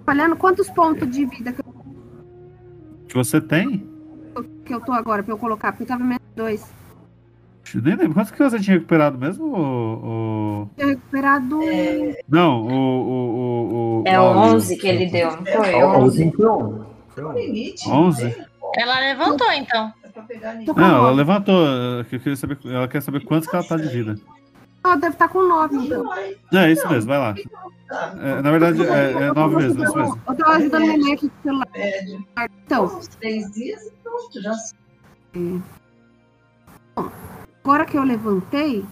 [0.07, 1.75] falhando quantos pontos de vida que eu,
[3.09, 3.89] Que você tem?
[4.65, 6.73] que eu tô agora pra eu colocar, porque eu tava menos dois.
[7.75, 8.15] Eu nem lembro.
[8.15, 9.45] Quanto que você tinha recuperado mesmo?
[9.47, 10.71] O, o...
[10.77, 11.61] Eu recuperado.
[12.29, 12.73] Não, o.
[12.73, 14.57] o, o, o É o áudio.
[14.57, 15.75] 11 que ele deu, não foi?
[15.81, 16.25] A- a 11.
[16.25, 16.85] última foi on.
[17.11, 17.33] Foi on.
[17.33, 17.89] limite.
[17.89, 18.37] 11?
[18.77, 19.93] Ela levantou, então.
[20.05, 21.65] É Tô Não, ela levantou.
[21.67, 24.17] ela quer saber, ela quer saber quantos que ela tá de vida.
[24.83, 26.05] Ah, deve estar com nove, então.
[26.53, 27.35] É isso mesmo, vai lá.
[28.23, 30.21] É, na verdade, é, é nove mesmo, é isso mesmo.
[30.27, 31.69] Eu tava ajudando minha mãe aqui com o celular.
[32.65, 34.55] Então, Uns três dias e pronto, já
[37.65, 38.85] agora que eu levantei,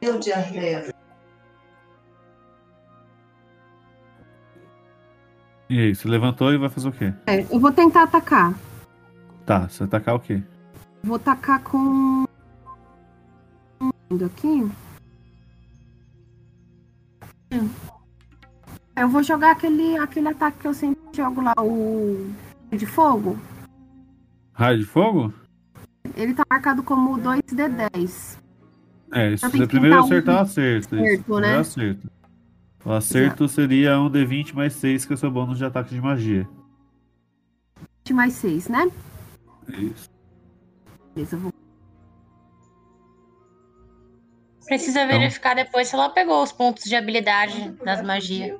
[0.00, 0.94] deu diarreia.
[5.68, 7.12] E aí, você levantou e vai fazer o quê?
[7.26, 8.54] é, eu vou tentar atacar.
[9.44, 10.42] Tá, você atacar o quê?
[11.02, 12.24] Vou tacar com.
[14.24, 14.70] Aqui.
[18.96, 22.30] Eu vou jogar aquele, aquele ataque que eu sempre jogo lá, o.
[22.70, 23.38] de fogo.
[24.52, 25.32] Raio de fogo?
[26.16, 28.38] Ele tá marcado como 2D10.
[29.12, 30.94] É, isso Eu tenho você primeiro tentar um acertar o acerto.
[31.40, 31.58] né?
[31.58, 32.10] acerto.
[32.84, 36.00] O acerto seria um D20 mais 6, que é o seu bônus de ataque de
[36.00, 36.48] magia.
[38.12, 38.88] mais 6, né?
[39.68, 40.08] Isso.
[41.14, 41.52] Beleza, eu vou.
[44.66, 48.58] Precisa Então- verificar depois se ela pegou os pontos de habilidade das magias.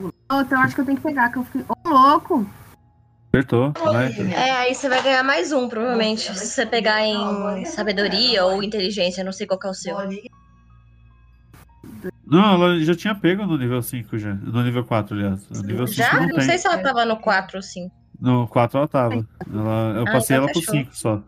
[0.00, 1.64] Oh, então eu acho que eu tenho que pegar, que eu fiquei.
[1.68, 2.46] Ô, louco!
[3.32, 3.72] Acertou.
[3.72, 4.10] Vai.
[4.32, 6.34] É, aí você vai ganhar mais um, provavelmente.
[6.36, 9.96] Se você pegar em sabedoria ou inteligência, não sei qual que é o seu.
[12.26, 14.34] Não, ela já tinha pego no nível 5 já.
[14.34, 15.48] No nível 4, aliás.
[15.50, 16.20] No nível 5 Já?
[16.20, 17.94] não Não sei se ela tava no 4 ou 5.
[18.20, 19.14] No 4 ela tava.
[19.14, 20.74] Ela, eu Ah, passei então ela pro fechou.
[20.74, 21.22] 5 só.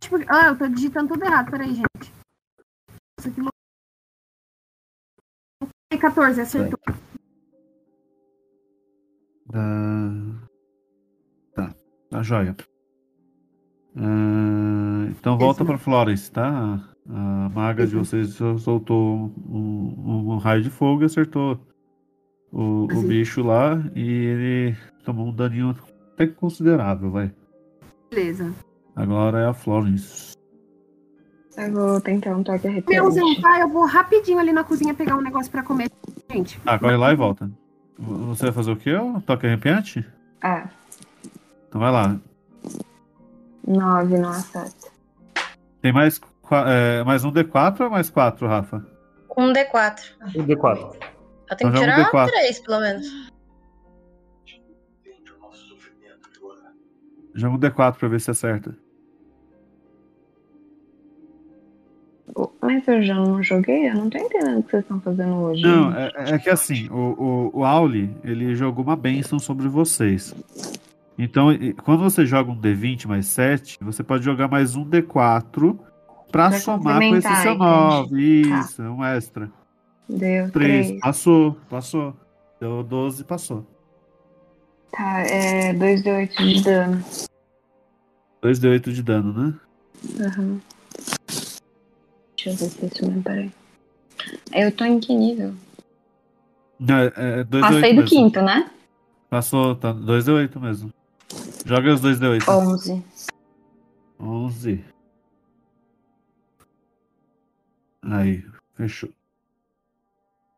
[0.00, 2.12] Tipo, ah, eu tô digitando tudo errado, peraí, gente.
[3.22, 3.50] Que louco.
[6.00, 6.78] 14, acertou.
[9.52, 10.46] Ah,
[11.54, 11.74] Tá,
[12.10, 12.56] tá joia.
[13.96, 16.80] Ah, então volta pra Flores, tá?
[17.08, 21.58] A maga de vocês sol- soltou um, um raio de fogo e acertou
[22.52, 25.74] o, o bicho lá e ele tomou um daninho
[26.12, 27.32] até considerável, vai.
[28.10, 28.52] Beleza.
[28.94, 30.34] Agora é a Florence.
[31.56, 33.42] Eu vou tentar um toque arrepiante.
[33.42, 33.58] tá?
[33.60, 35.90] Eu vou rapidinho ali na cozinha pegar um negócio pra comer.
[36.30, 37.50] Gente, Ah, corre lá e volta.
[38.00, 38.92] Você vai fazer o quê?
[39.26, 40.06] Toque arrepiante?
[40.42, 40.68] Ah,
[41.68, 42.18] Então vai lá.
[43.66, 44.88] 9 não acerta.
[45.82, 46.20] Tem mais,
[46.66, 48.84] é, mais um D4 ou mais 4, Rafa?
[49.36, 50.00] Um D4.
[50.34, 50.94] O D4.
[51.50, 52.26] Eu tenho Então que um tirar D4.
[52.30, 53.06] 3, pelo menos.
[54.46, 56.72] Entende o nosso sofrimento agora.
[57.34, 58.74] Joga um D4 pra ver se acerta.
[58.76, 58.89] Oh,
[62.60, 63.88] Mas eu já não joguei?
[63.88, 65.62] Eu não tô entendendo o que vocês estão fazendo hoje.
[65.62, 70.34] Não, é, é que assim, o, o, o Auli, ele jogou uma bênção sobre vocês.
[71.18, 71.48] Então,
[71.84, 75.76] quando você joga um D20 mais 7, você pode jogar mais um D4
[76.30, 77.58] pra Pra somar com esse seu entendi.
[77.58, 78.48] 9.
[78.48, 78.60] Tá.
[78.60, 79.50] Isso, é um extra.
[80.08, 80.86] Deu 3.
[80.86, 81.00] 3.
[81.00, 82.16] Passou, passou.
[82.60, 83.66] Deu 12, passou.
[84.92, 87.04] Tá, é 2 de 8 de dano.
[88.42, 89.54] 2 de 8 de dano, né?
[90.26, 90.60] Aham.
[92.44, 93.52] Deixa eu ver se é isso mesmo, peraí.
[94.52, 95.54] Eu tô em que nível?
[96.80, 98.08] É, é 2 de 8 Passei do mesmo.
[98.08, 98.70] quinto, né?
[99.28, 100.92] Passou, tá 2 de 8 mesmo.
[101.66, 102.50] Joga os 2 de 8.
[102.50, 103.04] 11.
[104.18, 104.84] 11.
[108.02, 109.10] Aí, fechou.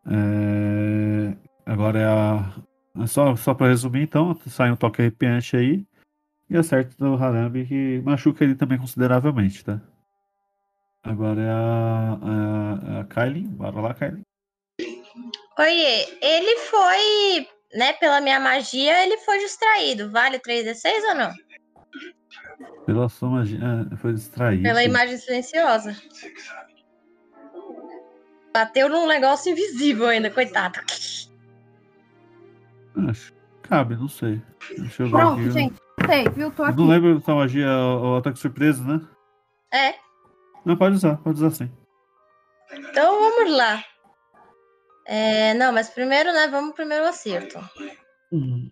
[0.07, 3.03] É, Agora é a.
[3.03, 5.85] é Só, só pra resumir, então, sai um toque arrepiante aí
[6.49, 9.80] e acerta o Harambe que machuca ele também consideravelmente, tá?
[11.05, 13.46] Agora é a, a, a Kylie.
[13.48, 14.22] Bora lá, Kylie.
[15.59, 20.11] Oiê, ele foi, né, pela minha magia, ele foi distraído.
[20.11, 21.32] Vale 3D6 ou não?
[22.86, 23.59] Pela sua magia.
[23.62, 24.62] ah, foi distraído.
[24.62, 25.96] Pela imagem silenciosa.
[28.55, 30.78] Bateu num negócio invisível ainda, coitado.
[33.09, 34.40] Acho que cabe, não sei.
[34.78, 35.50] Deixa eu ver pronto, aqui.
[35.50, 35.74] gente.
[36.07, 36.50] Sei, viu?
[36.50, 36.78] Tô Eu aqui.
[36.78, 39.00] não lembro da sua magia, o, o ataque surpresa, né?
[39.72, 39.94] É,
[40.64, 41.70] Não, pode usar, pode usar sim.
[42.72, 43.84] então vamos lá.
[45.06, 47.58] É, não, mas primeiro, né, vamos primeiro ao acerto.
[48.32, 48.70] Hum.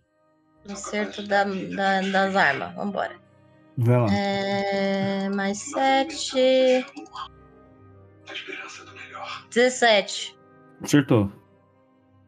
[0.71, 3.17] Acerto da, da- das armas, vambora.
[3.79, 4.07] Vai lá.
[4.13, 6.87] É, mais 7.
[8.29, 9.47] A esperança do melhor.
[9.51, 10.39] 17.
[10.83, 11.33] Acertou.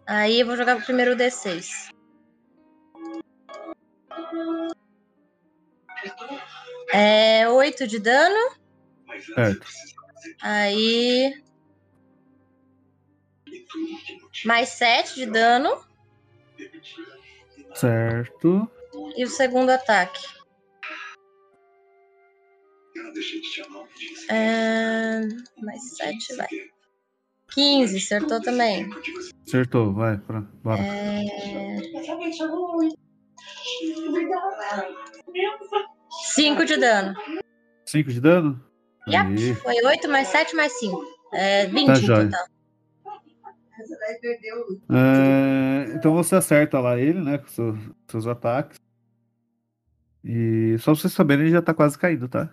[0.07, 1.91] Aí eu vou jogar o primeiro D6.
[6.93, 8.57] É 8 de dano.
[9.21, 9.67] Certo.
[10.43, 11.43] Aí.
[14.45, 15.85] Mais 7 de dano.
[16.57, 17.05] repetir.
[17.75, 18.71] Certo.
[19.17, 20.23] E o segundo ataque.
[22.95, 24.09] Eu não deixei de te amar dia.
[24.31, 25.21] É,
[25.63, 26.49] mais 7, vai.
[27.55, 28.89] 15, acertou também.
[28.89, 29.93] Você Acertou.
[29.93, 30.81] Vai, pra, bora.
[30.83, 31.77] É.
[36.35, 37.15] 5 de dano.
[37.87, 38.72] 5 de dano?
[39.09, 41.05] Yep, foi 8 mais 7 mais 5.
[41.33, 42.25] É 20 Tá no jóia.
[42.31, 42.47] total.
[44.91, 47.39] É, então você acerta lá ele, né?
[47.39, 47.79] Com seus,
[48.09, 48.79] seus ataques.
[50.25, 52.49] E só pra vocês saberem, ele já tá quase caindo, tá?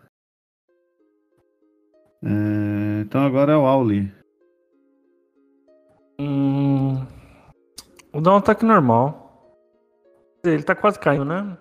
[2.23, 4.11] É, então agora é o Auli.
[6.19, 7.05] Hum,
[8.11, 9.27] vou dar um ataque normal.
[10.43, 11.57] Ele tá quase caindo, né?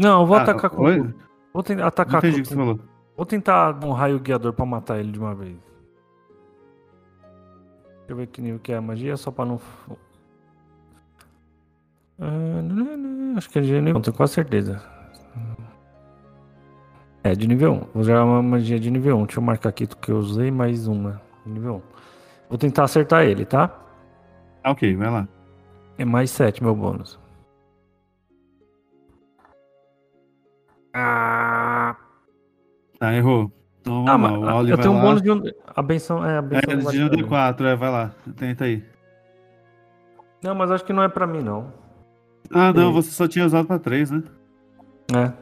[0.00, 0.82] Não, eu vou Ah, atacar com.
[0.82, 1.14] oi?
[1.52, 2.42] Vou tentar Não atacar entendi o com.
[2.42, 2.80] que você falou.
[3.16, 5.56] Vou tentar dar um raio guiador pra matar ele de uma vez.
[7.98, 9.60] Deixa eu ver que nível que é a magia, só pra não.
[12.18, 14.82] Ah, Acho que é de nível 1, tenho quase certeza.
[17.22, 17.80] É, de nível 1.
[17.94, 19.26] Vou jogar uma magia de nível 1.
[19.26, 21.20] Deixa eu marcar aqui que eu usei mais uma.
[21.44, 21.82] de Nível 1.
[22.48, 23.70] Vou tentar acertar ele, tá?
[24.64, 25.28] Ah, ok, vai lá.
[25.98, 27.19] É mais 7 meu bônus.
[30.92, 31.96] Ah,
[33.00, 33.50] Tá, errou.
[33.80, 34.16] Então ah lá.
[34.16, 35.42] O mas Auli eu tenho um bônus de um.
[35.74, 36.70] A benção é a benção.
[36.70, 37.22] É, de um pra mim.
[37.22, 38.14] D4, é, vai lá.
[38.36, 38.84] Tenta aí.
[40.44, 41.72] Não, mas acho que não é pra mim, não.
[42.50, 44.22] Ah, não, você só tinha usado pra 3, né?
[45.14, 45.32] É.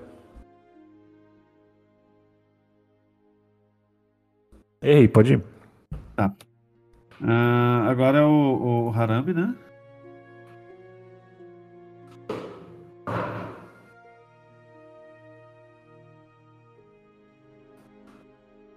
[4.81, 5.45] Ei, pode ir.
[6.17, 9.55] Ah, agora é o, o Harambe, né?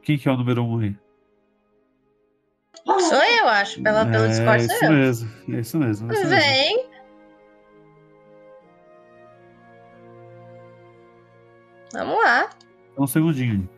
[0.04, 0.96] Quem que é o número 1 um aí?
[2.86, 3.82] Sou eu, acho.
[3.82, 4.94] Pela, pelo é, Discord isso sou eu.
[4.94, 6.12] mesmo, é isso mesmo.
[6.12, 6.30] é isso mesmo.
[6.30, 6.86] Vem.
[11.94, 12.50] Vamos lá.
[12.98, 13.70] Um segundinho.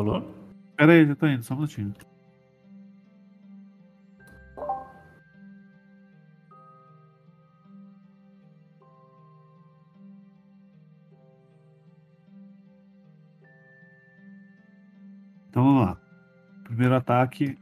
[0.00, 0.22] Alô.
[0.78, 1.94] Pera aí, já tô indo, só um minutinho.
[15.50, 16.00] Então vamos lá.
[16.64, 17.58] Primeiro ataque.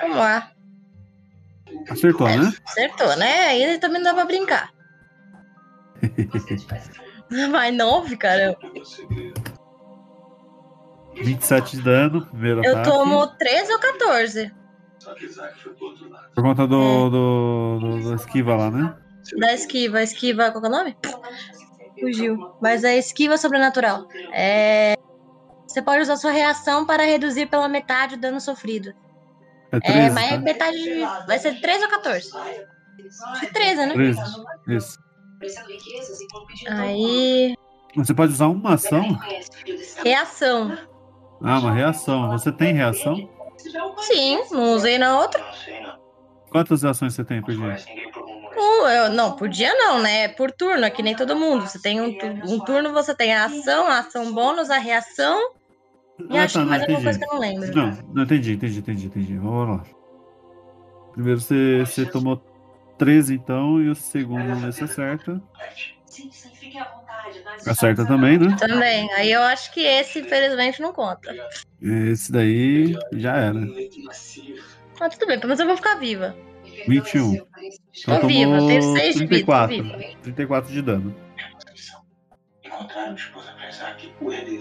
[0.00, 0.50] Vamos lá.
[1.88, 2.52] Acertou, né?
[2.64, 3.46] Acertou, né?
[3.46, 4.74] Aí também não dá pra brincar.
[7.50, 8.58] Mais nove, caramba.
[8.74, 9.56] É o segredo.
[11.14, 12.90] 27 de dano, primeiro Eu ataque.
[12.90, 14.54] tomo 13 ou 14
[14.98, 16.30] Só que Isaac foi pro outro lado.
[16.34, 18.94] Por conta do, do, do, do esquiva lá, né?
[19.38, 20.02] da esquiva.
[20.02, 20.96] Esquiva, qual que é o nome?
[21.98, 22.54] Fugiu.
[22.60, 24.06] Mas é esquiva sobrenatural.
[24.32, 24.94] É...
[25.66, 28.92] Você pode usar sua reação para reduzir pela metade o dano sofrido.
[29.72, 30.38] É É, 13, mas é tá?
[30.42, 30.76] metade.
[30.76, 32.30] de- Vai ser 13 ou 14?
[32.36, 33.92] Acho que 13, né?
[33.94, 34.20] 13,
[34.68, 34.98] isso.
[36.68, 37.56] Aí.
[37.94, 39.18] Você pode usar uma ação?
[40.04, 40.76] Reação.
[41.42, 42.30] Ah, uma reação.
[42.30, 43.28] Você tem reação?
[43.98, 45.42] Sim, não usei na outra.
[46.50, 47.76] Quantas reações você tem por dia?
[48.56, 50.24] Uh, eu, não, por dia não, né?
[50.24, 51.66] É por turno, é que nem todo mundo.
[51.66, 52.16] Você tem um,
[52.46, 55.52] um turno, você tem a ação, a ação bônus, a reação.
[56.30, 57.18] E Ah, acho tá, que mais alguma coisa entendi.
[57.18, 57.76] que eu não lembro.
[57.76, 59.36] Não, não entendi, entendi, entendi, entendi.
[59.36, 59.84] Vamos lá.
[61.12, 62.40] Primeiro você, você tomou
[62.98, 65.40] 13 então, e o segundo você acerta.
[67.66, 68.56] Acerta também, né?
[68.58, 69.12] Também.
[69.14, 71.34] Aí eu acho que esse, infelizmente, não conta.
[71.80, 73.60] Esse daí já era.
[74.98, 76.34] Mas tudo bem, pelo menos eu vou ficar viva.
[76.86, 77.34] 21.
[77.34, 79.82] Então Tô viva, tenho seis de vida, tô 34.
[79.82, 79.98] viva.
[80.22, 81.16] 34 de dano.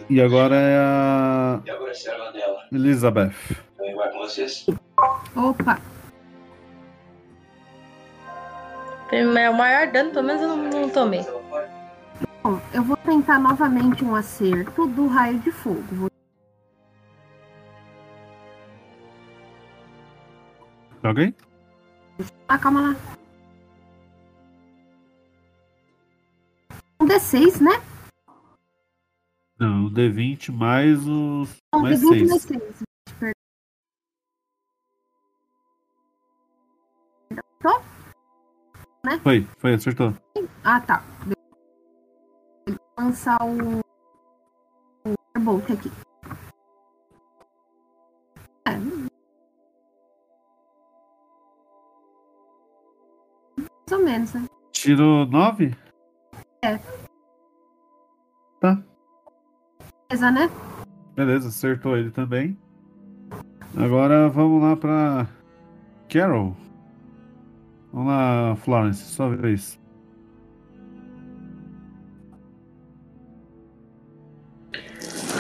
[0.09, 2.63] E agora é a E agora é serva dela.
[2.71, 3.33] Elizabeth.
[3.77, 4.65] Também vai com vocês?
[5.36, 5.79] Opa,
[9.16, 11.22] Primeiro, O maior dano, pelo menos eu não, não tomei.
[12.43, 15.86] bom, eu vou tentar novamente um acerto do raio de fogo.
[15.93, 16.09] Vou
[21.01, 21.36] Joga aí.
[22.49, 22.95] Ah, calma lá.
[26.99, 27.82] Um D6, né?
[29.57, 31.55] Não, D20 mais os.
[31.74, 33.36] Um mais D20 6.
[39.06, 39.20] D6.
[39.22, 40.14] Foi, foi, acertou.
[40.64, 41.03] Ah, tá.
[42.68, 43.80] Vou lançar o.
[45.06, 45.91] O Airbolt aqui.
[48.68, 48.72] É.
[53.58, 54.45] Mais ou menos, né?
[54.72, 55.76] Tirou 9?
[60.10, 60.49] Beleza, né?
[61.16, 62.58] Beleza, acertou ele também.
[63.78, 65.28] Agora vamos lá pra.
[66.10, 66.56] Carol.
[67.96, 69.80] Vamos lá, Florence, sua vez.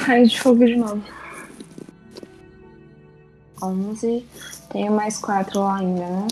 [0.05, 1.01] Raio de fogo de novo.
[3.61, 4.25] 11.
[4.71, 6.27] Tenho mais 4 lá ainda, né?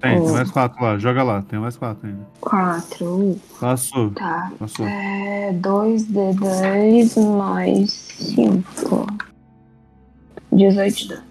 [0.00, 0.32] Tem, tem Oh.
[0.32, 2.26] mais 4 lá, joga lá, tem mais 4 ainda.
[2.40, 3.40] 4.
[3.60, 4.52] Passou, Tá.
[4.58, 4.86] passou.
[4.86, 9.06] É 2D10 mais 5.
[10.52, 11.27] 18 de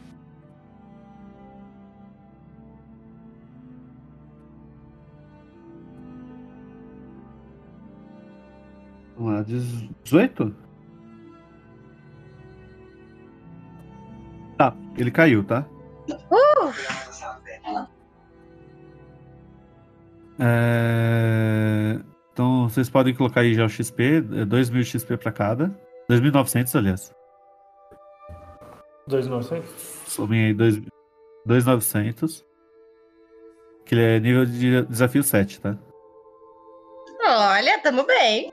[9.44, 9.60] dano.
[9.60, 10.56] Vamos lá, 18?
[14.58, 15.66] Tá, ele caiu, tá?
[20.40, 22.00] É...
[22.34, 25.76] Então vocês podem colocar aí já o XP, é 2.000 XP pra cada.
[26.10, 27.14] 2.900, aliás.
[29.08, 29.70] 2,900?
[30.08, 30.82] Somem aí 2
[31.48, 32.46] 2.900.
[33.86, 35.78] Que ele é nível de desafio 7, tá?
[37.26, 38.52] Olha, tamo bem.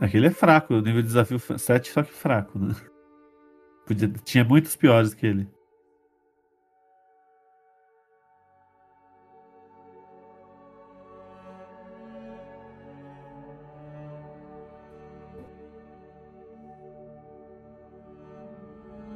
[0.00, 2.74] Aquele é fraco, o nível de desafio 7, só que fraco, né?
[3.86, 4.08] Podia...
[4.24, 5.48] Tinha muitos piores que ele.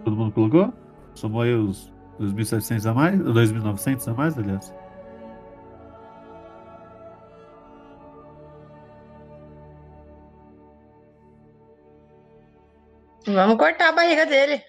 [0.04, 0.74] Todo mundo colocou?
[1.14, 3.20] Somou aí os 2.700 a mais?
[3.20, 4.74] 2.900 a mais, aliás?
[13.34, 14.62] Vamos cortar a barriga dele.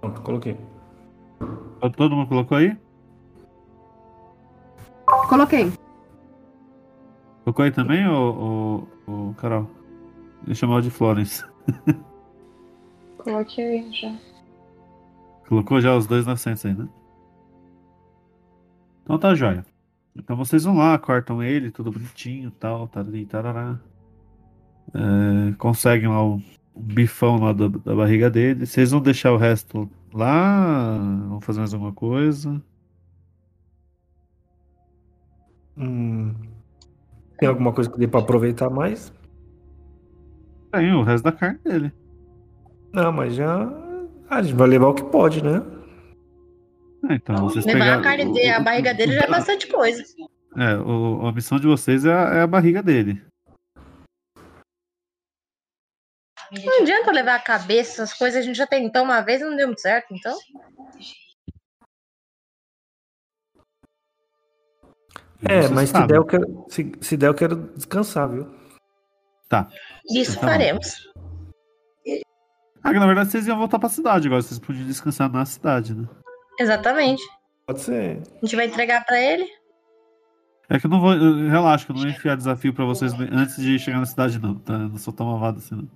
[0.00, 0.56] Pronto, coloquei.
[1.96, 2.76] Todo mundo colocou aí?
[5.28, 5.72] Coloquei.
[7.44, 8.86] Colocou aí também, ô
[9.38, 9.68] Carol?
[10.42, 11.44] Deixa eu chamar de Florence.
[13.18, 14.14] Coloquei já.
[15.48, 16.88] Colocou já os 2,900 aí, né?
[19.02, 19.64] Então tá jóia.
[20.18, 23.78] Então vocês vão lá, cortam ele, tudo bonitinho tal, tarari, tarará.
[24.92, 26.42] É, conseguem lá o,
[26.74, 28.66] bifão lá da, da barriga dele.
[28.66, 30.98] Vocês vão deixar o resto lá?
[31.28, 32.60] Vão fazer mais alguma coisa?
[35.76, 36.34] Hum,
[37.38, 39.12] tem alguma coisa que dê pra aproveitar mais?
[40.72, 41.92] Tem o resto da carne dele.
[42.92, 43.62] Não, mas já.
[44.28, 45.62] Ah, a gente vai levar o que pode, né?
[47.10, 48.00] É, então vocês Levar pegaram.
[48.00, 50.02] a carne dele, a barriga dele já é bastante coisa.
[50.56, 53.22] É, o- a missão de vocês é a, é a barriga dele.
[56.64, 59.54] Não adianta levar a cabeça, essas coisas a gente já tentou uma vez e não
[59.54, 60.36] deu muito certo, então.
[65.48, 68.46] É, Vocês mas se der, eu quero, se, se der, eu quero descansar, viu?
[70.10, 70.48] Isso Tá bom.
[70.48, 71.08] faremos.
[72.82, 74.42] Ah, que na verdade vocês iam voltar pra cidade agora.
[74.42, 76.08] Vocês podiam descansar na cidade, né?
[76.58, 77.22] Exatamente.
[77.66, 78.20] Pode ser.
[78.42, 79.46] A gente vai entregar pra ele.
[80.70, 81.14] É que eu não vou.
[81.14, 84.38] eu- Relaxa, que eu não vou enfiar desafio pra vocês antes de chegar na cidade,
[84.38, 84.54] não.
[84.58, 84.74] Tá?
[84.74, 85.88] Eu não sou tão malvado assim, não.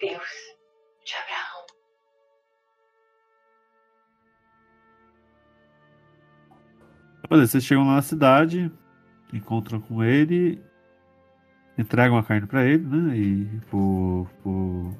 [0.00, 0.28] Deus
[1.04, 1.66] de Abraão.
[7.28, 8.70] Vocês chegam lá na cidade,
[9.32, 10.60] encontram com ele,
[11.78, 13.16] entregam a carne pra ele, né?
[13.16, 14.26] E pro.
[14.42, 14.94] pro...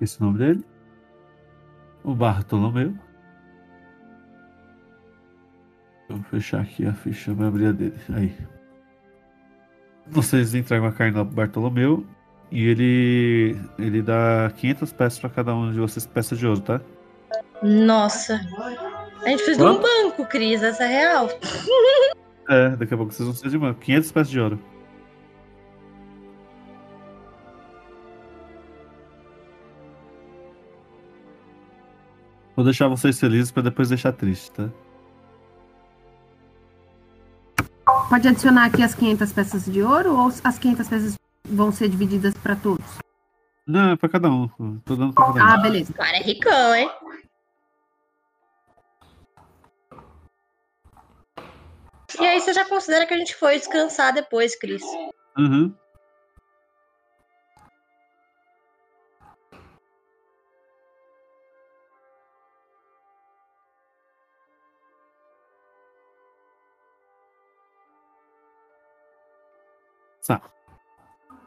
[0.00, 0.64] Esse é o nome dele?
[2.02, 2.94] O Bartolomeu.
[6.08, 7.94] Vou fechar aqui a ficha, vai abrir a dele.
[8.12, 8.34] Aí.
[10.06, 12.04] Vocês entregam a carne pro Bartolomeu
[12.50, 16.80] e ele ele dá 500 peças pra cada um de vocês, peças de ouro, tá?
[17.62, 18.40] Nossa.
[19.24, 19.82] A gente fez Quanto?
[19.82, 21.28] banco, Cris, essa é real.
[22.48, 23.76] É, daqui a pouco vocês vão ser de mano.
[23.76, 24.58] 500 peças de ouro.
[32.60, 34.68] Vou deixar vocês felizes pra depois deixar triste, tá?
[38.10, 42.34] Pode adicionar aqui as 500 peças de ouro ou as 500 peças vão ser divididas
[42.34, 42.84] pra todos?
[43.66, 44.46] Não, é pra cada um.
[44.84, 45.46] Tô dando pra cada um.
[45.48, 45.90] Ah, beleza.
[45.90, 46.90] O cara é ricão, hein?
[52.20, 54.82] E aí você já considera que a gente foi descansar depois, Cris.
[55.38, 55.74] Uhum.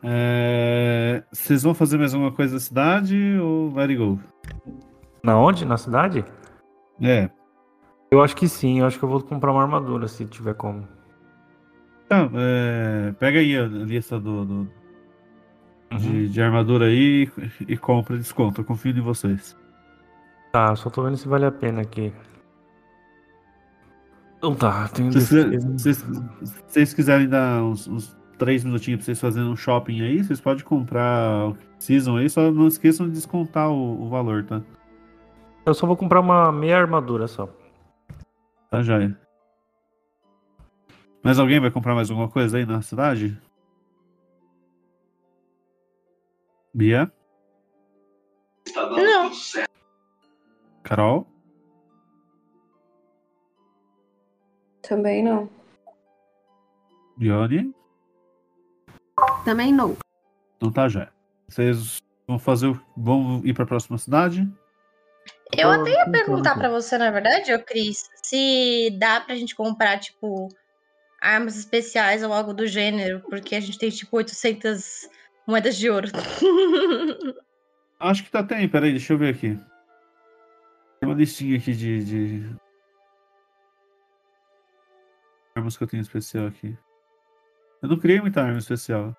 [0.04, 4.20] É, Vocês vão fazer mais alguma coisa na cidade ou let it go?
[5.24, 5.66] Na onde?
[5.66, 6.26] Na cidade?
[7.02, 7.30] É.
[8.12, 10.88] Eu acho que sim, eu acho que eu vou comprar uma armadura se tiver como.
[12.10, 14.84] Tá, é, pega aí a lista do, do-
[15.92, 15.98] Uhum.
[16.00, 17.30] de, de armadura aí
[17.68, 18.62] e, e compra desconto.
[18.62, 19.56] Eu confio em vocês.
[20.52, 22.12] Tá, só tô vendo se vale a pena aqui.
[24.38, 25.28] Então tá, vocês-
[25.78, 25.94] se
[26.68, 30.64] vocês quiserem dar uns, uns três minutinhos pra vocês fazerem um shopping aí, vocês podem
[30.64, 34.62] comprar o que precisam aí, só não esqueçam de descontar o, o valor, tá?
[35.66, 37.48] Eu só vou comprar uma meia armadura só.
[38.70, 39.18] Tá, joia.
[41.24, 43.40] Mas alguém vai comprar mais alguma coisa aí na cidade?
[46.74, 47.12] Bia?
[48.74, 49.24] Dando Não.
[49.30, 49.72] tudo certo.
[50.84, 51.28] Carol?
[54.82, 55.50] Também não.
[57.18, 57.74] Dione?
[59.44, 59.98] Também não.
[60.58, 61.10] Então tá, já.
[61.48, 62.82] Vocês vão fazer o...
[62.96, 64.48] vão ir pra próxima cidade?
[65.56, 70.00] Eu até ia perguntar pra você, na verdade, ô Cris, se dá pra gente comprar,
[70.00, 70.50] tipo,
[71.22, 75.08] armas especiais ou algo do gênero, porque a gente tem, tipo, 800
[75.46, 76.08] moedas de ouro.
[78.00, 79.60] Acho que tá tem, peraí, deixa eu ver aqui.
[81.00, 82.56] Tem uma listinha aqui de, de...
[85.56, 86.76] armas que eu tenho especial aqui.
[87.84, 89.14] Eu não criei muita arma especial.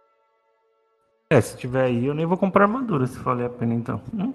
[1.28, 4.00] É, se tiver aí, eu nem vou comprar armadura se valer a pena então.
[4.14, 4.32] Hum?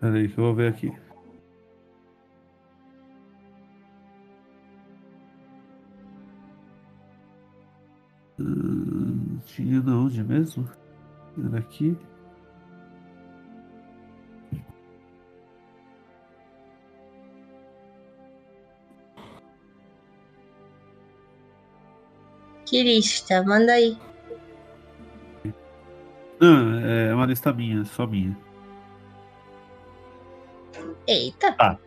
[0.00, 0.90] Peraí, que eu vou ver aqui.
[8.40, 10.66] Hum, tinha na onde mesmo?
[11.46, 11.94] Era aqui.
[22.82, 23.96] Lista, manda aí.
[26.40, 28.36] Não, é uma lista minha, só minha.
[31.06, 31.78] Eita,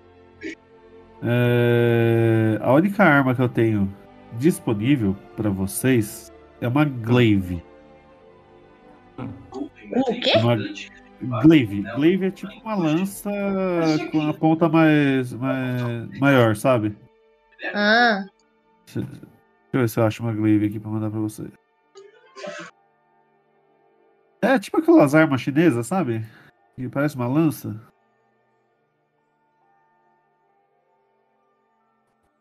[1.24, 3.94] É, A única arma que eu tenho
[4.34, 6.32] disponível pra vocês
[6.62, 7.64] é uma glaive.
[9.52, 9.70] o
[10.22, 10.34] quê?
[10.38, 11.82] Uma glaive.
[11.96, 13.32] Glaive é tipo uma lança
[14.12, 16.96] com a ponta mais, mais maior, sabe?
[17.74, 18.26] Ah,
[19.78, 21.52] Deixa eu ver se eu acho uma glaive aqui pra mandar pra vocês.
[24.42, 26.26] É tipo aquelas armas chinesas, sabe?
[26.76, 27.80] Que parece uma lança.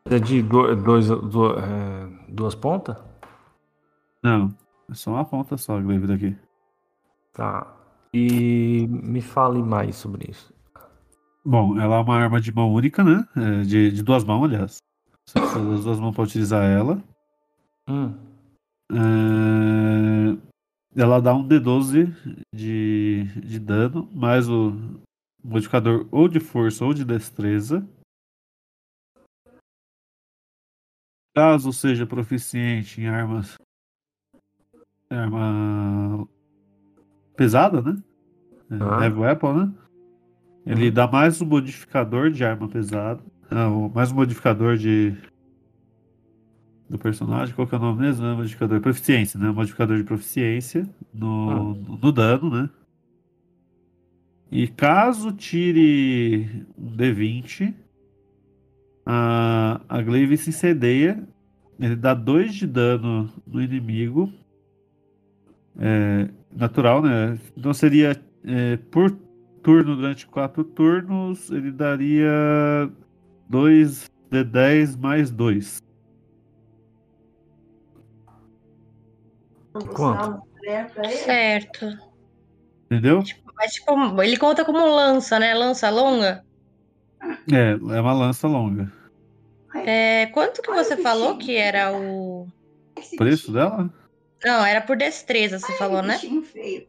[0.07, 2.97] É de do- dois, do- é, duas pontas?
[4.23, 4.55] Não,
[4.91, 6.37] é só uma ponta só a glaive daqui.
[7.35, 7.67] Tá.
[8.15, 10.55] E me fale mais sobre isso.
[11.45, 13.27] Bom, ela é uma arma de mão única, né?
[13.37, 14.79] É, de, de duas mãos, aliás.
[15.29, 17.03] Você precisa das duas mãos pra utilizar ela.
[17.89, 18.15] Hum.
[18.93, 20.37] É,
[21.01, 22.07] Ela dá um D12
[22.55, 24.73] de, de dano, mais o
[25.43, 27.87] modificador ou de força ou de destreza.
[31.35, 33.57] Caso seja proficiente em armas.
[35.11, 36.27] Arma
[37.37, 38.03] pesada, né?
[38.71, 39.05] Ah.
[39.05, 39.75] Heavy weapon, né?
[40.65, 40.95] Ele Uhum.
[40.95, 43.23] dá mais um modificador de arma pesada.
[43.51, 45.15] Não, mais um modificador de.
[46.89, 48.25] Do personagem, qual que é o nome mesmo?
[48.25, 49.51] É modificador proficiência, né?
[49.51, 52.71] Modificador de proficiência no, no dano, né?
[54.51, 57.75] E caso tire um D20,
[59.05, 61.23] a, a Glaive se incendeia.
[61.79, 64.33] Ele dá 2 de dano no inimigo.
[65.79, 67.39] É, natural, né?
[67.57, 69.11] Então seria é, por
[69.63, 72.91] turno durante 4 turnos, ele daria
[73.49, 75.83] 2 D10 mais 2.
[79.85, 80.43] Quanto?
[81.25, 81.87] Certo.
[82.87, 83.23] Entendeu?
[83.57, 85.55] Mas, tipo, ele conta como lança, né?
[85.55, 86.45] Lança longa.
[87.53, 88.93] É, é uma lança longa.
[89.75, 92.47] É, quanto que você falou que era o.
[92.97, 93.91] O preço dela?
[94.45, 96.19] Não, era por destreza, você falou, né?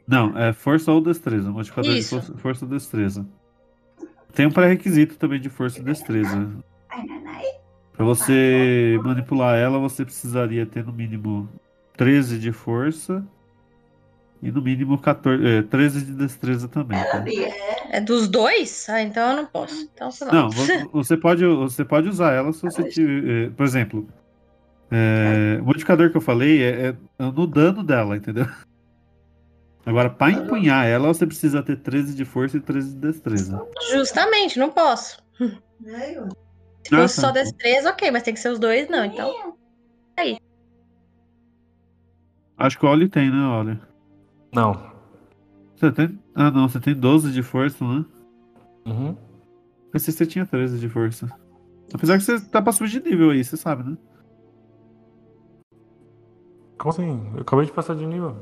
[0.07, 1.49] Não, é força ou destreza.
[1.49, 2.15] Modificador Isso.
[2.15, 3.27] de força, força ou destreza.
[4.33, 6.49] Tem um pré-requisito também de força e destreza.
[7.93, 11.49] Pra você manipular ela, você precisaria ter no mínimo
[11.97, 13.25] 13 de força
[14.41, 16.97] e no mínimo 14, é, 13 de destreza também.
[17.03, 17.23] Tá?
[17.89, 18.87] É dos dois?
[18.87, 19.89] Ah, então eu não posso.
[19.93, 20.33] Então você não.
[20.33, 23.47] Não, vo- você pode, você pode usar ela se você tiver.
[23.47, 24.07] é, Por exemplo,
[24.91, 28.45] é, o modificador que eu falei é, é no dano dela, entendeu?
[29.85, 33.65] Agora, pra empunhar ela, você precisa ter 13 de força e 13 de destreza.
[33.91, 35.17] Justamente, não posso.
[35.39, 37.21] Se Ah, fosse tá.
[37.21, 39.05] só destreza, ok, mas tem que ser os dois, não.
[39.05, 39.55] Então.
[42.57, 43.79] Acho que o Oli tem, né, Oli?
[44.53, 44.91] Não.
[45.75, 46.19] Você tem?
[46.33, 48.03] Ah, não, você tem 12 de força, né?
[48.85, 49.15] Uhum.
[49.91, 51.27] Pensei que você tinha 13 de força.
[51.93, 53.97] Apesar que você tá pra subir de nível aí, você sabe, né?
[56.77, 57.31] Como assim?
[57.35, 58.35] Eu acabei de passar de nível.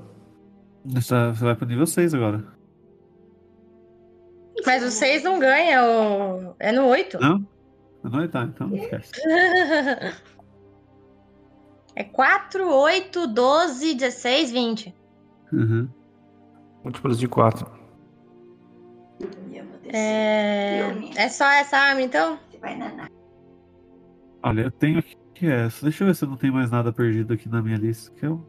[0.86, 2.44] Você tá- vai pro nível 6 agora.
[4.66, 6.56] Mas o 6 não ganha, o...
[6.60, 7.20] é no 8.
[7.20, 7.46] Não?
[8.22, 9.12] É, tá, então esquece.
[11.96, 14.96] É 4, 8, 12, 16, 20.
[15.54, 15.88] Uhum.
[16.84, 17.66] Múltiplos de 4.
[19.88, 20.92] É...
[21.16, 22.38] é só essa arma, então?
[24.44, 25.84] Olha, eu tenho aqui que é essa.
[25.84, 28.12] Deixa eu ver se eu não tenho mais nada perdido aqui na minha lista.
[28.16, 28.46] Que eu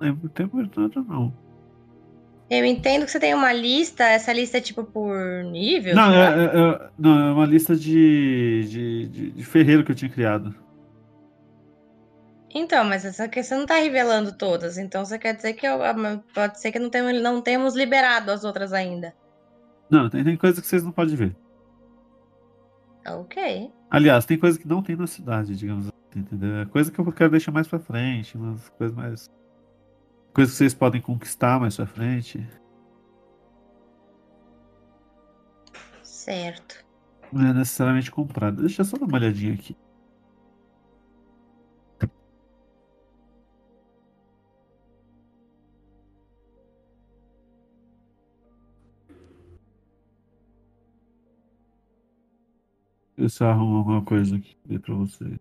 [0.00, 1.32] não lembro, tenho mais nada não.
[2.50, 5.94] Eu entendo que você tem uma lista, essa lista é tipo por nível?
[5.94, 9.96] Não, é, é- é- não, é uma lista de, de, de, de ferreiro que eu
[9.96, 10.54] tinha criado.
[12.58, 15.94] Então, mas essa você não tá revelando todas, então você quer dizer que eu- ah,
[16.34, 19.14] pode ser que não temos, não temos liberado as outras ainda.
[19.88, 21.36] Não, tem, tem coisa que vocês não podem ver.
[23.06, 23.72] Ok.
[23.88, 26.56] Aliás, tem coisa que não tem na cidade, digamos assim, entendeu?
[26.56, 29.30] É coisa que eu quero deixar mais pra frente, umas coisas mais.
[30.34, 32.44] Coisas que vocês podem conquistar mais pra frente.
[36.02, 36.84] Certo.
[37.32, 38.62] Não é necessariamente comprado.
[38.62, 39.76] Deixa eu só dar uma olhadinha aqui.
[53.18, 55.38] Eu só arrumar alguma coisa aqui pra você.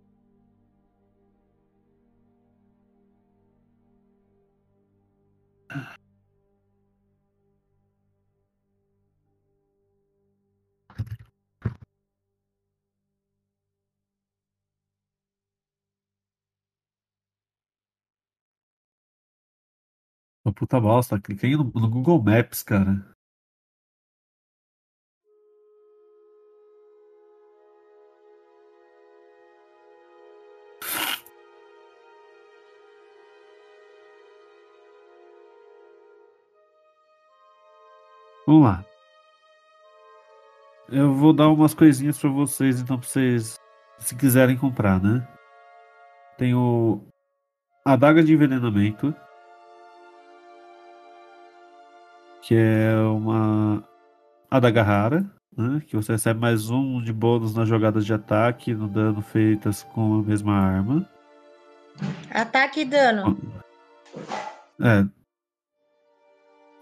[20.43, 21.19] Uma puta bosta.
[21.19, 23.16] Cliquei no, no Google Maps, cara.
[38.47, 38.85] Vamos lá.
[40.89, 43.59] Eu vou dar umas coisinhas pra vocês, então, pra vocês,
[43.99, 45.27] se quiserem comprar, né?
[46.37, 47.01] Tem o
[47.83, 49.13] Adaga de Envenenamento.
[52.41, 53.83] Que é uma
[54.49, 55.81] adaga rara, né?
[55.85, 60.19] Que você recebe mais um de bônus nas jogadas de ataque no dano feitas com
[60.19, 61.05] a mesma arma.
[62.31, 63.37] Ataque e dano.
[64.79, 65.05] É.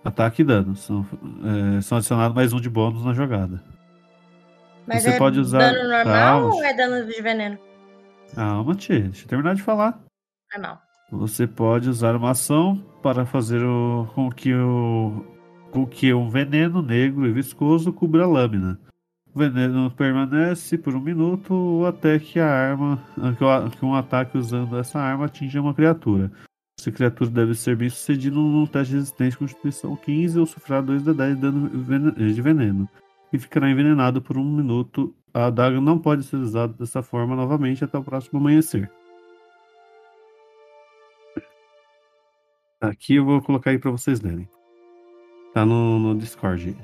[0.06, 0.76] Ataque e dano.
[0.76, 1.06] São,
[1.78, 3.62] é, são adicionados mais um de bônus na jogada.
[4.88, 6.56] Mas você é pode usar- dano normal Calma.
[6.56, 7.58] ou é dano de veneno?
[8.36, 9.00] Calma, tia.
[9.02, 10.00] Deixa eu terminar de falar.
[10.54, 10.80] Normal.
[11.12, 15.26] Você pode usar uma ação para fazer o, com que o
[15.72, 18.80] com que um veneno negro e viscoso cubra a lâmina.
[19.34, 22.98] O veneno permanece por um minuto ou até que a arma
[23.78, 26.32] que um ataque usando essa arma atinja uma criatura.
[26.78, 30.82] Essa criatura deve ser bem sucedido num teste de resistência de Constituição 15 ou sofrer
[30.82, 32.90] 2 de 10 de dano de veneno.
[33.32, 35.16] E ficará envenenado por um minuto.
[35.34, 38.92] A adaga não pode ser usada dessa forma novamente até o próximo amanhecer.
[42.80, 44.48] Aqui eu vou colocar aí pra vocês lerem.
[45.54, 46.78] Tá no, no Discord.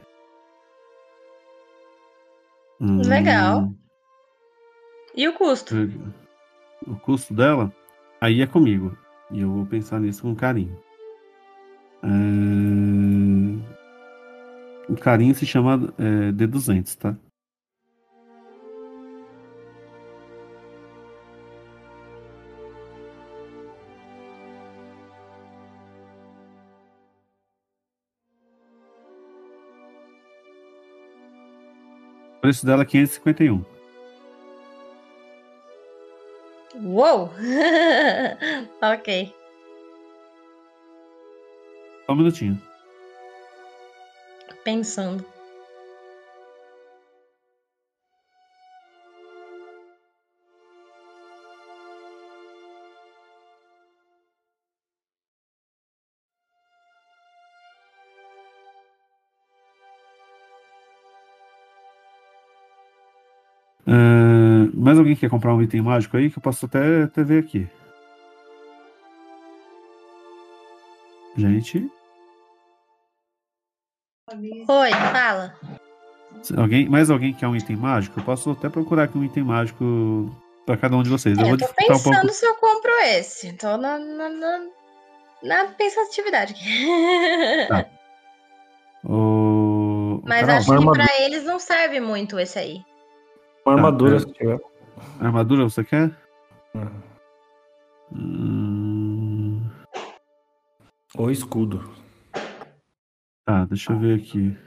[2.80, 3.72] Hum, Legal.
[5.16, 5.76] E o custo?
[6.88, 7.72] O custo dela,
[8.20, 8.98] aí é comigo.
[9.32, 10.78] E eu vou pensar nisso com carinho.
[12.04, 12.08] É...
[14.92, 17.16] O carinho se chama é, D200, tá?
[32.42, 33.81] Preço dela é 551.
[36.84, 37.30] Uou!
[38.82, 39.36] ok.
[42.06, 42.62] Só um minutinho.
[44.64, 45.31] Pensando.
[64.92, 67.66] Mais alguém quer comprar um item mágico aí que eu posso até, até ver aqui?
[71.38, 71.90] Gente,
[74.68, 75.56] Oi, fala.
[76.58, 78.20] alguém, mais alguém quer um item mágico?
[78.20, 80.30] Eu posso até procurar aqui um item mágico
[80.66, 81.38] para cada um de vocês.
[81.38, 82.34] É, eu vou eu tô dificultar um pensando pouco.
[82.34, 83.54] se eu compro esse.
[83.54, 84.60] Tô na, na, na,
[85.42, 87.68] na pensatividade aqui.
[87.70, 87.86] Tá.
[89.06, 90.22] O...
[90.26, 91.04] Mas Carol, acho que armadura.
[91.06, 92.82] pra eles não serve muito esse aí.
[93.66, 94.20] Uma armadura, é.
[94.20, 94.71] se tiver.
[95.20, 96.18] Armadura você quer?
[96.76, 97.02] Uhum.
[98.14, 99.70] Hum,
[101.18, 101.80] Ou escudo.
[103.46, 104.58] Tá, deixa eu ver aqui.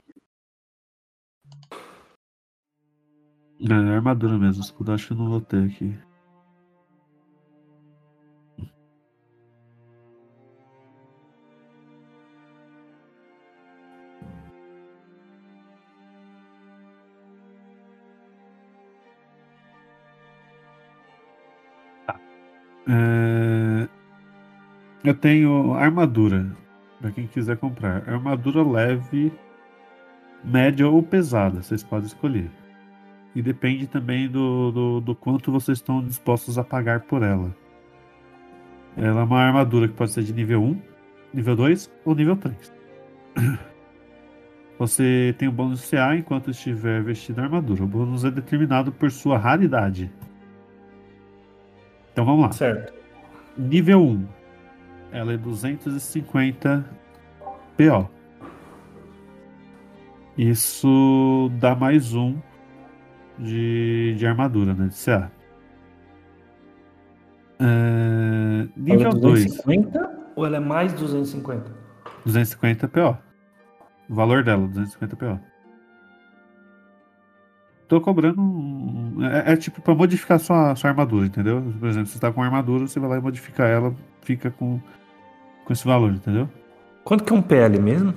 [3.60, 5.96] É, é armadura mesmo, escudo acho que eu não vou ter aqui.
[22.88, 23.88] É,
[25.02, 26.46] Eu tenho armadura.
[27.00, 28.08] Pra quem quiser comprar.
[28.08, 29.32] Armadura leve,
[30.42, 31.62] média ou pesada.
[31.62, 32.50] Vocês podem escolher.
[33.34, 37.54] E depende também do, do, do quanto vocês estão dispostos a pagar por ela.
[38.96, 40.80] Ela é uma armadura que pode ser de nível 1,
[41.34, 42.72] nível 2 ou nível 3.
[44.78, 47.82] Você tem o bônus CA enquanto estiver vestido a armadura.
[47.84, 50.10] O bônus é determinado por sua raridade.
[52.14, 52.52] Então vamos lá.
[52.52, 52.94] Certo.
[53.58, 54.28] Nível 1.
[55.10, 56.84] Ela é 250
[57.76, 58.08] PO.
[60.38, 62.36] Isso dá mais um
[63.36, 64.86] de, de armadura, né?
[64.86, 65.30] De CA.
[67.58, 71.72] Ela é nível 2, 250 ou ela é mais 250?
[72.24, 73.18] 250 PO.
[74.08, 75.40] O valor dela, 250 PO.
[77.88, 78.40] Tô cobrando.
[78.40, 81.62] um- É, é tipo pra modificar sua, sua armadura, entendeu?
[81.78, 84.80] Por exemplo, você tá com armadura, você vai lá e modifica ela, fica com,
[85.64, 86.48] com esse valor, entendeu?
[87.04, 88.14] Quanto que é um PL mesmo?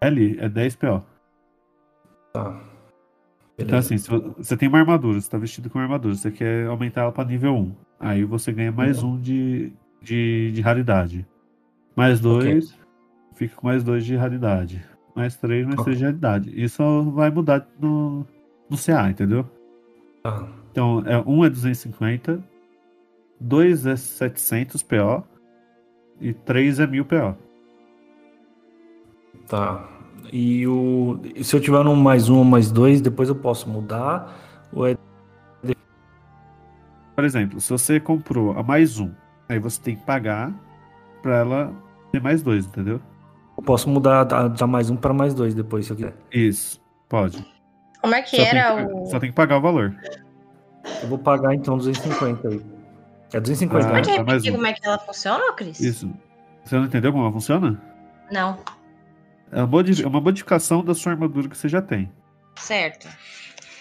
[0.00, 1.02] L é 10 PO.
[2.32, 2.60] Tá.
[3.58, 6.30] Então, assim, se vo- você tem uma armadura, você tá vestido com uma armadura, você
[6.30, 7.74] quer aumentar ela pra nível 1.
[7.98, 11.26] Aí você ganha mais um de, de, de raridade.
[11.96, 12.78] Mais dois,
[13.34, 14.84] fica com mais dois de raridade.
[15.18, 15.84] Mais três, mais Ok.
[15.84, 16.62] três de raridade.
[16.62, 18.24] Isso vai mudar no,
[18.70, 19.44] no CA, entendeu?
[20.22, 20.46] Tá.
[20.70, 22.40] Então, é, um é 250,
[23.40, 25.24] dois é 700 PO
[26.20, 27.36] e três é 1000 PO.
[29.48, 29.88] Tá.
[30.32, 31.20] E o.
[31.42, 34.32] Se eu tiver um mais um ou mais dois, depois eu posso mudar?
[34.72, 34.96] Ou é.
[37.16, 39.10] Por exemplo, se você comprou a mais um,
[39.48, 40.54] aí você tem que pagar
[41.22, 41.72] pra ela
[42.12, 43.00] ter mais dois, entendeu?
[43.58, 46.14] Eu posso mudar da, mais um para mais dois depois, se eu quiser.
[46.32, 47.44] Isso, pode.
[48.00, 49.06] Como é que Só era que- o.
[49.06, 49.94] só tem que pagar o valor.
[51.02, 52.64] Eu vou pagar então 250 aí.
[53.32, 54.16] É 250, Ah, Pode né?
[54.16, 54.54] tá, repetir um.
[54.54, 55.80] como é que ela funciona, Cris?
[55.80, 56.10] Isso.
[56.64, 57.82] Você não entendeu como ela funciona?
[58.30, 58.58] Não.
[59.50, 62.10] É uma modi- é uma modificação da sua armadura que você já tem.
[62.56, 63.08] Certo.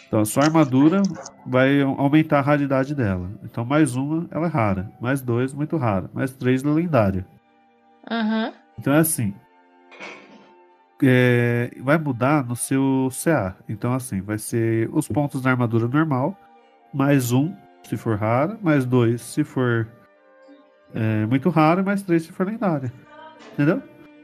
[0.08, 1.02] Então, a sua armadura
[1.46, 3.30] vai aumentar a raridade dela.
[3.44, 4.92] Então, mais uma, ela é rara.
[5.00, 6.10] Mais dois, muito rara.
[6.14, 7.28] Mais três, ela é lendária.
[8.10, 8.52] Uhum.
[8.80, 9.34] Então, é assim.
[11.04, 13.56] É, vai mudar no seu CA.
[13.70, 16.38] Então, assim, vai ser os pontos da armadura normal.
[16.94, 17.54] Mais um,
[17.84, 18.58] se for rara.
[18.62, 19.88] Mais dois, se for
[20.94, 21.84] é, muito rara.
[21.84, 22.92] Mais três, se for lendária.
[23.54, 23.82] Entendeu?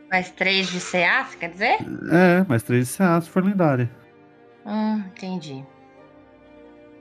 [0.09, 1.77] Mais três de CA, você quer dizer?
[2.11, 3.89] É, mais três de CA, se for lendária.
[4.65, 5.63] Hum, entendi.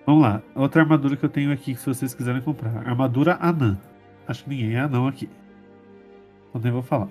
[0.06, 0.42] Vamos lá.
[0.54, 2.88] Outra armadura que eu tenho aqui, se vocês quiserem comprar.
[2.88, 3.78] Armadura anã.
[4.26, 5.28] Acho que ninguém é anão aqui.
[6.48, 7.08] Então nem vou falar.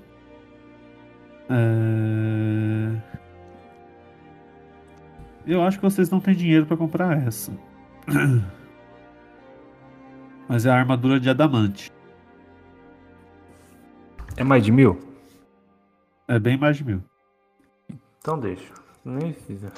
[1.51, 3.01] É,
[5.45, 7.51] Eu acho que vocês não têm dinheiro para comprar essa.
[10.47, 11.91] Mas é a armadura de adamante.
[14.37, 14.99] É mais de mil?
[16.27, 17.03] É bem mais de mil.
[18.19, 18.73] Então deixa.
[19.03, 19.73] Nem precisa.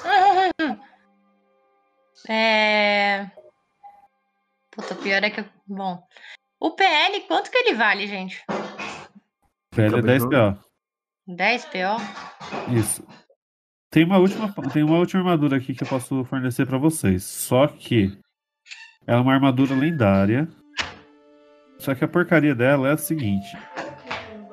[2.30, 3.30] É.
[4.72, 5.44] Puta, pior é que.
[5.68, 6.02] Bom.
[6.60, 8.44] O PL, quanto que ele vale, gente?
[9.72, 10.73] PL é Acabei 10 de- PO.
[11.28, 12.74] 10 PO?
[12.74, 13.06] Isso.
[13.90, 17.24] Tem uma última, tem uma última armadura aqui que eu posso fornecer pra vocês.
[17.24, 18.18] Só que
[19.06, 20.48] ela é uma armadura lendária.
[21.78, 23.56] Só que a porcaria dela é a seguinte: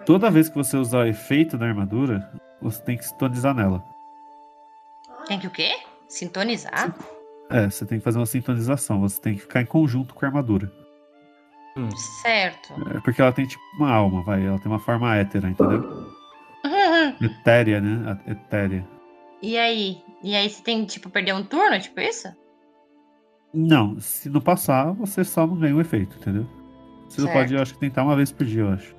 [0.05, 2.31] toda vez que você usar o efeito da armadura,
[2.61, 3.83] você tem que sintonizar nela.
[5.27, 5.71] Tem que o quê?
[6.09, 6.95] Sintonizar?
[7.51, 9.01] É, você tem que fazer uma sintonização.
[9.01, 10.71] Você tem que ficar em conjunto com a armadura.
[12.23, 12.75] Certo.
[12.95, 14.45] É porque ela tem tipo uma alma, vai.
[14.45, 16.20] Ela tem uma forma hétera, entendeu?
[17.21, 18.13] Etérea, né?
[18.27, 18.87] A- Etérea.
[19.43, 20.03] E aí?
[20.23, 22.29] E aí você tem, tipo, perder um turno, tipo isso?
[23.53, 26.47] Não, se não passar, você só não ganha o efeito, entendeu?
[27.09, 27.33] Você Certo.
[27.33, 28.95] pode, eu acho que tentar uma vez por dia, eu acho.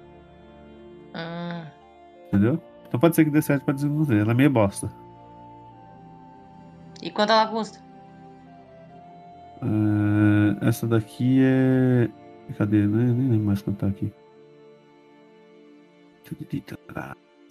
[1.15, 1.65] Hum.
[2.27, 2.61] Entendeu?
[2.87, 4.19] Então pode ser que dê certo, não dê.
[4.19, 4.91] Ela é meio bosta.
[7.01, 7.79] E quanto ela custa?
[9.61, 12.09] É, essa daqui é.
[12.57, 12.85] Cadê?
[12.85, 14.11] Nem, nem lembro mais quanto tá aqui.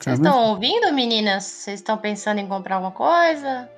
[0.07, 1.45] Mas- estão ouvindo, meninas?
[1.45, 3.69] Vocês estão pensando em comprar alguma coisa?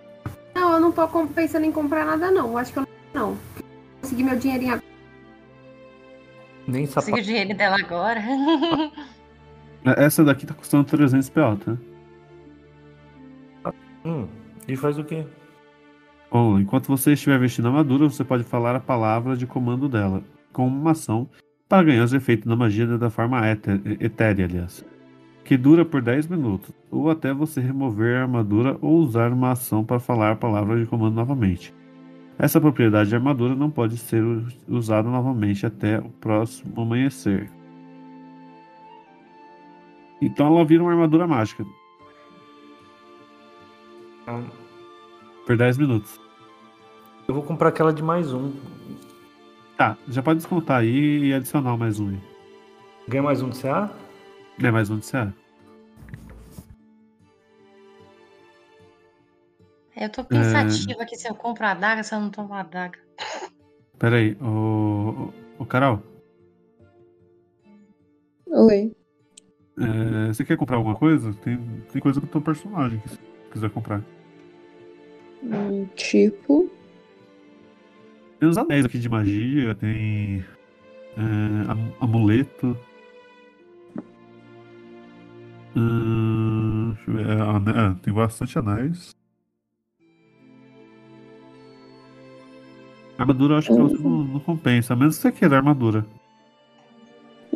[0.54, 2.48] Não, eu não tô com- pensando em comprar nada, não.
[2.50, 3.30] Eu acho que eu não.
[3.30, 3.38] não.
[4.00, 4.86] Consegui meu dinheirinho agora.
[6.66, 7.22] Nem Consegui o sapato.
[7.22, 8.20] dinheiro dela agora.
[9.96, 11.76] Essa daqui tá custando 300 PO, tá?
[14.04, 14.26] Hum,
[14.68, 15.24] e faz o quê?
[16.30, 20.22] Bom, enquanto você estiver vestindo a armadura, você pode falar a palavra de comando dela,
[20.52, 21.28] como uma ação,
[21.68, 23.40] para ganhar os efeitos da magia da forma
[24.00, 24.84] etérea, aliás.
[25.44, 29.84] Que dura por 10 minutos, ou até você remover a armadura ou usar uma ação
[29.84, 31.74] para falar a palavra de comando novamente.
[32.38, 34.22] Essa propriedade de armadura não pode ser
[34.68, 37.50] usada novamente até o próximo amanhecer.
[40.20, 41.66] Então ela vira uma armadura mágica
[44.26, 44.40] Ah,
[45.44, 46.20] por 10 minutos.
[47.26, 48.52] Eu vou comprar aquela de mais um.
[49.76, 52.20] Tá, já pode descontar aí e adicionar mais um aí.
[53.08, 53.90] Ganha mais um de CA?
[54.60, 55.32] É mais um de CA.
[59.96, 62.98] Eu tô pensativa aqui se eu compro a adaga, se eu não tomo a adaga.
[63.98, 66.02] Pera aí, ô, ô, ô Carol,
[68.46, 68.92] Oi.
[69.78, 71.32] é, você quer comprar alguma coisa?
[71.34, 71.58] Tem,
[71.92, 73.18] tem coisa do teu personagem que você
[73.52, 74.02] quiser comprar.
[75.42, 76.70] Hum, tipo.
[78.40, 80.44] Tem uns anéis aqui de magia, tem
[81.16, 82.76] é, am- amuleto.
[85.76, 89.16] Hum, é, é, tem bastante anéis.
[93.18, 96.04] Armadura eu acho que não, não compensa, a menos que você queira armadura.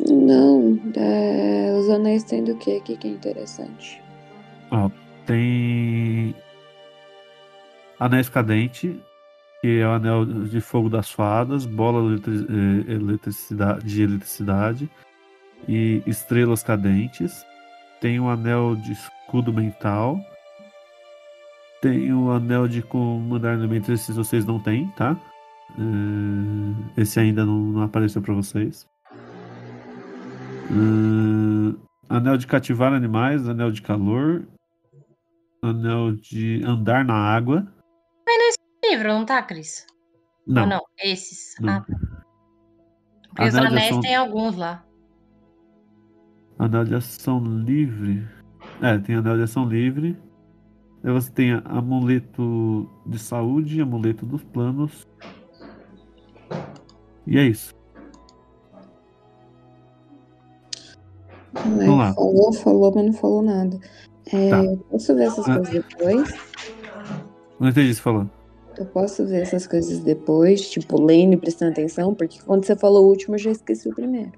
[0.09, 4.01] Não, é, os anéis têm do que aqui que é interessante?
[5.25, 6.33] Tem
[7.99, 8.97] Anéis Cadente,
[9.59, 14.89] que é o anel de fogo das fadas, bola eletri- eh, eletricidade, de eletricidade
[15.67, 17.43] e estrelas cadentes.
[17.99, 20.19] Tem o anel de escudo mental.
[21.81, 25.15] Tem o anel de comandar elementos, esses vocês não têm, tá?
[25.77, 28.87] Eh, Esse ainda não, não apareceu pra vocês.
[30.69, 31.75] Eh,
[32.09, 34.47] Anel de cativar animais, anel de calor,
[35.61, 37.67] anel de andar na água.
[38.83, 39.85] Livro, não tá, Cris?
[40.47, 40.81] Não, Ou não?
[41.03, 41.55] Esses.
[41.59, 41.73] Não.
[41.73, 41.97] Ah, tá.
[43.29, 44.85] Porque os anéis ação- tem alguns lá.
[46.59, 48.25] Anel de ação livre.
[48.81, 50.17] É, tem anel de ação livre.
[51.03, 55.07] Aí você tem amuleto de saúde, amuleto dos planos.
[57.25, 57.73] E é isso.
[61.53, 62.13] Né, Vamos lá.
[62.13, 63.79] Falou, falou, mas não falou nada.
[64.31, 64.63] É, Tá.
[64.63, 65.55] Eu posso ver essas Ah.
[65.55, 66.33] coisas depois?
[67.59, 68.29] Não entendi o que você falou.
[68.77, 73.05] Eu posso ver essas coisas depois, tipo, lendo e prestando atenção, porque quando você falou
[73.05, 74.33] o último, eu já esqueci o primeiro.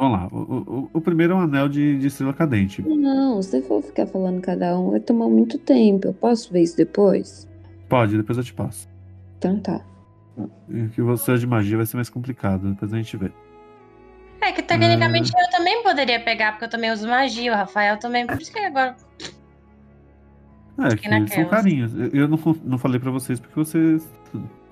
[0.00, 0.28] Vamos lá.
[0.32, 2.80] O, o- o primeiro é um anel de, de estrela cadente.
[2.80, 6.06] Não, se for ficar falando cada um, vai tomar muito tempo.
[6.08, 7.46] Eu posso ver isso depois?
[7.86, 8.88] Pode, depois eu te passo.
[9.36, 9.82] Então tá.
[10.70, 12.70] E que você é de magia vai ser mais complicado.
[12.70, 13.30] Depois a gente vê.
[14.40, 18.26] É que tecnicamente eu também poderia pegar, porque eu também uso magia, o Rafael também.
[18.26, 18.96] Por isso que agora.
[20.78, 21.50] É, que são naquelas.
[21.50, 21.92] carinhos.
[22.14, 24.08] Eu- não, não falei pra vocês porque vocês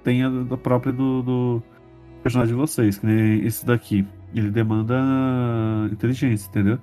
[0.03, 1.63] têm a da própria do, do
[2.23, 2.97] personagem de vocês.
[2.97, 4.07] Que nem esse daqui.
[4.35, 4.95] Ele demanda
[5.91, 6.79] inteligência, entendeu?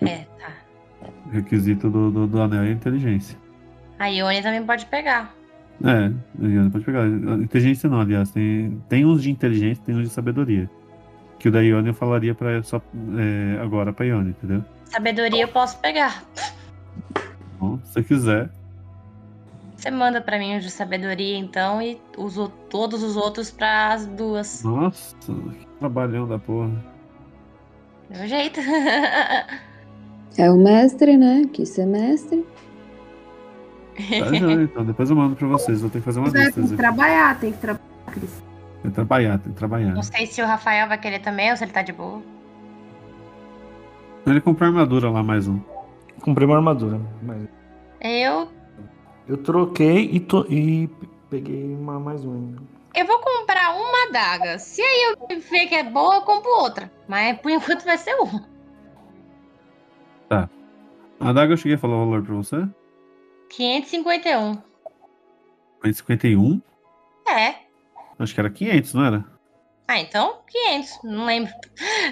[0.00, 0.52] É, tá.
[1.26, 3.38] O requisito do, do, do anel é inteligência.
[3.98, 5.34] A Ione também pode pegar.
[5.84, 6.12] É,
[6.42, 7.06] Ione pode pegar.
[7.06, 8.30] Inteligência não, aliás.
[8.30, 10.68] Tem, tem uns de inteligência, tem uns de sabedoria.
[11.38, 12.82] Que o da Ione eu falaria pra, só,
[13.18, 14.64] é, agora pra Ione, entendeu?
[14.84, 16.22] Sabedoria eu posso pegar.
[17.56, 18.50] Então, se você quiser.
[19.80, 24.04] Você manda pra mim os de sabedoria, então, e uso todos os outros para as
[24.04, 24.62] duas.
[24.62, 26.70] Nossa, que trabalhão da porra.
[28.10, 28.60] Meu jeito.
[30.38, 31.44] É o mestre, né?
[31.52, 32.46] Quis ser mestre.
[33.96, 34.84] Tá já, então.
[34.84, 35.80] Depois eu mando pra vocês.
[35.80, 36.52] Vou ter que fazer uma é, lista.
[36.52, 38.42] tem que trabalhar, tem que trabalhar, Cris.
[38.82, 39.92] Tem que trabalhar, tem que trabalhar.
[39.92, 42.22] Não sei se o Rafael vai querer também ou se ele tá de boa.
[44.26, 45.58] Ele comprou armadura lá, mais um.
[46.20, 47.00] Comprei uma armadura.
[47.22, 47.48] Mas
[48.00, 48.59] Eu.
[49.30, 50.88] Eu troquei e, to- e
[51.28, 52.62] peguei uma mais um ainda.
[52.94, 54.58] Eu vou comprar uma adaga.
[54.58, 56.90] Se aí eu ver que é boa, eu compro outra.
[57.08, 58.48] Mas por enquanto vai ser uma.
[61.22, 62.66] A daga eu cheguei a falar o valor pra você?
[63.50, 64.56] 551.
[65.84, 66.62] 51?
[67.28, 67.54] É.
[68.18, 69.24] Acho que era 500, não era?
[69.86, 70.98] Ah, então 500.
[71.04, 71.52] Não lembro.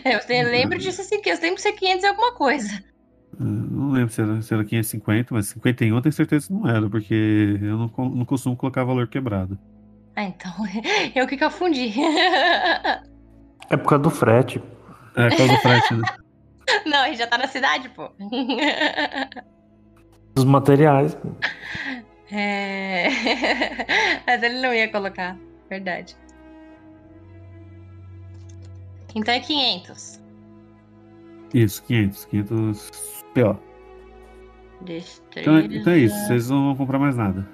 [0.04, 0.20] Eu
[0.50, 2.84] lembro disso assim, que eu lembro que ser 500 é alguma coisa.
[3.40, 6.68] Ah, Não lembro se era, se era 550, mas 51 eu tenho certeza que não
[6.68, 9.58] era, porque eu não, não costumo colocar valor quebrado.
[10.16, 10.52] Ah, então.
[11.14, 11.94] Eu que confundi.
[13.70, 14.60] É por causa do frete.
[15.14, 16.02] É, por causa do frete, né?
[16.84, 18.10] Não, ele já tá na cidade, pô.
[20.34, 21.14] Dos materiais.
[21.14, 21.28] pô.
[22.30, 23.08] É...
[24.26, 25.36] Mas ele não ia colocar.
[25.70, 26.14] Verdade.
[29.14, 30.20] Então é 500.
[31.54, 32.24] Isso, 500.
[32.26, 33.58] 500 PO.
[34.84, 35.40] Destreza.
[35.40, 37.46] Então, é- então é isso, vocês não vão comprar mais nada.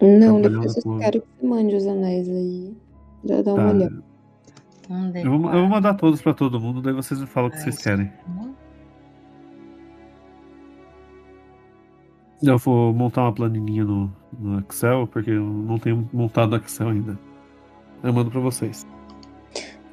[0.00, 2.76] Não, depois eu com- quero que você mande os anéis aí.
[3.24, 3.52] Já dá Tá.
[3.54, 4.02] uma olhada.
[4.90, 7.52] Um Eu vou, eu vou mandar todos pra todo mundo, daí vocês me falam o
[7.52, 7.84] que vocês Nice.
[7.84, 8.12] querem.
[12.42, 16.88] Eu vou montar uma planilhinha no, no Excel, porque eu não tenho montado no Excel
[16.88, 17.16] ainda.
[18.02, 18.86] Eu mando pra vocês.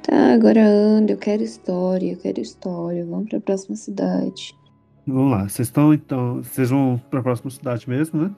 [0.03, 3.05] Tá, agora anda, eu quero história, eu quero história.
[3.05, 4.57] Vamos pra próxima cidade.
[5.05, 6.41] Vamos lá, vocês estão então.
[6.43, 8.35] Vocês vão pra próxima cidade mesmo, né?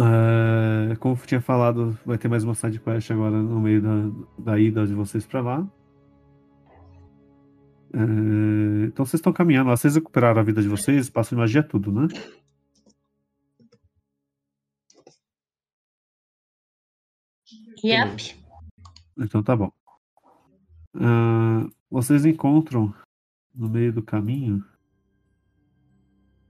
[0.00, 4.10] É, como eu tinha falado, vai ter mais uma side quest agora no meio da,
[4.38, 5.66] da ida de vocês pra lá.
[7.92, 11.62] É, então vocês estão caminhando lá, vocês recuperaram a vida de vocês, passam de magia
[11.62, 12.06] tudo, né?
[17.82, 18.36] Yep.
[19.18, 19.72] Então tá bom.
[20.94, 22.94] Ah, vocês encontram
[23.54, 24.64] no meio do caminho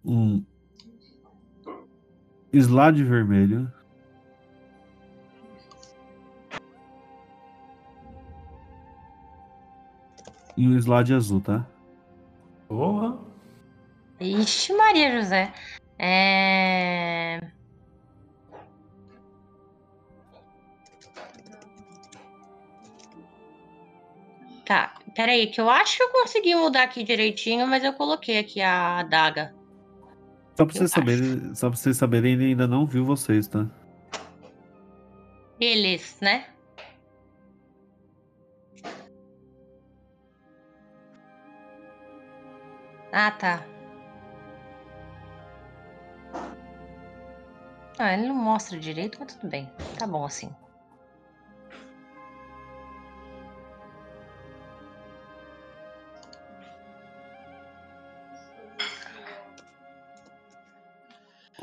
[0.04, 0.44] um
[2.52, 3.70] slide vermelho.
[10.56, 11.64] E um slide azul, tá?
[12.66, 13.18] Porra.
[14.18, 15.54] Ixi, Maria José.
[15.98, 17.40] É.
[24.68, 28.60] Tá, peraí, que eu acho que eu consegui mudar aqui direitinho, mas eu coloquei aqui
[28.60, 29.54] a adaga.
[30.54, 33.66] Só pra vocês saberem, só pra vocês saberem, ele ainda não viu vocês, tá?
[35.58, 36.48] Eles, né?
[43.10, 43.64] Ah, tá.
[47.98, 49.66] Ah, ele não mostra direito, mas tudo bem.
[49.98, 50.54] Tá bom assim.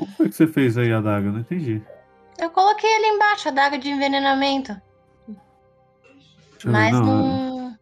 [0.06, 1.32] Como foi que você fez aí a daga?
[1.32, 1.82] Não entendi.
[2.38, 4.80] Eu coloquei ali embaixo a daga de envenenamento.
[6.52, 7.78] Deixa Mas não, não.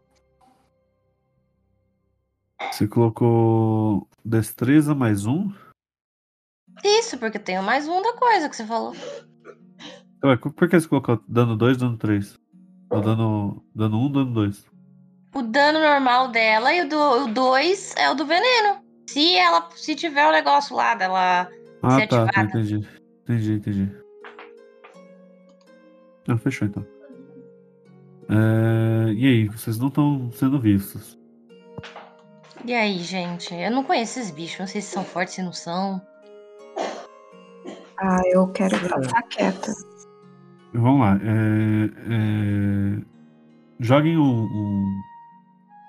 [2.73, 5.53] Você colocou destreza mais um?
[6.83, 8.95] Isso, porque tem mais um da coisa que você falou.
[10.25, 12.39] Ué, por que você colocou dano 2, dano 3?
[12.91, 14.67] Ou dano, dano 1, dano 2?
[15.35, 18.83] O dano normal dela e o 2 é o do veneno.
[19.09, 19.69] Se ela.
[19.77, 21.49] Se tiver o negócio lá dela.
[21.87, 22.49] Ah, Ser tá, tá, ativada.
[22.61, 22.89] entendi.
[23.23, 23.93] Entendi, entendi.
[26.29, 26.85] Ah, fechou então.
[28.29, 31.19] É, E aí, vocês não estão sendo vistos.
[32.65, 33.55] E aí, gente?
[33.55, 34.59] Eu não conheço esses bichos.
[34.61, 36.01] Não sei se são fortes, se não são.
[37.99, 39.73] Ah, eu quero ficar quieta.
[40.73, 41.19] Vamos lá.
[41.23, 41.85] é,
[42.99, 43.03] é,
[43.81, 45.01] Joguem um, um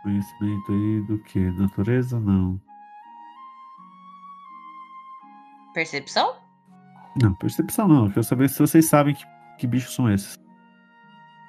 [0.03, 1.39] conhecimento aí do que?
[1.51, 2.19] Natureza?
[2.19, 2.59] Não.
[5.75, 6.37] Percepção?
[7.21, 8.05] Não, percepção não.
[8.05, 9.25] Eu quero saber se vocês sabem que,
[9.57, 10.39] que bichos são esses.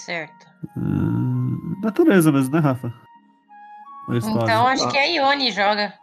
[0.01, 0.47] Certo.
[0.77, 2.93] Ah, natureza mesmo, né, Rafa?
[4.09, 4.43] Ou história?
[4.43, 5.95] Então acho que a Ione joga.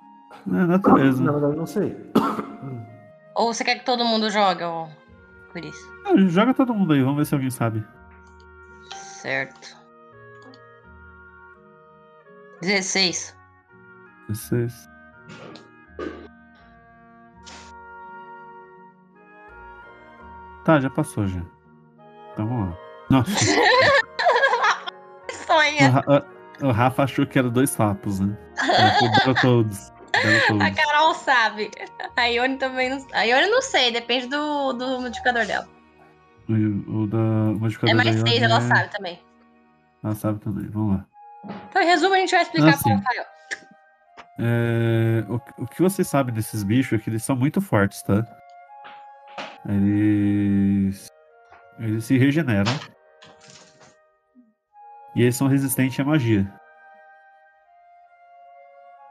[0.48, 1.22] É, natureza.
[1.22, 1.96] Na verdade, não sei.
[3.36, 4.88] Ou você quer que todo mundo jogue, ô,
[5.52, 5.92] por isso?
[6.06, 7.84] Ah, joga todo mundo aí, vamos ver se alguém sabe.
[8.94, 9.76] Certo.
[12.62, 13.36] 16.
[14.30, 14.93] Vocês.
[20.66, 21.42] Tá, já passou já.
[22.34, 22.78] Então vamos lá.
[23.10, 23.32] Nossa,
[25.30, 25.90] o, Sonha.
[25.90, 26.24] Ra-
[26.62, 28.38] o Rafa achou que era dois sapos, né?
[29.26, 29.92] Deram todos.
[30.14, 30.76] Deram A todos.
[30.76, 31.72] Carol sabe.
[32.16, 33.06] A Ione também não.
[33.14, 35.68] A Ione não sei, depende do, do modificador dela.
[36.48, 36.54] O,
[37.04, 39.22] o da o modificador É mais seis, ela é- sabe também.
[40.04, 40.70] Ela sabe também.
[40.70, 41.06] Vamos lá.
[41.70, 42.94] Então, em resumo, a gente vai explicar Ah, pro sim.
[42.96, 43.26] Rafael.
[44.40, 48.26] É, o, o que você sabe desses bichos é que eles são muito fortes, tá?
[49.68, 51.08] Eles.
[51.80, 52.72] Eles se regeneram.
[55.16, 56.52] E eles são resistentes à magia.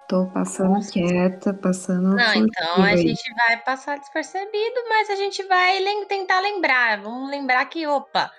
[0.09, 2.15] Tô passando quieta, passando.
[2.16, 7.01] Não, furtiva então a gente vai passar despercebido, mas a gente vai lem- tentar lembrar.
[7.01, 8.31] Vamos lembrar que, opa,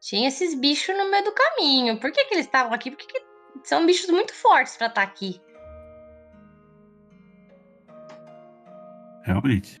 [0.00, 2.00] tinha esses bichos no meio do caminho.
[2.00, 2.90] Por que, que eles estavam aqui?
[2.90, 3.24] Porque que
[3.62, 5.40] são bichos muito fortes pra estar aqui.
[9.22, 9.80] Realmente.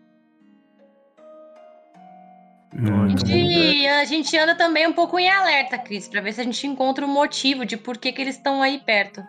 [2.78, 6.44] A gente, a gente anda também um pouco em alerta, Cris, pra ver se a
[6.44, 9.22] gente encontra o motivo de por que, que eles estão aí perto.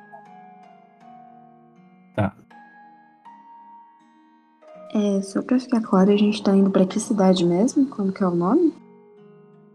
[4.94, 7.88] É, só pra ficar claro, a gente tá indo pra que cidade mesmo?
[7.88, 8.74] Como que é o nome?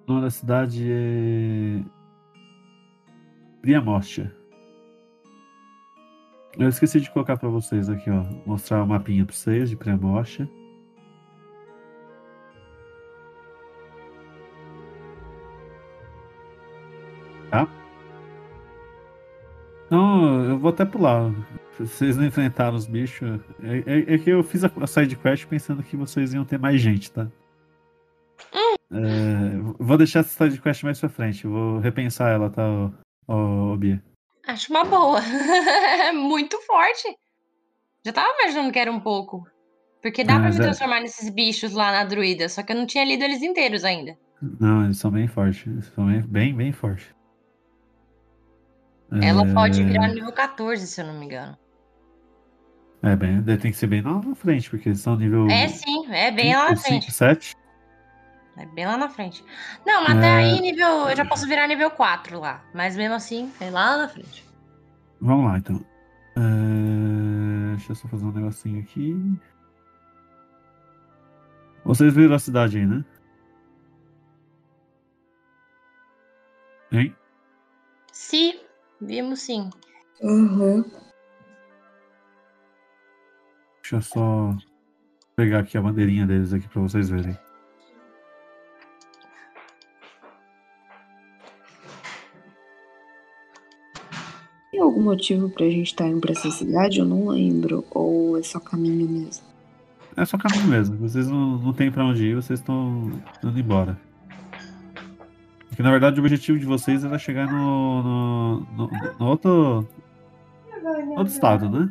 [0.07, 1.81] o nome da cidade é.
[3.61, 4.35] Priamostia.
[6.59, 8.25] Eu esqueci de colocar pra vocês aqui, ó.
[8.45, 10.49] Mostrar o mapinha pra vocês de Priamostia.
[19.93, 21.31] Não, eu vou até pular.
[21.79, 23.39] Vocês não enfrentaram os bichos.
[23.63, 23.79] É,
[24.13, 26.81] é- é que eu fiz a, a side quest pensando que vocês iam ter mais
[26.81, 27.29] gente, tá?
[28.91, 31.47] É, vou deixar essa side quest mais pra frente.
[31.47, 32.91] Vou repensar ela, tá, ô,
[33.29, 34.03] ô, ô, Bia?
[34.47, 35.21] Acho uma boa.
[36.15, 37.09] Muito forte.
[38.05, 39.47] Já tava imaginando que era um pouco.
[40.03, 42.77] Porque dá pra Mas me é- transformar nesses bichos lá na druida, só que eu
[42.77, 44.17] não tinha lido eles inteiros ainda.
[44.59, 45.65] Não, eles são bem fortes.
[45.67, 47.07] Eles são bem, bem, bem fortes.
[49.21, 51.57] Ela É, pode virar nível 14, se eu não me engano.
[53.03, 55.49] É, bem, tem que ser bem lá na frente, porque eles são nível.
[55.49, 57.13] É sim, é bem lá na 5, frente.
[57.13, 57.57] 7.
[58.57, 59.45] É bem lá na frente.
[59.85, 60.35] Não, mas até É.
[60.37, 61.09] aí nível.
[61.09, 62.63] Eu já posso virar nível 4 lá.
[62.73, 64.47] Mas mesmo assim, é lá na frente.
[65.21, 65.85] Vamos lá, então.
[66.37, 69.41] É, Deixa eu só fazer um negocinho aqui.
[71.85, 73.05] Vocês viram a cidade aí, né?
[76.93, 77.17] Hein?
[78.13, 78.61] Se,
[79.03, 79.69] vimos sim.
[80.21, 80.85] Uhum.
[83.83, 84.57] Deixa eu só
[85.37, 87.37] pegar aqui a bandeirinha deles aqui pra vocês verem.
[94.71, 97.01] Tem algum motivo pra gente estar indo pra essa cidade?
[97.01, 97.85] Eu não lembro.
[97.91, 99.45] Ou é só caminho mesmo?
[100.17, 100.97] É só caminho mesmo.
[100.97, 103.11] Vocês não, não tem pra onde ir, vocês estão
[103.43, 103.99] indo embora.
[105.73, 109.89] Porque na verdade o objetivo de vocês era chegar no, no, no, no outro,
[111.17, 111.89] outro estado, né?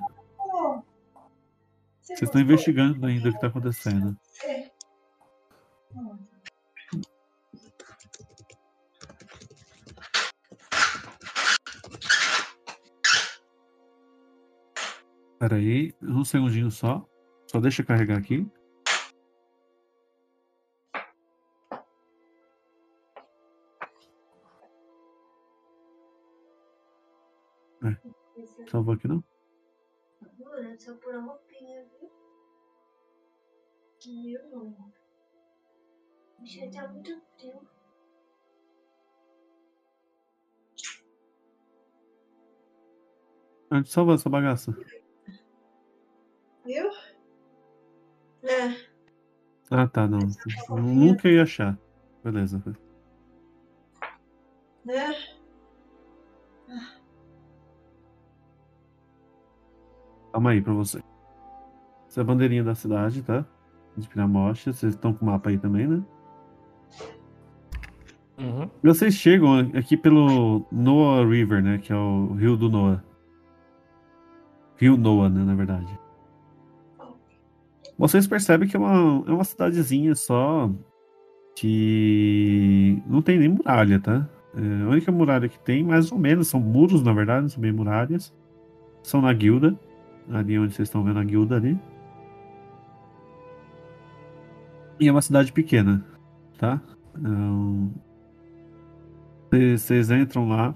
[2.00, 4.16] Vocês estão investigando ainda o que tá acontecendo.
[15.40, 17.04] Pera aí, um segundinho só.
[17.48, 18.48] Só deixa eu carregar aqui.
[28.72, 29.22] Salvou aqui não?
[30.38, 32.10] Jura, só por uma roupinha, viu?
[34.00, 34.94] Que eu não.
[36.46, 37.68] Já tá muito frio.
[43.70, 44.72] Onde salvou essa bagaça?
[46.66, 46.90] Viu?
[48.44, 48.90] É.
[49.70, 50.20] Ah, tá, não.
[50.70, 51.78] Nunca ia achar.
[52.24, 52.64] Beleza.
[54.86, 55.41] Né?
[60.32, 61.02] Calma aí pra você.
[62.08, 63.46] Essa é a bandeirinha da cidade, tá?
[63.96, 64.74] De Piramocha.
[64.74, 66.02] Vocês estão com o mapa aí também, né?
[68.38, 68.70] Uhum.
[68.82, 71.78] Vocês chegam aqui pelo Noah River, né?
[71.78, 73.04] Que é o rio do Noah.
[74.78, 75.44] Rio Noah, né?
[75.44, 76.00] Na verdade.
[77.98, 80.72] Vocês percebem que é uma, é uma cidadezinha só
[81.56, 84.28] que não tem nem muralha, tá?
[84.56, 87.62] É, a única muralha que tem, mais ou menos, são muros, na verdade, não são
[87.62, 88.34] bem muralhas.
[89.04, 89.78] São na guilda.
[90.32, 91.78] Ali onde vocês estão vendo a guilda ali.
[95.00, 96.06] E é uma cidade pequena,
[96.58, 96.82] tá?
[97.18, 97.92] Então,
[99.52, 100.76] vocês entram lá.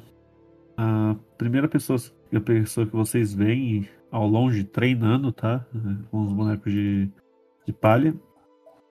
[0.77, 1.97] A primeira pessoa,
[2.33, 5.65] a pessoa que vocês veem ao longe treinando, tá?
[6.11, 7.09] Com os bonecos de,
[7.65, 8.13] de palha.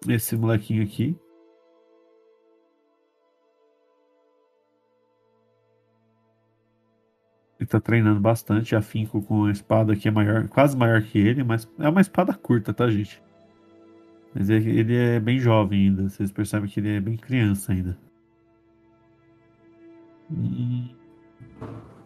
[0.09, 1.17] Esse molequinho aqui.
[7.65, 11.43] Ele tá treinando bastante, afinco com a espada que é maior, quase maior que ele,
[11.43, 13.23] mas é uma espada curta, tá, gente?
[14.35, 16.11] Mas é- ele é bem jovem ainda.
[16.11, 17.99] Vocês percebem que ele é bem criança ainda.
[20.31, 20.91] Hum.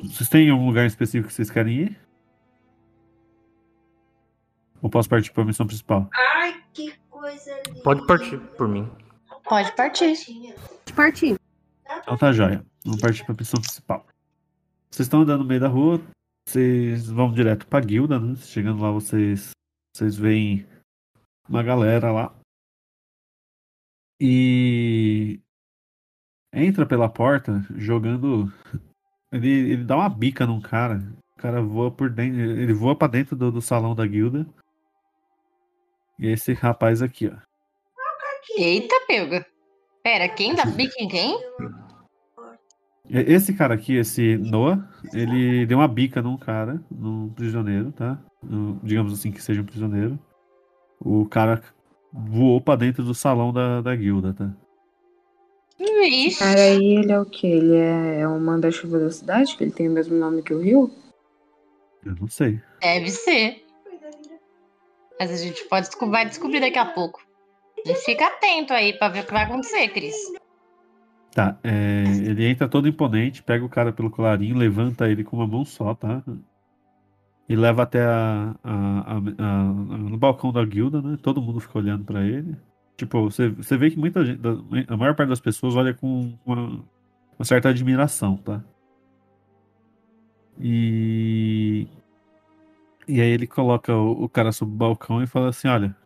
[0.01, 1.99] Vocês têm algum lugar específico que vocês querem ir?
[4.81, 6.09] Ou posso partir para a missão principal?
[6.15, 7.83] Ai, que coisa linda.
[7.83, 8.89] Pode partir por mim.
[9.43, 10.15] Pode partir.
[10.87, 11.37] De partir.
[12.01, 12.65] Então tá joia.
[12.85, 14.07] Vamos partir para a missão principal.
[14.99, 16.01] Vocês estão andando no meio da rua.
[16.45, 18.35] Vocês vão direto para a guilda, né?
[18.35, 19.53] Chegando lá, vocês,
[19.95, 20.67] vocês veem
[21.49, 22.35] uma galera lá.
[24.21, 25.39] E
[26.53, 28.53] entra pela porta jogando.
[29.31, 30.99] Ele, ele dá uma bica num cara.
[31.37, 32.41] O cara voa por dentro.
[32.41, 34.49] Ele voa pra dentro do, do salão da guilda.
[36.19, 37.39] E é esse rapaz aqui, ó.
[38.61, 39.47] Eita, pega.
[40.03, 41.39] Pera, quem dá pique em quem?
[43.11, 48.19] Esse cara aqui, esse Noah, ele deu uma bica num cara, num prisioneiro, tá?
[48.43, 50.19] No- digamos assim que seja um prisioneiro.
[51.01, 51.63] O cara
[52.13, 54.51] voou pra dentro do salão da, da guilda, tá?
[55.79, 56.39] Vixe.
[56.41, 57.47] Cara, aí ele é o quê?
[57.47, 59.57] Ele é, é um manda chuva da cidade?
[59.57, 60.91] Que ele tem o mesmo nome que o Rio?
[62.05, 62.61] Eu não sei.
[62.81, 63.65] Deve ser.
[65.21, 67.21] Mas a gente pode desco- vai descobrir daqui a pouco.
[67.85, 70.17] E fica atento aí pra ver o que vai acontecer, Cris.
[71.33, 75.47] Tá, é, ele entra todo imponente, pega o cara pelo colarinho, levanta ele com uma
[75.47, 76.23] mão só, tá?
[77.49, 81.17] E leva até a, a- a- a- no balcão da guilda, né?
[81.23, 82.55] Todo mundo fica olhando pra ele.
[82.97, 84.41] Tipo, você, você vê que muita gente,
[84.89, 86.85] a maior parte das pessoas olha com uma,
[87.39, 88.63] uma certa admiração, tá?
[90.61, 91.87] E.
[93.09, 95.97] E aí ele coloca o, o cara sobre o balcão e fala assim: Olha,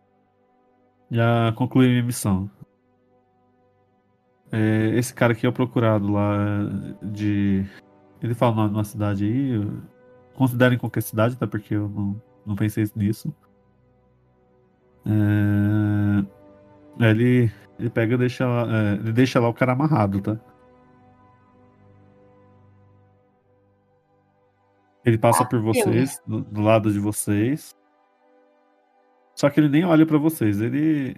[1.09, 2.49] já concluí minha missão.
[4.55, 6.37] É, esse cara aqui é o procurado lá
[7.01, 7.65] de.
[8.21, 9.67] Ele fala o nome de uma cidade aí.
[10.35, 11.47] Considerem qualquer cidade, tá?
[11.47, 13.33] Porque eu não, não pensei nisso.
[15.05, 20.39] É, ele, ele pega e deixa, lá- é, ele deixa lá o cara amarrado, tá?
[25.03, 27.75] Ele passa por vocês, do, do lado de vocês.
[29.35, 31.17] Só que ele nem olha pra vocês, ele.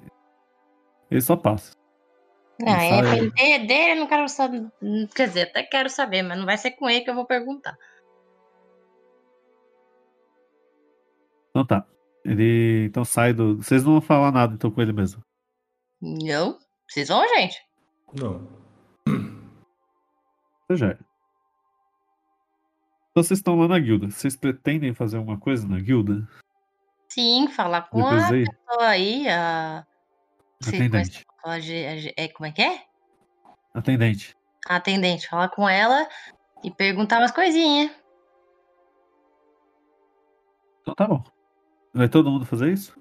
[1.11, 1.73] Ele só passa.
[2.59, 2.73] Não,
[3.37, 4.65] é dele, eu não quero saber.
[5.13, 7.77] Quer dizer, até quero saber, mas não vai ser com ele que eu vou perguntar.
[11.49, 11.85] Então tá.
[12.23, 13.57] Ele então sai do.
[13.57, 15.21] Vocês não vão falar nada então com ele mesmo.
[16.01, 16.57] Não?
[16.87, 17.61] Vocês vão, gente?
[18.13, 18.47] Não.
[20.67, 20.97] Você já é.
[23.11, 24.09] Então vocês estão lá na guilda.
[24.09, 26.27] Vocês pretendem fazer alguma coisa na guilda?
[27.07, 28.45] Sim, falar com Depois a aí?
[28.45, 29.87] pessoa aí, a.
[30.65, 31.24] Atendente.
[31.59, 32.81] G- é, como é que é?
[33.73, 34.35] Atendente.
[34.67, 35.27] A atendente.
[35.29, 36.07] Falar com ela
[36.63, 37.91] e perguntar umas coisinhas.
[40.81, 41.23] Então tá bom.
[41.93, 42.97] Vai todo mundo fazer isso?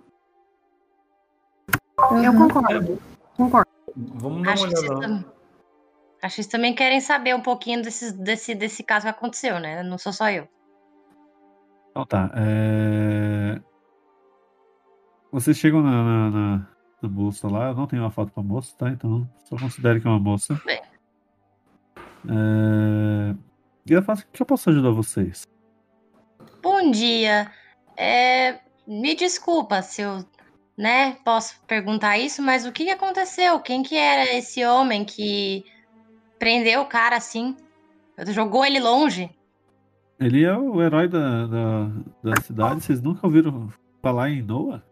[2.23, 3.03] Eu concordo.
[3.37, 3.71] Concordo.
[3.97, 5.25] Vamos dar Acho uma olhada tam-
[6.23, 9.83] acho que vocês também querem saber um pouquinho desses, desse, desse caso que aconteceu, né?
[9.83, 10.49] Não sou só eu.
[11.91, 12.31] Então tá.
[12.35, 13.61] É...
[15.31, 16.69] Vocês chegam na, na, na,
[17.05, 17.69] na moça lá.
[17.69, 18.91] Eu não tenho uma foto pra moça, tá?
[18.91, 20.61] Então só considere que é uma moça.
[20.65, 20.81] Bem.
[22.29, 23.35] É...
[23.87, 25.47] E fala assim, o que eu posso ajudar vocês?
[26.63, 27.51] Bom dia.
[27.97, 30.25] É, me desculpa se eu,
[30.77, 33.61] né, posso perguntar isso, mas o que que aconteceu?
[33.61, 35.65] Quem que era esse homem que
[36.39, 37.57] prendeu o cara assim?
[38.29, 39.31] Jogou ele longe?
[40.19, 41.91] Ele é o herói da, da,
[42.23, 42.83] da cidade.
[42.83, 43.69] Vocês nunca ouviram
[44.01, 44.83] falar em Noah?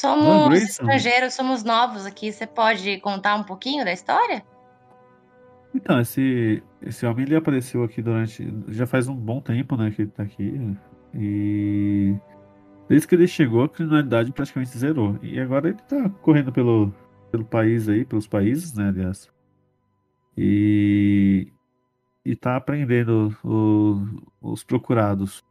[0.00, 0.66] Somos Grayson.
[0.66, 2.30] estrangeiros, somos novos aqui.
[2.30, 4.44] Você pode contar um pouquinho da história?
[5.74, 8.46] Então, esse, esse homem ele apareceu aqui durante.
[8.68, 9.90] Já faz um bom tempo, né?
[9.90, 10.76] Que ele tá aqui.
[11.14, 12.14] E.
[12.88, 15.18] Desde que ele chegou, a criminalidade praticamente zerou.
[15.22, 16.92] E agora ele tá correndo pelo,
[17.32, 19.30] pelo país aí, pelos países, né, aliás.
[20.36, 21.50] E.
[22.24, 25.44] E tá aprendendo o- os procurados.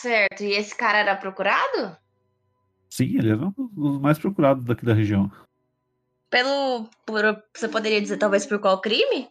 [0.00, 0.42] Certo.
[0.42, 1.94] E esse cara era procurado?
[2.88, 5.30] Sim, ele era um dos mais procurados daqui da região.
[6.30, 6.88] Pelo.
[7.04, 9.28] por- você poderia dizer talvez por qual crime?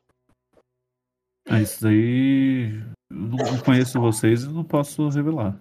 [1.49, 2.73] Ah, isso aí.
[3.09, 5.59] Eu não conheço vocês e não posso revelar.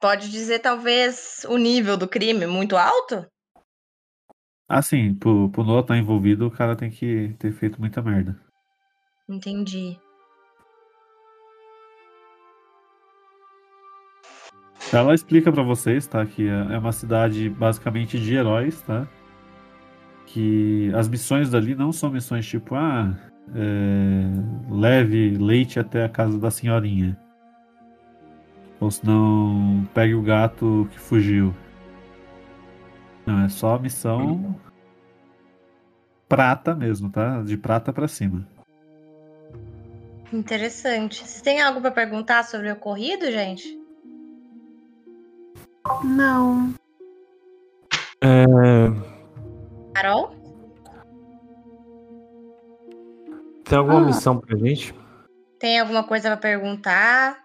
[0.00, 3.24] Pode dizer talvez o nível do crime muito alto?
[4.68, 8.38] Assim, pro, pro Noah estar envolvido, o cara tem que ter feito muita merda.
[9.28, 9.98] Entendi.
[14.94, 16.24] Ela explica pra vocês, tá?
[16.24, 19.06] Que é é uma cidade basicamente de heróis, tá?
[20.26, 23.14] Que as missões dali não são missões tipo, ah,
[23.54, 27.18] é, leve leite até a casa da senhorinha.
[28.80, 31.54] Ou se não, pegue o gato que fugiu.
[33.26, 34.54] Não, é só missão
[36.28, 37.42] prata mesmo, tá?
[37.42, 38.46] De prata pra cima.
[40.32, 41.18] Interessante.
[41.18, 43.83] Vocês têm algo pra perguntar sobre o ocorrido, gente?
[46.04, 46.74] Não.
[48.22, 48.44] É,
[49.94, 50.34] Carol?
[53.64, 54.04] tem alguma Ah.
[54.06, 54.94] missão pra gente?
[55.58, 57.44] Tem alguma coisa pra perguntar?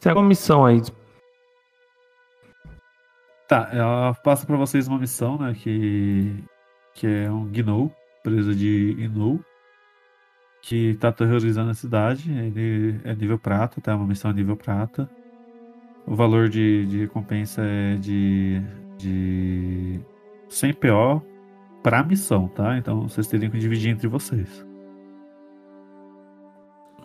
[0.00, 0.80] Tem alguma missão aí.
[3.48, 5.54] Tá, ela passa pra vocês uma missão, né?
[5.54, 6.42] Que,
[6.94, 7.92] que é um Gnou,
[8.22, 9.40] preso de Inou,
[10.62, 12.30] que tá terrorizando a cidade.
[12.30, 13.96] Ele é nível prata, tá?
[13.96, 15.10] Uma missão nível prata.
[16.10, 18.60] O valor de, de recompensa é de,
[18.98, 20.00] de
[20.48, 21.22] 100 PO
[21.84, 22.76] pra missão, tá?
[22.76, 24.66] Então vocês teriam que dividir entre vocês.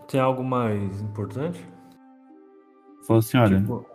[0.07, 1.64] Tem algo mais importante?
[3.06, 3.86] Falou assim, olha, Tipo,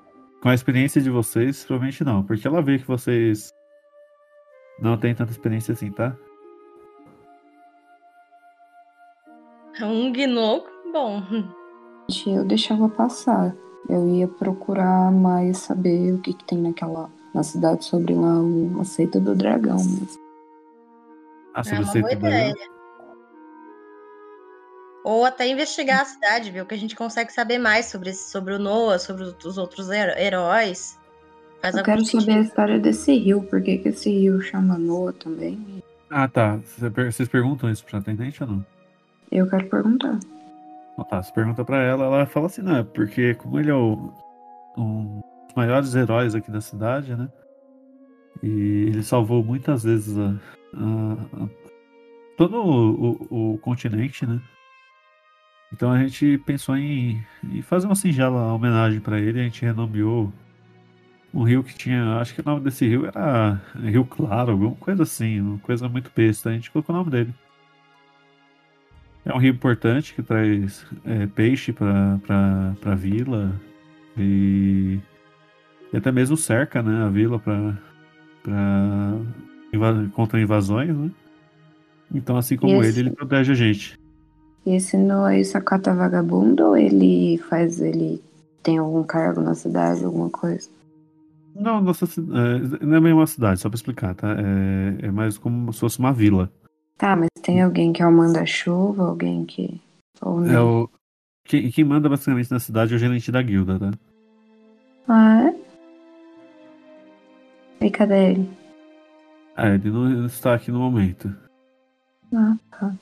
[0.40, 3.52] com a experiência de vocês, provavelmente não, porque ela vê que vocês
[4.80, 6.16] não têm tanta experiência assim, tá?
[9.82, 10.70] Um gnoco?
[10.92, 11.20] Bom,
[12.28, 13.56] Eu deixava passar.
[13.88, 18.80] Eu ia procurar mais saber o que, que tem naquela na cidade sobre lá o-
[18.80, 19.76] a seita do dragão.
[19.76, 20.18] Mas
[21.54, 22.54] Ah, é sobre uma você boa ideia.
[25.04, 28.54] Ou até investigar a cidade, ver o que a gente consegue saber mais sobre, sobre
[28.54, 30.98] o Noah, sobre os os outros heróis.
[31.62, 32.40] Faz eu quero saber a sentido.
[32.42, 35.82] história desse rio, por que, esse rio chama Noah também.
[36.10, 36.58] Ah, tá.
[36.78, 38.66] Vocês perguntam isso pra atendente ou não?
[39.30, 40.18] Eu quero perguntar.
[41.08, 41.22] Tá.
[41.22, 44.12] Você pergunta pra ela, ela fala assim, não, é porque como ele é o,
[44.76, 47.28] um dos maiores heróis aqui da cidade, né?
[48.42, 48.48] E
[48.88, 50.30] ele salvou muitas vezes a,
[50.74, 51.48] a- a-
[52.36, 54.40] todo o, o- o continente, né?
[55.72, 59.40] Então a gente pensou em, em fazer uma singela homenagem pra ele.
[59.40, 60.32] A gente renomeou
[61.32, 62.18] um rio que tinha.
[62.18, 66.10] Acho que o nome desse rio era Rio Claro, alguma coisa assim, uma coisa muito
[66.14, 66.50] besta.
[66.50, 67.34] A gente colocou o nome dele.
[69.24, 73.52] É um rio importante que traz é, peixe pra, pra, pra vila
[74.16, 74.98] e,
[75.92, 77.76] e até mesmo cerca né, a vila pra,
[78.42, 79.12] pra
[79.72, 81.10] inva- contra invasões, né?
[82.12, 83.98] Então, assim como Esse- ele, ele protege a gente.
[84.66, 87.80] E esse Noah aí sacata vagabundo ou ele faz.
[87.80, 88.22] ele
[88.62, 90.68] tem algum cargo na cidade, alguma coisa?
[91.54, 94.36] Não, nossa, é, não é bem uma cidade, só pra explicar, tá?
[94.38, 96.50] É, é mais como se fosse uma vila.
[97.00, 99.80] Tá, mas tem alguém que é o manda-chuva, alguém que.
[100.20, 100.82] Ou É não?
[100.82, 100.90] o,
[101.46, 103.90] quem, quem manda basicamente na cidade é o gerente da guilda, tá?
[105.08, 105.44] Ah,
[107.80, 107.86] é?
[107.86, 108.50] E cadê ele?
[109.56, 111.34] Ah, ele não está aqui no momento.
[112.34, 112.94] Ah, tá.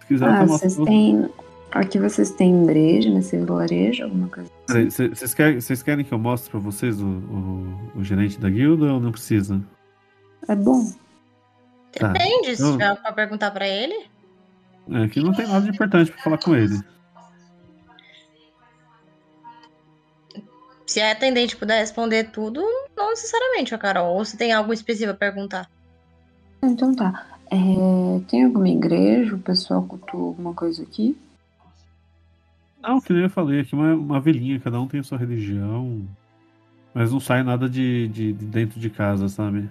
[0.00, 1.28] Se quiser, Ah, vocês têm.
[1.70, 5.08] Aqui vocês têm igreja nesse vilarejo, alguma coisa assim?
[5.10, 8.98] Vocês querem, querem que eu mostre pra vocês o, o, o gerente da guilda ou
[8.98, 9.62] não precisa?
[10.48, 10.90] É bom.
[11.92, 12.08] Tá.
[12.08, 14.06] Depende, se Eu- tiver algo pra perguntar pra ele.
[14.90, 16.78] É, aqui não tem nada de importante pra falar com ele.
[20.86, 22.62] Se a atendente puder responder tudo,
[22.96, 24.14] não necessariamente, a Carol.
[24.16, 25.70] Ou se tem algo específico pra perguntar.
[26.62, 27.26] Então tá.
[27.50, 27.56] É,
[28.28, 29.34] tem alguma igreja?
[29.34, 31.16] O pessoal cultua alguma coisa aqui?
[32.80, 35.18] Não, que nem eu falei, aqui é uma, uma vilinha, cada um tem a sua
[35.18, 36.06] religião.
[36.94, 39.68] Mas não sai nada de, de, de dentro de casa, sabe?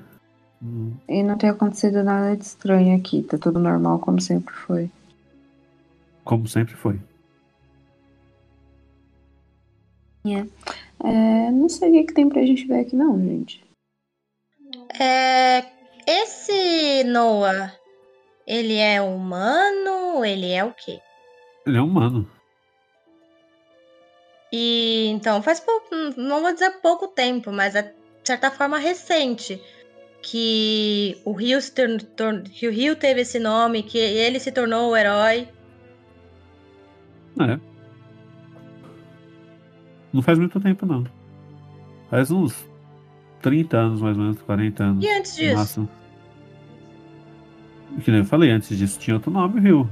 [0.61, 3.23] Hum, E não tem acontecido nada de estranho aqui.
[3.23, 4.89] Tá tudo normal como sempre foi.
[6.23, 6.99] Como sempre foi.
[11.03, 13.63] É, não sei o que, que tem pra gente ver aqui não, gente.
[14.99, 15.63] É,
[16.05, 17.73] esse Noah,
[18.45, 20.25] ele é humano?
[20.25, 20.99] Ele é o quê?
[21.65, 22.29] Ele é humano.
[24.51, 27.93] E então faz pouco, não vou dizer pouco tempo, mas é de
[28.23, 29.61] certa forma recente
[30.30, 31.58] que o Rio,
[32.52, 35.48] que o Rio teve esse nome, que ele se tornou o herói.
[37.40, 37.58] É.
[40.12, 41.06] Não faz muito tempo, não.
[42.10, 42.68] Faz uns
[43.41, 45.06] 30 anos, mais ou menos, 40 anos.
[45.06, 45.56] E antes disso?
[45.56, 45.90] máximo.
[48.04, 49.88] Que nem eu falei, antes disso tinha outro nome, viu?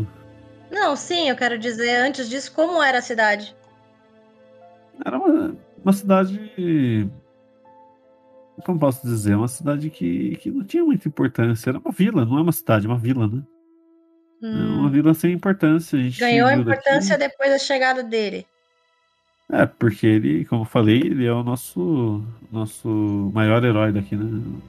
[0.69, 3.55] Não, sim, eu quero dizer antes disso como era a cidade.
[5.05, 7.09] Era uma, uma cidade
[8.63, 11.69] como posso dizer, é uma cidade que, que não tinha muita importância.
[11.69, 13.43] Era uma vila, não é uma cidade, é uma vila, né?
[14.41, 14.75] É hum.
[14.75, 15.99] É uma vila sem importância.
[15.99, 17.31] A Ganhou importância daqui.
[17.31, 18.45] depois da chegada dele.
[19.51, 24.59] É, porque ele, como eu falei, ele é o nosso, nosso maior herói daqui, né?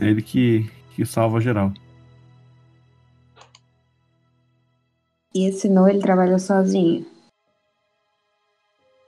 [0.00, 1.72] É ele que, que salva geral.
[5.34, 7.06] E esse não ele trabalha sozinho?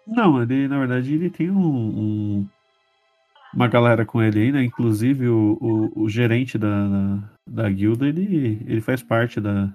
[0.07, 2.49] Não, ele, na verdade, ele tem um, um-
[3.55, 4.63] uma galera com ele aí, né?
[4.65, 9.73] Inclusive o, o, o gerente da, da, da guilda, ele, ele faz parte da,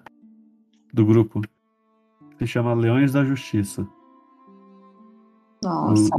[0.94, 1.42] do grupo.
[2.38, 3.88] Se chama Leões da Justiça.
[5.64, 6.10] Nossa,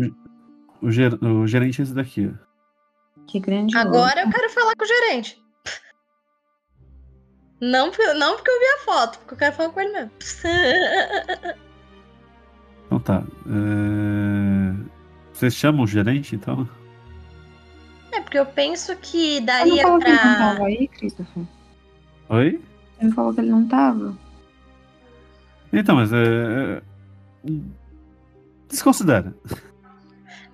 [0.83, 3.25] o, o ger- o gerente é esse daqui, ó.
[3.27, 3.77] que grande.
[3.77, 5.43] Agora eu quero falar com o gerente.
[7.61, 10.11] Não, porque- não porque eu vi a foto, porque eu quero falar com ele mesmo.
[12.87, 13.23] Então tá.
[13.47, 13.90] é,
[15.41, 16.69] Vocês chamam o gerente, então?
[18.13, 20.37] É porque eu penso que Você não daria falou que ele não pra.
[20.37, 21.43] tava aí, Christopher?
[22.29, 22.61] Oi?
[22.99, 24.19] Você me falou que ele não tava.
[25.73, 26.17] Então, mas é.
[27.47, 27.51] é,
[28.69, 29.35] Desconsidera.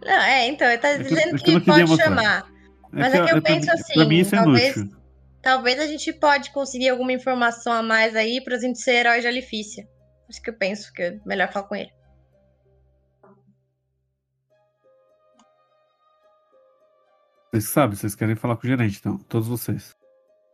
[0.04, 2.04] Não, é, então, ele tá É que dizendo é que que não pode mostrar.
[2.04, 2.46] chamar.
[2.92, 4.96] Mas é que eu pra penso mim- assim, Pra mim isso é talvez- inútil.
[5.42, 9.26] Talvez a gente pode conseguir alguma informação a mais aí pra gente ser herói de
[9.26, 9.84] Alifícia.
[10.26, 11.90] Por isso que eu penso que é melhor falar com ele.
[17.57, 19.16] Vocês sabem, vocês querem falar com o gerente, então.
[19.16, 19.97] Todos vocês.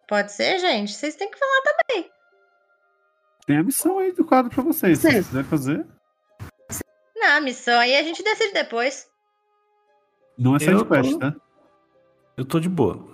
[0.07, 0.93] Pode ser, gente?
[0.93, 2.11] Vocês têm que falar também.
[3.45, 5.01] Tem a missão aí do quadro pra vocês.
[5.01, 5.87] Se vocês quiserem fazer.
[7.17, 9.09] Não, a missão aí a gente decide depois.
[10.39, 11.35] Não é side quest, tô- tá?
[12.37, 13.05] Eu tô de boa.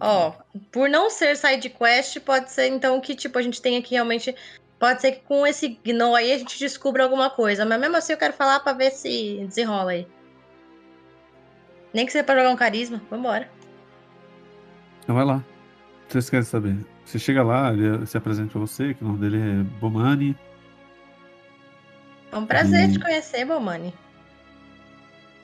[0.00, 0.32] Ó,
[0.72, 4.34] por não ser side quest, pode ser então que tipo a gente tenha que realmente
[4.80, 8.14] pode ser que com esse gnoll aí a gente descubra alguma coisa, mas mesmo assim
[8.14, 10.08] eu quero falar pra ver se desenrola aí.
[11.92, 13.50] Nem que seja pra jogar um carisma, vambora.
[15.02, 15.44] Então vai lá.
[16.08, 16.76] Vocês querem saber?
[17.04, 20.36] Você chega lá, ele se apresenta pra você, que o nome dele é Bomani.
[22.30, 22.92] É um prazer Hum.
[22.92, 23.92] te conhecer, Bomani.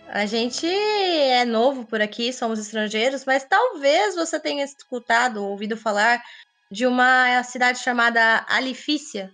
[0.08, 6.22] A gente é novo por aqui, somos estrangeiros, mas talvez você tenha escutado, ouvido falar
[6.70, 9.30] de uma cidade chamada Alifícia.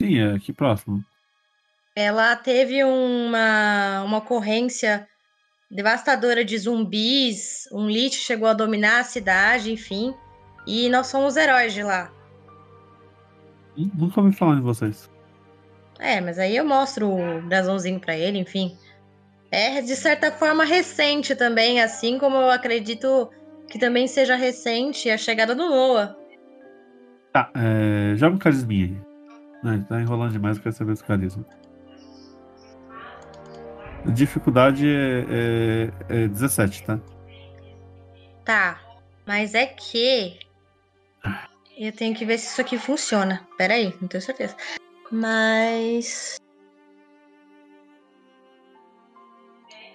[0.00, 1.04] Sim, é aqui próximo.
[1.96, 5.08] Ela teve uma, uma ocorrência
[5.70, 10.14] devastadora de zumbis, um lixo chegou a dominar a cidade, enfim.
[10.66, 12.10] E nós somos heróis de lá.
[13.76, 15.10] Nunca ouvi falar em vocês.
[15.98, 18.76] É, mas aí eu mostro o brasãozinho pra ele, enfim.
[19.50, 23.30] É de certa forma recente também, assim como eu acredito
[23.68, 26.16] que também seja recente a chegada do Noah.
[27.32, 28.96] Tá, é, joga um carisminha aí.
[29.62, 31.44] Não, tá enrolando demais, eu quero saber esse carisma.
[34.12, 37.00] Dificuldade é, é, é 17, tá?
[38.44, 38.80] Tá,
[39.26, 40.38] mas é que
[41.76, 43.46] eu tenho que ver se isso aqui funciona.
[43.56, 44.56] Pera aí, não tenho certeza.
[45.10, 46.36] Mas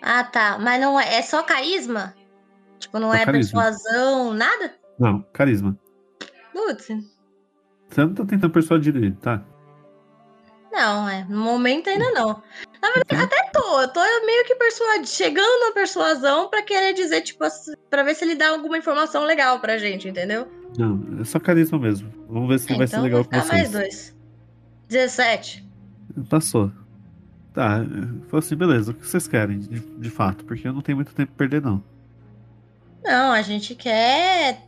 [0.01, 0.57] Ah, tá.
[0.59, 2.15] Mas não é, é só carisma?
[2.79, 3.61] Tipo, não é carisma.
[3.61, 4.73] persuasão, nada?
[4.97, 5.77] Não, carisma.
[6.53, 6.87] Putz.
[6.87, 9.43] Você não tá tentando persuadir ele, tá?
[10.71, 11.25] Não, é.
[11.27, 12.41] No momento ainda não.
[12.81, 13.81] Na verdade, até tô.
[13.81, 17.43] Eu tô meio que persuadindo, chegando na persuasão pra querer dizer, tipo,
[17.89, 20.47] pra ver se ele dá alguma informação legal pra gente, entendeu?
[20.77, 22.11] Não, é só carisma mesmo.
[22.29, 23.73] Vamos ver se É, vai ser então legal vou com ficar mais vocês.
[23.73, 24.15] dois.
[24.87, 25.67] 17.
[26.29, 26.71] Passou.
[27.53, 27.83] Tá,
[28.27, 30.45] falou assim, beleza, o que vocês querem, de, de fato?
[30.45, 31.83] Porque eu não tenho muito tempo pra perder, não.
[33.03, 34.61] Não, a gente quer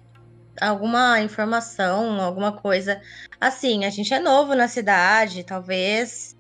[0.60, 3.02] alguma informação, alguma coisa.
[3.40, 6.38] Assim, a gente é novo na cidade, talvez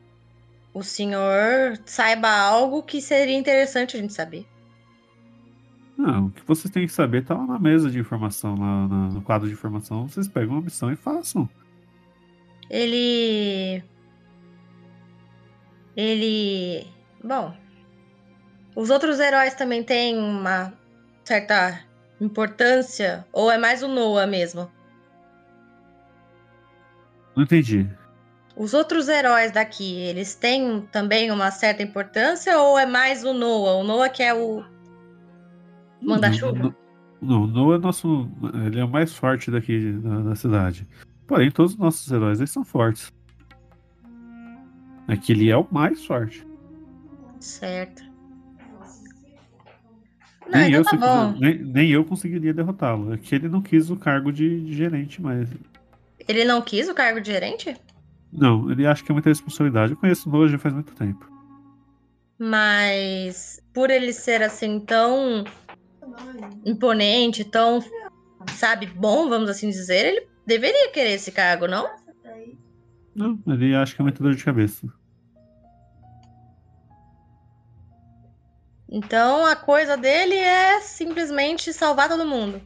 [0.73, 4.45] o senhor saiba algo que seria interessante a gente saber.
[5.97, 9.09] Não, o que vocês têm que saber tá lá na mesa de informação, lá na-
[9.09, 10.07] no quadro de informação.
[10.07, 11.47] Vocês pegam uma missão e façam.
[12.69, 13.83] Ele.
[15.95, 16.88] Ele.
[17.23, 17.53] Bom.
[18.75, 20.73] Os outros heróis também têm uma
[21.25, 21.81] certa
[22.22, 23.26] importância?
[23.34, 24.69] Ou é mais o Noah mesmo?
[27.35, 27.89] Não entendi.
[28.56, 32.60] Os outros heróis daqui, eles têm também uma certa importância?
[32.60, 33.77] Ou é mais o Noah?
[33.77, 34.64] O Noah que é o.
[36.02, 36.53] Manda-chuva?
[36.53, 36.76] Não,
[37.22, 38.30] não, Noah é nosso.
[38.65, 40.88] Ele é o mais forte daqui da, da cidade.
[41.26, 43.11] Porém, todos os nossos heróis eles são fortes.
[45.07, 46.45] É que ele é o mais forte.
[47.39, 48.10] Certo.
[50.52, 53.14] Não, nem, então eu, tá nem, nem eu conseguiria derrotá-lo.
[53.14, 55.49] É que ele não quis o cargo de, de gerente, mas.
[56.28, 57.76] Ele não quis o cargo de gerente?
[58.32, 59.94] Não, ele acha que é muita responsabilidade.
[59.94, 61.30] Eu conheço o Noah já faz muito tempo.
[62.38, 65.45] Mas por ele ser assim tão
[66.65, 67.84] imponente, tão,
[68.56, 71.90] sabe, bom, vamos assim dizer, ele deveria querer esse cargo, não?
[73.14, 74.88] Não, ele acha que é muita dor de cabeça.
[78.91, 82.61] Então a coisa dele é simplesmente salvar todo mundo.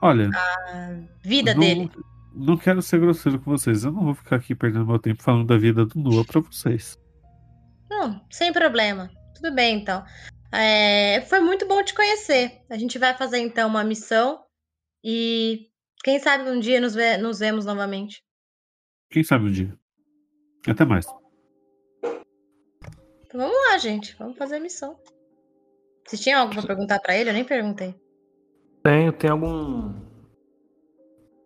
[0.00, 1.90] Olha, A vida não, dele.
[2.34, 3.84] não quero ser grosseiro com vocês.
[3.84, 6.98] Eu não vou ficar aqui perdendo meu tempo falando da vida do Noah pra vocês.
[7.88, 9.10] Não, sem problema.
[9.34, 10.04] Tudo bem, então.
[10.52, 12.60] É, foi muito bom te conhecer.
[12.68, 14.40] A gente vai fazer, então, uma missão
[15.04, 15.68] e
[16.04, 18.22] quem sabe um dia nos, ve- nos vemos novamente.
[19.10, 19.78] Quem sabe um dia.
[20.66, 21.06] Até mais.
[23.32, 24.14] Então, vamos lá, gente.
[24.18, 24.94] Vamos fazer a missão.
[26.04, 27.30] Vocês tinham algo pra perguntar pra ele?
[27.30, 27.94] Eu nem perguntei.
[28.82, 29.94] Tenho, tem algum.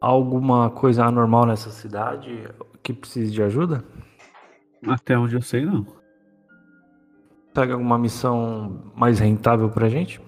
[0.01, 2.49] Alguma coisa anormal nessa cidade
[2.83, 3.85] que precise de ajuda?
[4.87, 5.87] Até onde eu sei, não.
[7.55, 10.21] Pega alguma missão mais rentável pra gente?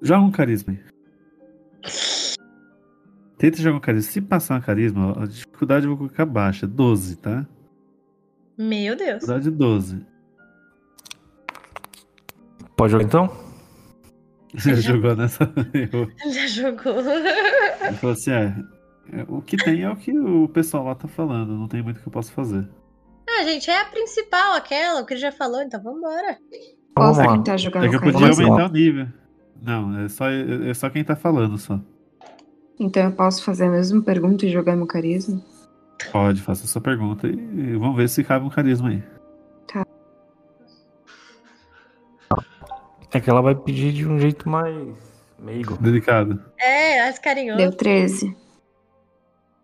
[0.00, 0.84] Joga um carisma aí.
[3.36, 4.12] Tenta jogar um carisma.
[4.12, 6.66] Se passar um carisma, a dificuldade eu vou colocar baixa.
[6.66, 7.46] 12, tá?
[8.56, 9.20] Meu Deus.
[9.20, 10.06] Dificuldade 12.
[12.76, 13.30] Pode jogar então?
[14.54, 15.52] Você jogou nessa.
[15.92, 16.08] Eu...
[16.30, 17.00] Já jogou.
[17.00, 18.54] Ele falou assim: é,
[19.12, 21.56] é, o que tem é o que o pessoal lá tá falando.
[21.56, 22.68] Não tem muito que eu possa fazer.
[23.28, 26.38] Ah, gente, é a principal, aquela, o que ele já falou, então vambora.
[26.96, 27.36] Vamos Posso lá.
[27.36, 29.08] tentar jogar É que eu podia aumentar o nível.
[29.60, 31.80] Não, é só, é só quem tá falando só.
[32.78, 35.42] Então eu posso fazer a mesma pergunta e jogar meu carisma?
[36.12, 39.02] Pode, faça sua pergunta e vamos ver se cabe um carisma aí.
[43.12, 44.74] É que ela vai pedir de um jeito mais
[45.38, 45.76] meigo.
[45.80, 46.42] Delicado.
[46.58, 47.58] É, mais carinhoso.
[47.58, 48.36] Deu 13.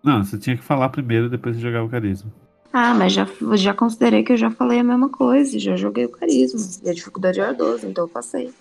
[0.04, 2.32] Não, você tinha que falar primeiro, depois você jogava o carisma.
[2.72, 3.26] Ah, mas já,
[3.56, 6.60] já considerei que eu já falei a mesma coisa, já joguei o carisma.
[6.84, 8.54] E a dificuldade era 12, então eu passei.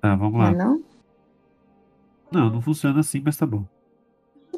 [0.00, 0.52] Tá, vamos Não é lá.
[0.56, 0.82] não?
[2.30, 3.64] Não, não funciona assim, mas tá bom.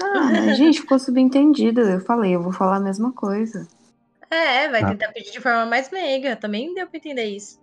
[0.02, 1.80] Ah, mas gente, ficou subentendido.
[1.80, 3.66] Eu falei, eu vou falar a mesma coisa.
[4.30, 4.90] É, vai Tá.
[4.90, 6.36] tentar pedir de forma mais meiga.
[6.36, 7.60] Também deu pra entender isso.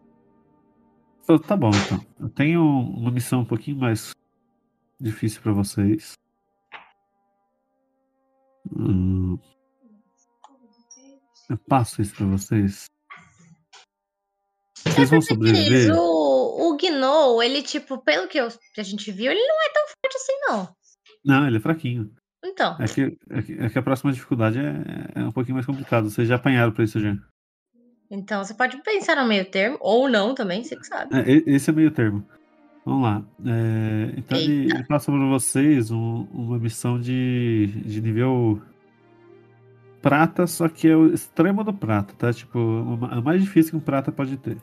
[1.23, 2.05] Então, Tá bom, então.
[2.19, 4.11] Eu tenho uma missão um pouquinho mais
[4.99, 6.14] difícil pra vocês.
[8.76, 9.38] Hum,
[11.49, 12.85] eu passo isso pra vocês.
[14.85, 15.95] Vocês vão Cris, sobreviver?
[15.95, 19.69] o, o Gnou, ele, tipo, pelo que, eu- que a gente viu, ele não é
[19.73, 20.76] tão forte assim, não.
[21.26, 22.14] Não, ele é fraquinho.
[22.43, 25.65] Então, É que, é que, é que a próxima dificuldade é, é um pouquinho mais
[25.65, 26.09] complicado.
[26.09, 27.15] Vocês já apanharam pra isso já.
[28.11, 31.15] então você pode pensar no meio termo, ou não também, você que sabe.
[31.15, 32.26] É, esse é meio termo.
[32.85, 33.26] Vamos lá.
[33.45, 34.76] É, então ele, Eita.
[34.77, 38.61] ele passa para vocês um- uma missão de, de nível
[40.01, 42.31] prata, só que é o extremo do prata, tá?
[42.31, 42.59] Tipo,
[43.11, 44.57] a mais difícil que um prata pode ter.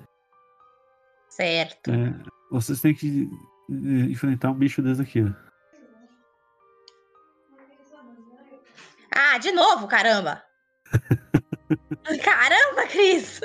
[1.28, 1.90] Certo.
[1.90, 2.14] É,
[2.50, 3.28] vocês têm que
[3.70, 5.30] eh, enfrentar um bicho desse aqui, ó.
[9.14, 10.42] Ah, de novo, caramba!
[12.22, 13.40] caramba, Cris!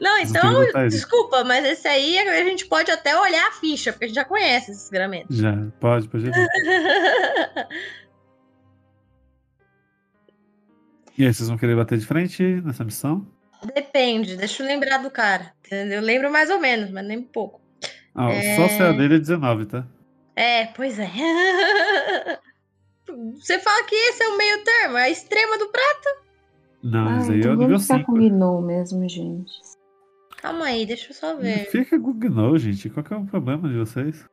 [0.00, 4.08] Não, então, desculpa, mas esse aí a gente pode até olhar a ficha, porque a
[4.08, 5.36] gente já conhece esses gramentos.
[5.36, 6.30] Já, pode, pode.
[11.16, 13.26] E aí, vocês vão querer bater de frente nessa missão?
[13.74, 15.52] Depende, deixa eu lembrar do cara.
[15.68, 17.60] Eu lembro mais ou menos, mas nem pouco.
[18.14, 18.54] Ah, É.
[18.54, 19.84] Só se a dele é 19, tá?
[20.36, 21.08] É, pois é.
[23.40, 26.08] Você fala que esse é o meio termo, é a extrema do prato.
[26.82, 28.12] Não, Ah, esse aí é então o nível vamos ficar 5.
[28.12, 29.52] com Gnou mesmo, gente.
[30.36, 31.68] Calma aí, deixa eu só ver.
[31.70, 32.88] Fica com o Gnou, gente.
[32.88, 34.24] Qual que é o problema de vocês?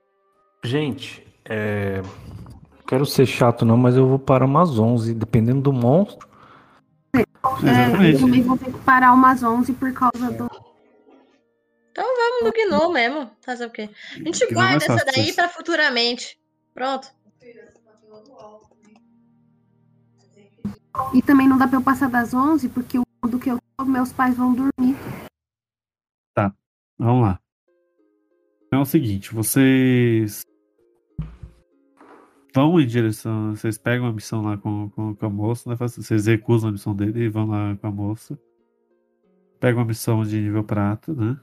[0.63, 2.01] Gente, é...
[2.87, 6.27] quero ser chato não, mas eu vou para umas 11, dependendo do monstro.
[7.15, 8.19] É, eu Exatamente.
[8.19, 10.47] também vou ter que parar umas 11 por causa do.
[11.95, 13.31] Vamos no Gnou mesmo.
[13.41, 13.89] Fazer o quê?
[14.13, 16.37] A gente é guarda essa daí pra futuramente.
[16.73, 17.07] Pronto.
[21.13, 23.85] E também não dá pra eu passar das 11, porque o do que eu tô,
[23.85, 24.95] meus pais vão dormir.
[26.97, 27.39] Vamos lá.
[28.67, 30.43] Então é o seguinte, vocês
[32.53, 33.55] vão em direção.
[33.55, 35.75] Vocês pegam a missão lá com, com, com a moça, né?
[35.75, 38.39] Vocês recusam a missão dele e vão lá com a moça.
[39.59, 41.37] Pegam a missão de nível prata, né?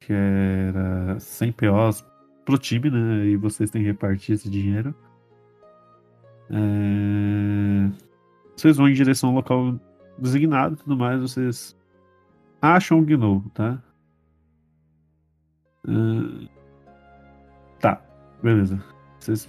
[0.00, 2.04] Que era 100 POs
[2.44, 3.26] pro time, né?
[3.26, 4.94] E vocês têm que repartir esse dinheiro.
[6.50, 7.90] É,
[8.56, 9.78] Vocês vão em direção ao local
[10.18, 11.76] designado e tudo mais, vocês
[12.60, 13.82] acham o Gnou, tá?
[15.88, 16.48] Ah,
[17.80, 18.02] tá,
[18.42, 18.82] beleza.
[19.18, 19.48] Vocês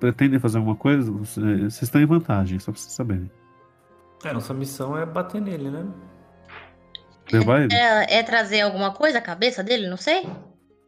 [0.00, 1.10] pretendem fazer alguma coisa?
[1.10, 3.30] Vocês estão em vantagem, só pra vocês saberem.
[4.24, 5.86] É, nossa missão é bater nele, né?
[7.30, 7.74] Derrubar ele?
[7.74, 9.88] É, é trazer alguma coisa, a cabeça dele?
[9.88, 10.26] Não sei.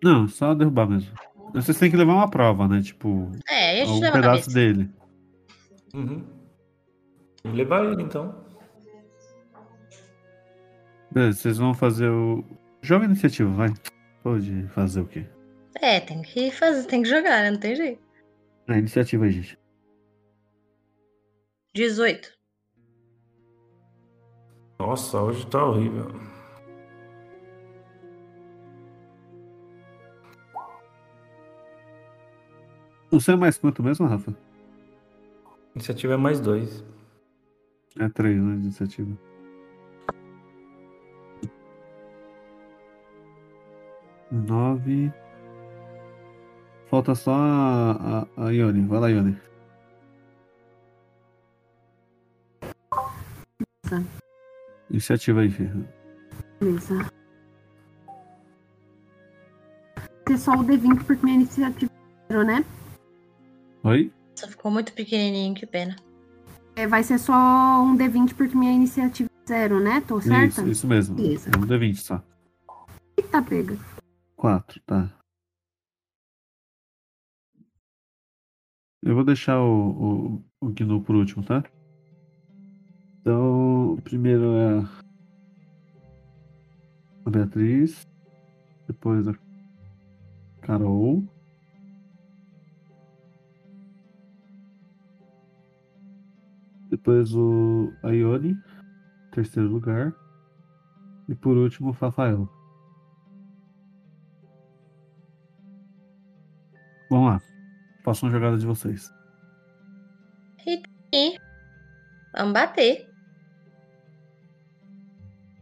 [0.02, 1.12] Não, só derrubar mesmo.
[1.52, 2.80] Vocês têm que levar uma prova, né?
[2.80, 4.90] Tipo, É, aí a gente algum leva a pedaço dele.
[5.94, 6.37] Uhum.
[7.42, 8.44] Vamos levar ele então.
[11.10, 12.44] Beleza, vocês vão fazer o.
[12.82, 13.72] Joga iniciativa, vai.
[14.22, 15.24] Pode fazer o quê?
[15.80, 17.50] É, tem que fazer, tem que jogar, né?
[17.50, 18.02] Não tem jeito.
[18.66, 19.58] A iniciativa aí, gente.
[21.74, 22.36] 18.
[24.78, 26.12] Nossa, hoje tá horrível.
[33.10, 34.34] Você é mais quanto mesmo, Rafa?
[35.74, 36.84] Iniciativa é mais dois.
[37.98, 38.54] É três, né?
[38.54, 39.18] Iniciativa.
[44.30, 45.12] Nove.
[46.88, 48.86] Falta só a, a, a Ione.
[48.86, 49.36] Vai lá, Ione.
[53.82, 54.02] Tá.
[54.90, 55.88] Iniciativa aí, filho.
[56.60, 57.10] Beleza.
[60.24, 61.90] Ter só o D20 porque minha iniciativa
[62.30, 62.64] zero, né?
[63.82, 64.12] Oi?
[64.34, 65.96] Só ficou muito pequenininho, que pena.
[66.78, 67.34] É, vai ser só
[67.82, 70.00] um D20 porque minha iniciativa é zero, né?
[70.00, 70.60] Tô certa?
[70.60, 71.16] Isso, isso mesmo.
[71.16, 71.50] Beleza.
[71.52, 72.22] É um D20 só.
[73.16, 73.76] Eita, pega.
[74.36, 75.12] Quatro, tá.
[79.02, 81.64] Eu vou deixar o, o, o Gnu por último, tá?
[83.22, 84.78] Então, o primeiro é
[87.24, 88.02] a Beatriz,
[88.86, 89.34] depois a
[90.60, 91.24] Carol.
[96.90, 98.56] Depois o a Ione,
[99.32, 100.14] terceiro lugar.
[101.28, 102.48] E por último o Rafael.
[107.10, 107.42] Vamos lá.
[108.04, 109.12] Faça uma jogada de vocês.
[111.12, 111.38] E
[112.34, 113.08] vamos bater.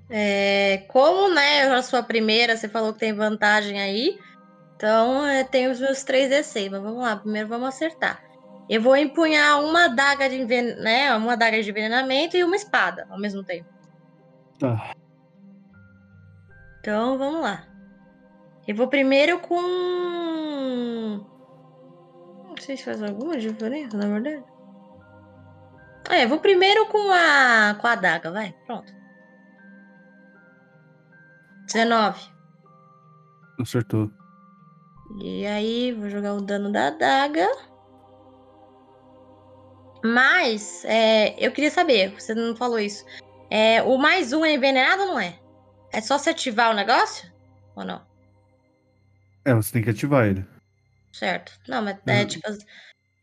[0.08, 4.18] É, como, né, a sua primeira, você falou que tem vantagem aí.
[4.76, 6.70] Então, é, tem os meus 3D6.
[6.70, 8.25] Mas vamos lá, primeiro vamos acertar.
[8.68, 10.74] Eu vou empunhar uma adaga de enven...
[10.76, 13.68] né, uma adaga de envenenamento e uma espada ao mesmo tempo.
[14.58, 14.94] Tá.
[16.80, 17.64] Então, vamos lá.
[18.66, 19.60] Eu vou primeiro com.
[22.48, 24.44] Não sei se faz alguma diferença, na verdade.
[26.10, 28.54] É, eu vou primeiro com a com a adaga, vai.
[28.66, 28.92] Pronto.
[31.66, 32.20] 19.
[33.60, 34.10] Acertou.
[35.20, 37.46] E aí, vou jogar o dano da adaga.
[40.14, 43.04] Mas, é, eu queria saber, você não falou isso.
[43.50, 45.38] É, o mais um é envenenado ou não é?
[45.92, 47.30] É só se ativar o negócio?
[47.74, 48.00] Ou não?
[49.44, 50.44] É, você tem que ativar ele.
[51.12, 51.52] Certo.
[51.68, 52.26] Não, mas é Uhum.
[52.26, 52.48] tipo.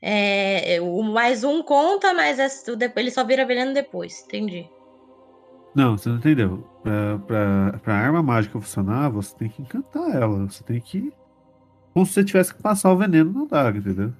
[0.01, 2.49] É, o mais um conta, mas é-
[2.97, 4.23] ele só vira veneno depois.
[4.25, 4.69] Entendi.
[5.75, 6.67] Não, você não entendeu.
[6.83, 10.45] Pra, pra, pra arma mágica funcionar, você tem que encantar ela.
[10.45, 11.13] Você tem que.
[11.93, 14.13] Como se você tivesse que passar o veneno na daga, entendeu?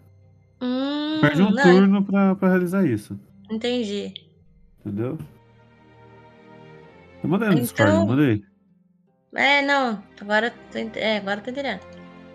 [0.61, 3.19] Hum, Perde um não, turno pra, pra realizar isso.
[3.51, 4.13] entendi.
[4.85, 5.17] Entendeu?
[7.23, 8.43] Eu mandei no Discord, Então- não mandei?
[9.35, 10.03] É, não.
[10.21, 11.79] Agora tô, ent- é, agora tô entendendo.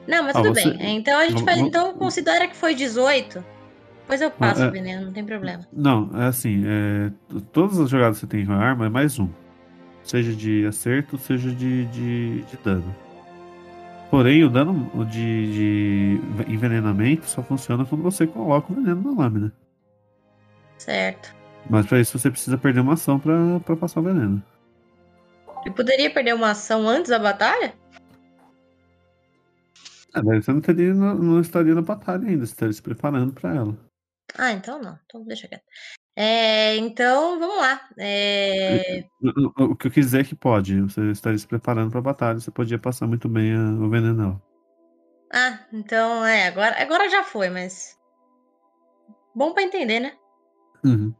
[0.07, 0.97] Não, mas Ah, tudo você- bem.
[0.97, 1.59] Então a gente faz.
[1.59, 3.45] Então considera que foi 18.
[4.01, 5.61] Depois eu passo é- o veneno, não tem problema.
[5.71, 6.63] Não, é assim.
[6.67, 7.13] É,
[7.53, 9.29] todas as jogadas que você tem com a arma é mais um.
[10.03, 12.95] Seja de acerto, seja de, de, de dano.
[14.11, 19.53] Porém, o dano de, de envenenamento só funciona quando você coloca o veneno na lâmina.
[20.79, 21.35] Certo.
[21.69, 24.43] Mas pra isso você precisa perder uma ação pra, pra passar o veneno.
[25.67, 27.75] Eu poderia perder uma ação antes da batalha?
[30.15, 33.33] Ah, daí você não, teria, não, não estaria na batalha ainda, você estaria se preparando
[33.35, 33.77] pra ela.
[34.37, 34.99] Ah, então não.
[35.05, 35.65] Então deixa quieto.
[36.21, 37.81] É, então, vamos lá.
[37.97, 39.29] É, O,
[39.63, 40.81] o- o que eu quis dizer é que pode.
[40.81, 44.43] Você estaria se preparando pra batalha, você podia passar muito bem a- o veneno.
[45.33, 47.97] Ah, então é, agora, agora já foi, mas.
[49.33, 50.15] Bom pra entender, né?
[50.85, 51.15] Uhum.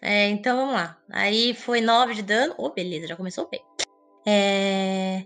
[0.00, 0.96] É, então vamos lá.
[1.10, 2.54] Aí foi 9 de dano.
[2.56, 3.64] Oh, beleza, já começou bem.
[4.24, 5.24] É,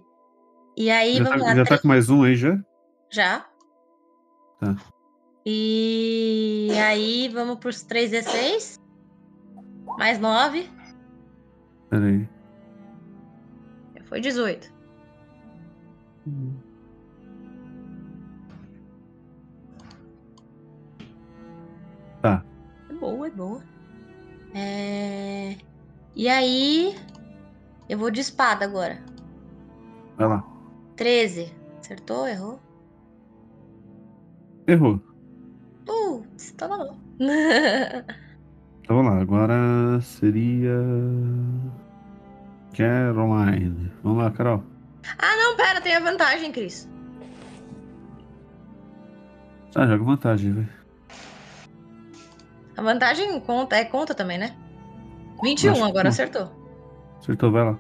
[0.79, 1.55] E aí, Já, vamos tá, lá.
[1.57, 2.59] já tá três- com mais um aí já?
[3.11, 3.47] Já.
[4.61, 4.77] Tá.
[5.45, 8.80] E aí, vamos pros 3d6.
[9.99, 10.69] Mais 9.
[11.91, 12.29] Pera aí.
[14.05, 14.73] Foi 18.
[22.21, 22.45] Tá.
[22.89, 23.63] É boa, é boa.
[24.55, 25.57] É...
[26.15, 26.97] E aí,
[27.89, 28.99] eu vou de espada agora.
[30.17, 30.45] Vai lá.
[30.97, 31.55] 13.
[31.81, 32.29] Acertou?
[32.29, 32.61] Errou?
[34.67, 35.01] Errou.
[35.87, 36.99] Putz, tá bom.
[38.91, 39.23] Então vamos lá.
[39.23, 40.75] Agora seria.
[42.77, 43.93] Caroline.
[44.03, 44.65] Vamos lá, Carol.
[45.17, 46.91] ah, não, pera, tem a vantagem, Cris.
[49.73, 50.69] Tá, joga vantagem, velho.
[52.77, 54.57] A vantagem conta, é conta também, né?
[55.41, 56.51] 21 Acho agora acertou.
[57.21, 57.79] Acertou, vai lá.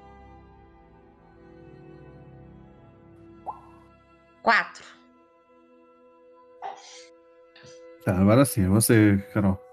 [4.44, 4.84] 4.
[8.04, 9.69] Tá, agora sim, é você, Carol.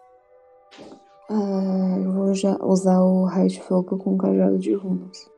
[1.30, 5.30] Ah, eu vou já usar o raio de fogo com cajado de runas.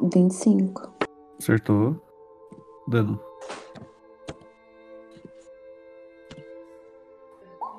[0.00, 0.92] 25.
[1.38, 1.96] Acertou.
[2.88, 3.18] Dano.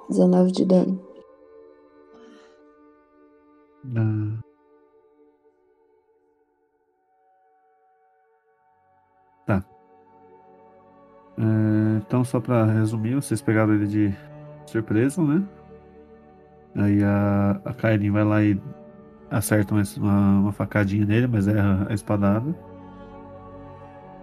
[0.09, 0.99] 19 de dano.
[3.95, 4.41] Ah.
[9.45, 9.65] Tá.
[11.37, 14.13] É, então, só pra resumir, vocês pegaram ele de
[14.65, 15.47] surpresa, né?
[16.75, 18.59] Aí a, a Kailin vai lá e
[19.29, 22.55] acerta uma, uma, uma facadinha nele, mas erra a espadada.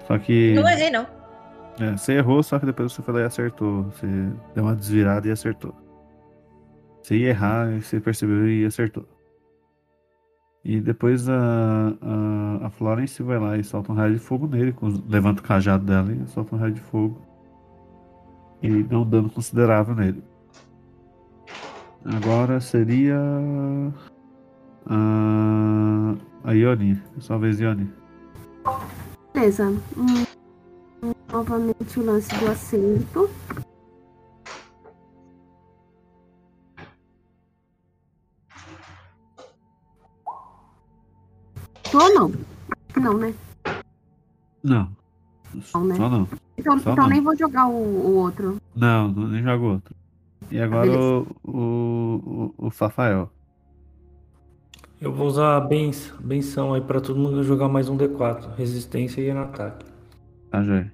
[0.07, 0.55] Só que.
[0.55, 1.07] Não errei, não.
[1.81, 3.85] É, você errou, só que depois você foi lá e acertou.
[3.85, 4.07] Você
[4.55, 5.75] deu uma desvirada e acertou.
[7.03, 9.07] Você ia errar, você percebeu e acertou.
[10.65, 14.73] E depois a, a, a Florence vai lá e solta um raio de fogo nele,
[14.73, 17.23] com- levanta o cajado dela e solta um raio de fogo.
[18.61, 20.23] E dá um dano considerável nele.
[22.05, 23.19] Agora seria.
[24.87, 26.15] A,
[26.45, 27.01] a Ione.
[27.19, 27.91] Sua vez, Ione.
[29.35, 29.69] Beleza.
[29.97, 33.31] Hum, novamente o lance do acerto.
[41.91, 42.33] Tô não?
[42.97, 43.35] Não, né?
[44.63, 44.91] Não.
[45.75, 45.97] Não, né?
[45.97, 46.29] Só não.
[46.57, 47.09] Então, Só então não.
[47.09, 48.61] nem vou jogar o, o outro.
[48.75, 49.98] Não, nem joga outro.
[50.51, 53.31] E agora o, o, o, o Fafael.
[55.01, 58.55] Eu vou usar a benção, benção aí pra todo mundo jogar mais um D4.
[58.57, 59.87] Resistência e ataque.
[60.51, 60.93] Tá, joia.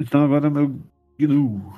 [0.00, 0.80] Então agora meu
[1.18, 1.74] Gnu.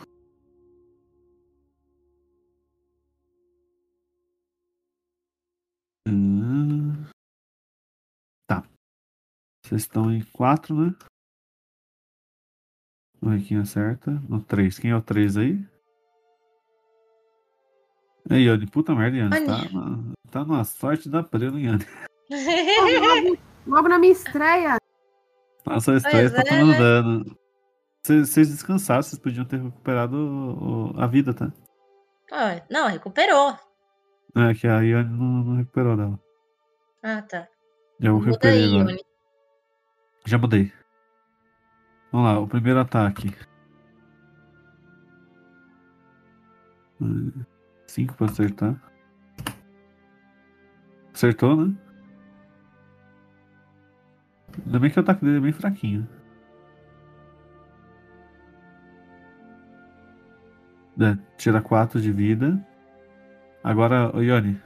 [6.09, 7.05] Hum.
[8.47, 8.63] Tá.
[9.65, 10.95] Vocês estão em 4, né?
[13.31, 14.11] Ver quem acerta.
[14.29, 14.79] No 3.
[14.79, 15.65] Quem é o 3 aí?
[18.31, 19.47] Ei, Yane, puta merda, Yane.
[19.47, 21.85] Tá, na- tá numa sorte da prela, Yane.
[22.31, 24.79] Logo, logo na minha estreia.
[25.65, 26.79] Nossa, a estreia tá é, tomando né?
[26.79, 27.39] dano.
[28.03, 31.53] Vocês vocês descansaram, vocês podiam ter recuperado o- o- a vida, tá?
[32.33, 33.57] Ah, não, recuperou.
[34.37, 36.21] É que a Ione não, não recuperou dela.
[37.03, 37.49] Ah, tá.
[38.01, 38.55] Já vou recuperar
[38.89, 38.99] aí.
[40.25, 40.73] Já mudei.
[42.13, 43.35] Vamos lá, o primeiro ataque.
[47.87, 48.77] 5 pra acertar.
[51.13, 51.75] Acertou, né?
[54.65, 56.09] Ainda bem que o ataque dele é bem fraquinho.
[60.99, 62.59] É, tira 4 de vida.
[63.63, 64.61] Agora, ô Ione.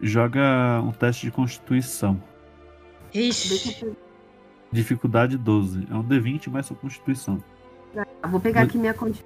[0.00, 2.22] Joga um teste de constituição.
[3.12, 3.84] Deixa Ixi.
[3.84, 3.96] eu
[4.70, 5.86] Dificuldade 12.
[5.90, 7.42] É um D20 mais sua constituição.
[7.92, 8.06] pegar.
[8.28, 9.18] Vou pegar aqui minha conta.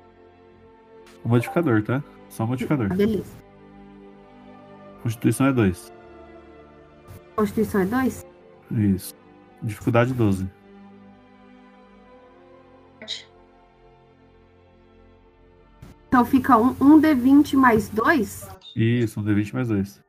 [1.22, 2.02] O modificador, tá?
[2.28, 2.88] Só o modificador.
[2.94, 3.32] Beleza.
[5.02, 5.92] Constituição é 2.
[7.36, 8.26] Constituição é 2?
[8.72, 9.14] Isso.
[9.62, 10.48] Dificuldade 12.
[16.08, 18.48] Então fica um, um D20 mais 2?
[18.74, 20.00] Isso, um D20 mais 2.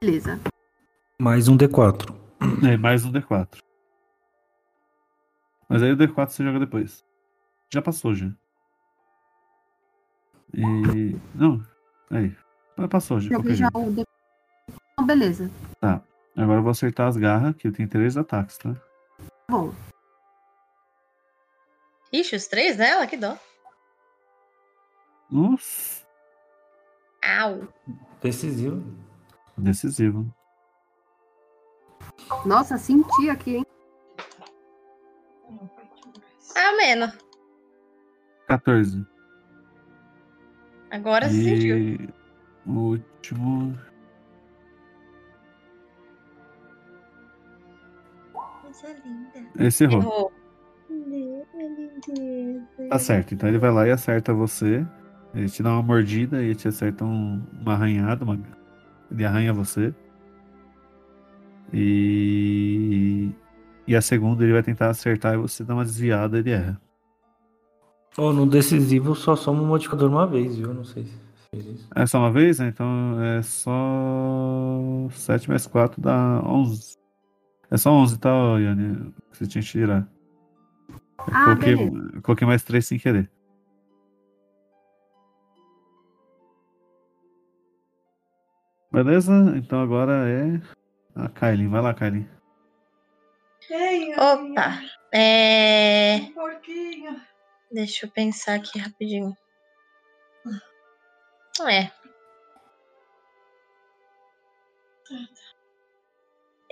[0.00, 0.38] Beleza.
[1.18, 2.25] Mais um D4.
[2.70, 3.58] É, mais um D4.
[5.68, 7.04] Mas aí o D4 você joga depois.
[7.72, 8.30] Já passou, já.
[10.54, 11.16] E.
[11.34, 11.64] Não.
[12.10, 12.36] Aí.
[12.78, 13.30] Já passou, já.
[13.30, 13.88] Joguei já jeito.
[13.88, 14.04] o D.
[14.92, 15.50] Então, beleza.
[16.36, 18.76] Agora eu vou acertar as garras, que tem três ataques, tá?
[19.48, 19.74] Bom.
[22.12, 23.06] Ixi, os três dela?
[23.06, 23.38] Que dó.
[25.30, 26.06] Nossa.
[27.24, 27.66] Au.
[28.20, 28.84] Decisivo.
[29.56, 30.32] Decisivo.
[32.44, 33.66] Nossa, senti aqui, hein?
[36.56, 37.12] Ah, menos.
[38.48, 39.04] 14.
[40.90, 41.78] Agora se sentiu.
[41.78, 42.08] E
[42.66, 43.78] o último.
[48.62, 49.50] Coisa linda.
[49.66, 50.00] Esse errou.
[50.00, 50.32] Errou.
[52.88, 53.34] Tá certo.
[53.34, 54.86] Então ele vai lá e acerta você.
[55.34, 58.24] Ele te dá uma mordida e te acerta um- uma arranhada.
[58.24, 58.38] uma-
[59.10, 59.94] Ele arranha você.
[61.72, 63.30] E.
[63.86, 66.80] E a segunda ele vai tentar acertar e você dá uma desviada e ele erra.
[68.18, 70.72] Oh, no decisivo só soma um modificador uma vez, viu?
[70.72, 71.14] Não sei se
[71.50, 71.88] fez isso.
[71.94, 72.68] É só uma vez, né?
[72.68, 75.08] Então é só.
[75.10, 76.96] 7 mais 4 dá 11.
[77.70, 79.12] É só 11, tá, Yane?
[79.30, 80.08] Que você tinha que tirar.
[80.88, 80.94] Eu
[81.32, 81.74] Ah, coloquei,
[82.14, 83.30] eu coloquei mais 3 sem querer.
[88.92, 89.32] Beleza?
[89.56, 90.60] Então agora é
[91.16, 91.66] a Kylie.
[91.68, 92.28] Vai lá, Kylie.
[94.16, 94.80] Opa.
[95.12, 96.18] É.
[96.18, 97.20] Um porquinho.
[97.72, 99.36] Deixa eu pensar aqui rapidinho.
[101.68, 101.90] É.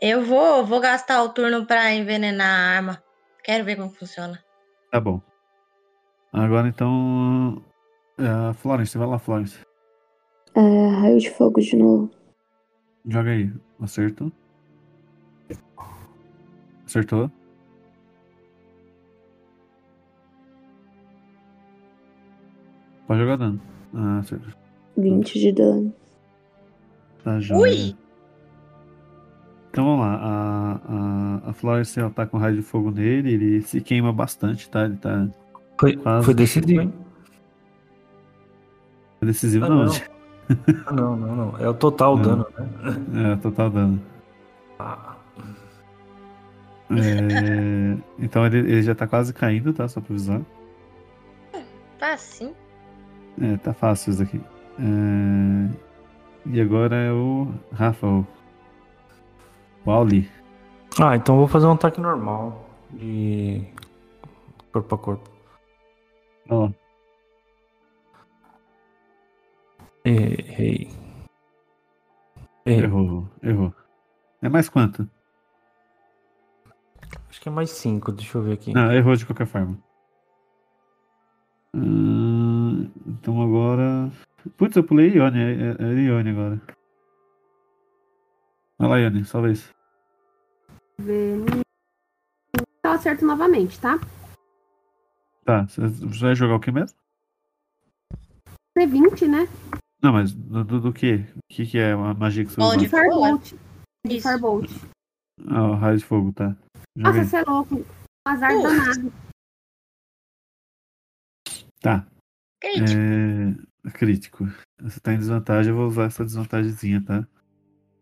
[0.01, 3.03] Eu vou, vou gastar o turno pra envenenar a arma.
[3.43, 4.43] Quero ver como funciona.
[4.91, 5.21] Tá bom.
[6.33, 7.65] Agora então.
[8.19, 9.59] é, Florence, vai lá, Florence.
[10.55, 10.61] É,
[11.01, 12.11] raio de fogo de novo.
[13.07, 13.53] Joga aí.
[13.85, 14.33] Acertou.
[16.87, 17.31] Acertou.
[23.07, 23.61] Pode jogar dano.
[23.95, 24.53] Ah, acertou.
[24.97, 25.95] 20 de dano.
[27.23, 27.61] Tá joia.
[27.61, 27.97] Ui!
[29.71, 30.15] Então vamos lá.
[30.17, 30.81] A,
[31.47, 33.35] a, a Florence ela tá com raio de fogo nele.
[33.35, 34.85] Ele se queima bastante, tá?
[34.85, 35.29] Ele tá
[35.79, 36.25] Foi, Quase.
[36.25, 36.93] foi decisivo, hein?
[39.21, 39.85] decisivo, Ah, não.
[39.87, 39.93] não.
[40.87, 41.59] Ah, não, não, não.
[41.59, 42.23] É o total Não.
[42.23, 43.33] dano, né?
[43.33, 44.01] É, total dano.
[44.79, 45.17] Ah,
[46.91, 49.89] É, então ele, ele já tá quase caindo, tá?
[49.89, 50.41] Só pra avisar.
[51.99, 52.53] Tá assim.
[53.41, 54.41] É, tá fácil isso aqui.
[54.79, 55.71] É,
[56.47, 58.27] E agora é o Rafa, o,
[59.85, 60.31] o Auli.
[61.01, 63.65] Ah, então eu vou fazer um ataque normal de
[64.73, 65.31] corpo a corpo.
[66.51, 66.69] Ó,
[70.05, 70.89] Errei.
[72.67, 72.85] Errei.
[72.85, 73.75] errou, errou.
[74.43, 75.09] É mais quanto?
[77.29, 78.73] Acho que é mais 5, deixa eu ver aqui.
[78.73, 79.79] Não, errou de qualquer forma.
[81.75, 84.11] Hum, então agora.
[84.57, 86.63] Putz, eu pulei Ione, é, é, é Ione agora.
[88.79, 89.41] Vai lá, Ione, só.
[90.99, 91.65] Então
[92.85, 93.99] eu acerto novamente, tá?
[95.45, 96.97] Tá, você você vai jogar o que mesmo?
[98.79, 99.49] C20, né?
[100.05, 101.15] Não, mas do, do, do que?
[101.15, 102.79] O que, que é a magia que você Onde usa?
[102.85, 103.55] De Firebolt.
[104.07, 104.21] De.
[104.21, 104.71] Firebolt.
[105.49, 106.55] Ah, o raio de fogo, tá.
[106.95, 107.75] Joga Nossa, você é louco.
[107.77, 108.63] Um azar Uh.
[108.63, 109.13] danado.
[111.81, 112.07] Tá.
[112.61, 113.01] Crítico.
[113.87, 113.91] É...
[113.93, 114.45] Crítico.
[114.83, 117.27] Você tá em desvantagem, eu vou usar essa desvantagemzinha, tá?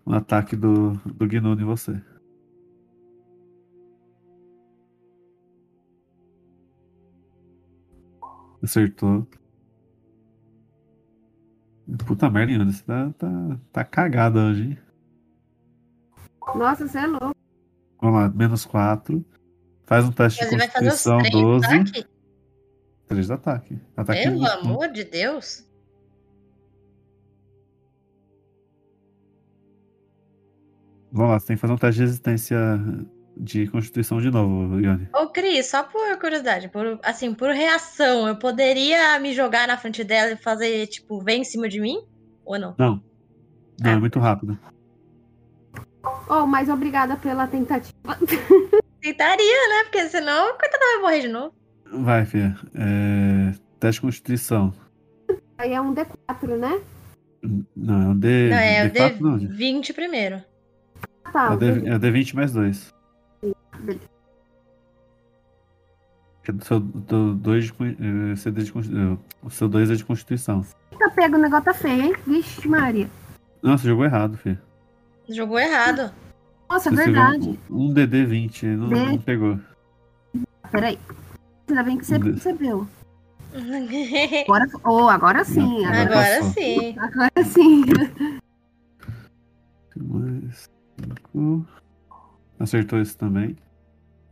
[0.05, 2.03] Um ataque do, do Gnu em você.
[8.61, 9.25] Acertou.
[12.07, 14.79] Puta merda, Ione, você tá, tá, tá cagada hoje, hein?
[16.55, 17.35] Nossa, você é louco.
[18.01, 19.25] Vamos lá, menos 4.
[19.85, 21.67] Faz um teste de Você vai fazer os constituição três 12.
[21.67, 22.05] ataques?
[23.09, 23.79] 3 de ataque.
[23.97, 25.67] Ataque Pelo de- amor de Deus.
[31.11, 32.59] Vamos lá, você tem que fazer um teste de resistência
[33.43, 35.09] de constituição de novo, Ione.
[35.15, 40.05] Ô, Cris, só por curiosidade, por, assim, por reação, eu poderia me jogar na frente
[40.05, 41.99] dela e fazer, tipo, vem em cima de mim?
[42.45, 42.75] Ou não?
[42.79, 43.03] Não.
[43.81, 43.95] Não, Ah.
[43.95, 44.57] é muito rápido.
[46.29, 47.93] Oh, mas obrigada pela tentativa.
[49.01, 49.83] Tentaria, né?
[49.85, 51.55] Porque senão, coitada, vai morrer de novo.
[51.93, 52.57] Vai, filha.
[52.75, 53.53] É...
[53.81, 54.73] Teste de constituição.
[55.59, 56.81] Aí é um D4, né?
[57.77, 58.49] Não, é um D.
[58.51, 59.53] não, é o D4, não, gente.
[59.53, 60.43] D20 primeiro.
[61.33, 62.93] Tá, É o o D, D- é o D20 mais 2.
[63.83, 64.09] Beleza.
[66.45, 70.65] É do seu do dois eh, eh, o seu 2 é de constituição.
[70.99, 72.15] Tá pego, o negócio tá feio, hein?
[72.27, 73.09] Vixe, Maria.
[73.63, 74.61] Não, você jogou errado, filha.
[75.29, 76.13] Jogou errado.
[76.69, 77.59] Nossa, Você verdade.
[77.71, 79.61] um DD20, não, D- não pegou.
[80.73, 80.99] Peraí.
[81.69, 82.89] Ainda bem que você D- percebeu.
[84.49, 85.61] Agora, oh, agora sim.
[85.61, 86.97] Não, Agora, Agora sim.
[86.99, 87.85] agora sim.
[89.97, 90.71] Mais
[91.35, 91.67] 5.
[92.59, 93.57] Acertou esse também.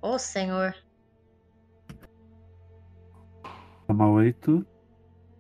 [0.03, 0.75] Ô, senhor.
[3.87, 4.65] Toma 8.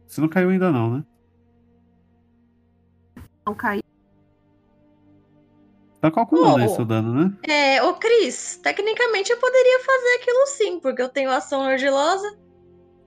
[0.06, 1.04] Você não caiu ainda não, né?
[3.46, 3.82] Não caiu.
[6.00, 6.74] Tá calculando aí Oh.
[6.74, 7.36] seu dano, né?
[7.48, 12.38] É, ô, Cris, tecnicamente eu poderia fazer aquilo sim, porque eu tenho ação argilosa.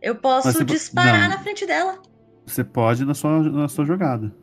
[0.02, 1.38] Eu posso po- disparar não.
[1.38, 2.00] na frente dela.
[2.46, 4.34] Você pode na sua, na sua jogada.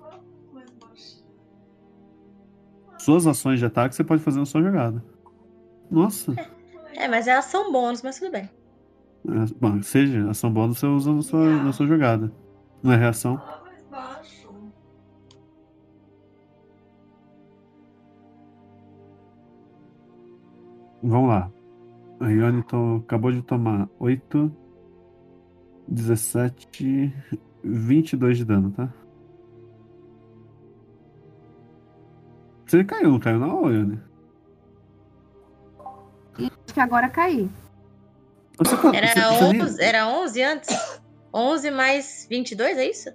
[2.99, 5.03] Suas ações de ataque você pode fazer na sua jogada.
[5.91, 6.33] Nossa.
[6.39, 6.49] É,
[7.09, 8.49] mas é ação bônus, mas tudo bem.
[9.29, 12.33] É, bom, seja, ação bônus você usa na sua, na sua jogada.
[12.83, 13.41] Não é reação.
[21.03, 21.51] Vamos lá.
[22.21, 24.53] A Ione to- acabou de tomar 8,
[25.89, 27.13] 17,
[27.65, 28.93] 22 de dano, tá?
[32.67, 33.99] Você caiu, não caiu não, Ione?
[36.35, 37.51] Acho que agora caí.
[38.59, 41.01] Você, Era você- você nem- 11, era 11 antes?
[41.33, 43.11] 11 mais 22, é isso?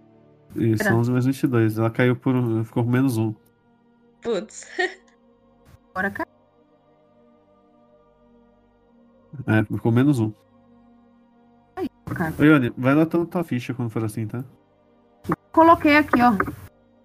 [0.55, 0.95] Isso, Era.
[0.95, 1.77] 11 mais 22.
[1.77, 2.35] Ela caiu por.
[2.35, 3.33] um- ficou com menos 1.
[4.21, 4.65] Putz.
[5.93, 6.25] Agora caí.
[9.47, 10.31] É, ficou menos um.
[12.15, 12.33] cara.
[12.39, 14.43] Ô, Ione, vai anotando tua ficha quando for assim, tá?
[15.51, 16.33] Coloquei aqui, ó.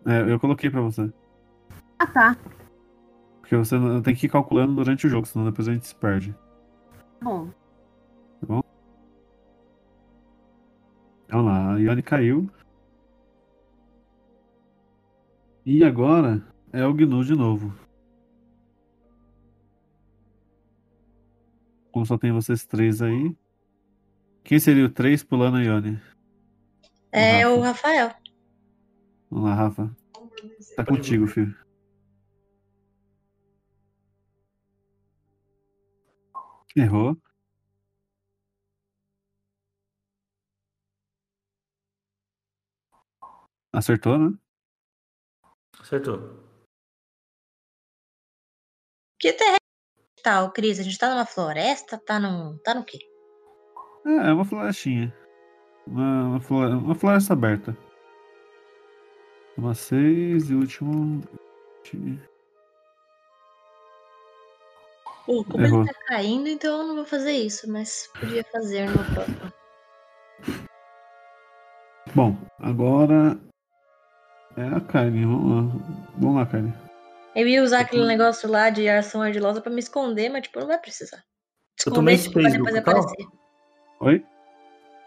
[0.09, 1.11] É, eu coloquei pra você.
[1.99, 2.37] Ah, tá.
[3.51, 5.95] Porque você não- tem que ir calculando durante o jogo, senão depois a gente se
[5.97, 6.33] perde.
[7.21, 7.51] Bom.
[11.29, 12.49] Vamos lá, a Ione caiu.
[15.67, 17.75] E agora é o Gnu de novo.
[21.91, 23.37] Como só tem vocês três aí.
[24.45, 26.01] Quem seria o três pulando a Ione?
[27.11, 27.51] É Rafa.
[27.57, 28.11] o Rafael.
[29.29, 29.97] Vamos lá, Rafa.
[30.77, 31.53] Tá contigo, filho.
[36.77, 37.17] Errou.
[43.73, 44.37] Acertou, né?
[45.79, 46.19] Acertou.
[49.19, 49.59] Que terreno
[50.23, 50.79] tá, ô Cris?
[50.79, 51.99] A gente tá numa floresta?
[51.99, 52.59] Tá num.
[52.59, 52.99] Tá no quê?
[54.07, 55.15] É, é uma florestinha.
[55.87, 57.77] Uma, uma, flore- uma floresta aberta.
[59.57, 61.23] Uma seis e o último.
[65.31, 65.83] Pô, como Errou.
[65.83, 69.53] ele tá caindo, então eu não vou fazer isso, mas podia fazer no próximo.
[72.13, 73.39] Bom, agora.
[74.57, 75.25] É a carne.
[75.25, 76.09] Vamos lá.
[76.19, 76.75] Vamos lá, carne.
[77.37, 80.67] Eu ia usar aquele negócio lá de ação ardilosa pra me esconder, mas tipo, não
[80.67, 81.23] vai precisar.
[81.87, 83.01] Eu tomei Esconder tipo, pra seis no depois total?
[83.01, 83.27] aparecer.
[84.01, 84.27] Oi?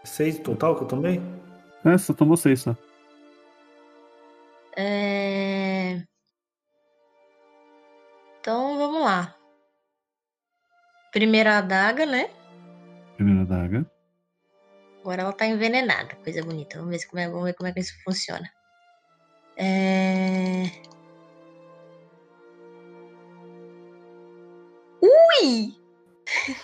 [0.05, 1.21] Seis total que eu tomei?
[1.83, 2.77] É, só tomou seis só.
[4.77, 6.01] É...
[8.39, 9.42] Então vamos lá.
[11.13, 12.29] Primeira adaga, né?
[13.15, 13.85] Primeira adaga.
[15.01, 16.77] Agora ela tá envenenada, coisa bonita.
[16.77, 18.49] Vamos ver, se- como é, vamos ver como é que isso funciona.
[19.57, 20.63] É...
[25.01, 25.75] Ui!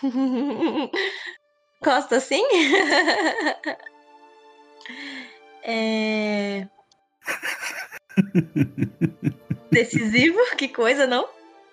[1.84, 2.44] Gosta assim?
[5.64, 6.68] é...
[9.72, 10.40] Decisivo?
[10.58, 11.28] Que coisa, não?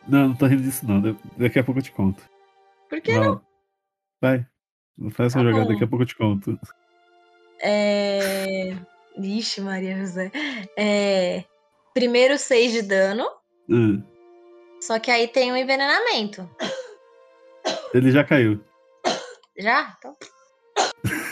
[0.06, 1.00] Não, não tô rindo disso não.
[1.00, 2.22] Da- Daqui a pouco eu te conto.
[2.88, 3.34] Por que não?
[3.34, 3.42] lá.
[4.20, 4.46] Vai.
[5.12, 5.72] Faz essa Tá jogada, bom.
[5.72, 6.58] daqui a pouco eu te conto.
[7.60, 8.76] É...
[9.18, 10.30] Ixi, Maria José.
[10.76, 11.44] É...
[11.94, 13.24] Primeiro 6 de dano,
[13.68, 14.00] Hum,
[14.80, 16.48] só que aí tem um envenenamento.
[17.92, 18.60] Ele já caiu.
[19.58, 19.96] Já?
[19.98, 20.16] Então...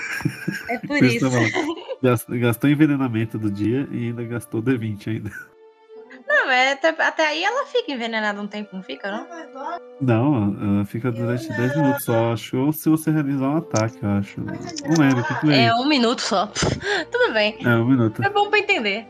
[0.70, 1.26] É por isso.
[1.26, 5.30] isso Gastou envenenamento do dia e ainda gastou D20 ainda.
[6.44, 9.26] Não, mas até, até aí ela fica envenenada um tempo, não fica, não?
[10.00, 12.56] Não, ela fica durante 10 minutos só, acho.
[12.58, 14.40] Ou se você realizar um ataque, eu acho.
[14.42, 15.60] Não lembro, tem que ver.
[15.68, 16.46] É um minuto só.
[17.10, 17.56] Tudo bem.
[17.64, 18.22] É, um minuto.
[18.22, 19.06] É bom pra entender.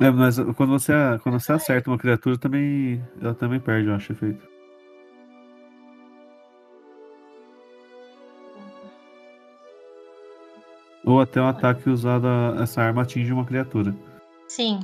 [0.00, 0.92] É, mas quando você,
[1.24, 4.48] quando você acerta uma criatura, também, ela também perde, eu acho, efeito.
[11.04, 13.94] Ou até o ataque usado, a- essa arma atinge uma criatura.
[14.46, 14.80] Sim.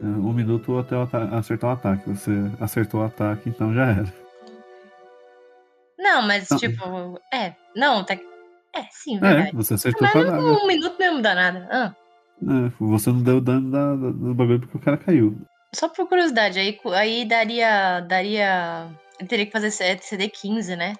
[0.00, 0.94] É, um minuto até
[1.36, 2.08] acertar o ataque.
[2.10, 2.30] Você
[2.60, 4.14] acertou o ataque, então já era.
[5.98, 6.58] Não, mas Não.
[6.58, 7.20] tipo.
[7.32, 7.52] É.
[7.76, 8.14] Não, tá.
[8.14, 9.50] É, sim, É, verdade.
[9.56, 10.42] você acertou mas pra nada.
[10.42, 11.68] um minuto não muda nada.
[11.70, 11.94] Ah,
[12.42, 15.36] É, você não deu dano da, da- do bagulho porque o cara caiu.
[15.74, 18.00] só por curiosidade, aí, aí daria.
[18.00, 18.86] daria.
[19.18, 20.94] Ele teria que fazer C- CD15, né?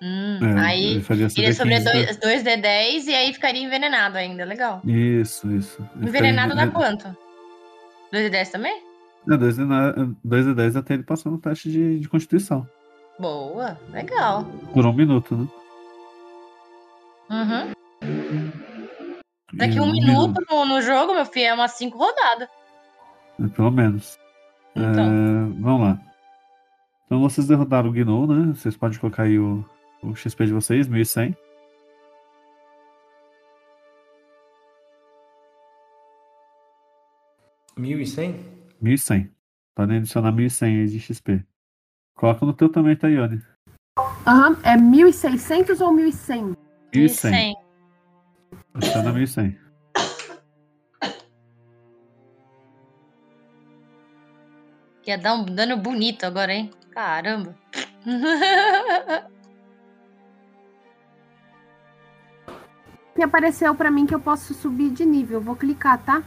[0.00, 2.20] Hum, É, aí ele faria iria sobre CD15.
[2.20, 4.44] 2 D10 e aí ficaria envenenado ainda.
[4.44, 4.80] Legal.
[4.84, 5.84] Isso, isso.
[5.96, 7.16] Ele Envenenado dá quanto?
[8.12, 8.82] 2 D10 também?
[9.28, 12.66] É, 2 de 10 até ele passar no teste de, de constituição.
[13.18, 14.44] Boa, legal.
[14.72, 15.48] Por um minuto, né?
[17.30, 17.72] Uhum.
[19.54, 22.48] Daqui E um minuto no, no jogo, meu filho, é umas 5 rodadas.
[23.42, 24.18] É, Pelo menos.
[24.74, 25.04] Então.
[25.04, 26.00] É, vamos lá.
[27.06, 28.52] Então vocês derrotaram o Gnou, né?
[28.54, 29.64] Vocês podem colocar aí o,
[30.02, 31.36] o XP de vocês, 1100.
[37.78, 38.40] Mil e cem?
[38.80, 39.30] 1100.
[39.74, 41.44] Podem adicionar 1100 aí de XP.
[42.14, 43.42] Coloca no teu também, tá, Ione?
[44.26, 46.56] Aham, é 1.600 ou 1.100?
[46.94, 47.54] 1100.
[48.72, 49.58] Adiciona 1100.
[55.06, 56.70] Ia dar um dano bonito agora, hein?
[56.90, 57.54] Caramba.
[63.18, 65.40] E apareceu pra mim que eu posso subir de nível.
[65.40, 66.22] Vou clicar, tá?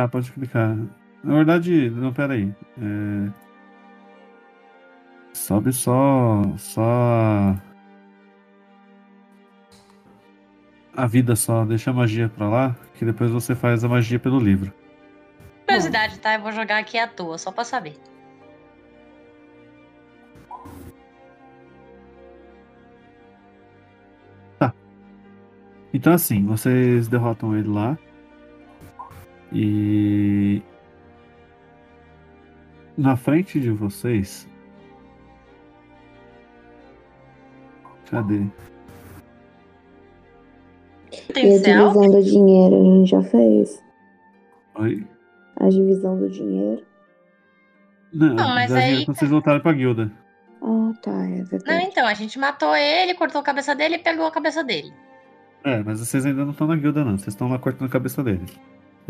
[0.00, 0.74] Tá, pode explicar?
[1.22, 2.50] Na verdade, não, pera aí.
[2.80, 3.30] É...
[5.34, 6.42] Sobe só.
[6.56, 7.54] Só.
[10.96, 14.38] A vida só, deixa a magia pra lá, que depois você faz a magia pelo
[14.40, 14.72] livro.
[15.66, 16.34] Curiosidade, tá?
[16.34, 17.96] Eu vou jogar aqui à toa, só pra saber.
[24.58, 24.72] Tá.
[25.92, 27.98] Então assim, vocês derrotam ele lá.
[29.52, 30.62] E
[32.96, 34.48] na frente de vocês.
[38.10, 38.42] Cadê?
[41.32, 43.82] Tem E a divisão do dinheiro a gente já fez.
[44.76, 45.06] Oi?
[45.56, 46.82] A divisão do dinheiro.
[48.12, 50.10] Não, Não, mas aí- quando vocês voltarem pra guilda.
[50.62, 54.26] Ah, tá, é Não, então, a gente matou ele, cortou a cabeça dele e pegou
[54.26, 54.92] a cabeça dele.
[55.64, 57.12] É, mas vocês ainda não estão na guilda, não.
[57.16, 58.46] Vocês estão lá cortando a cabeça dele.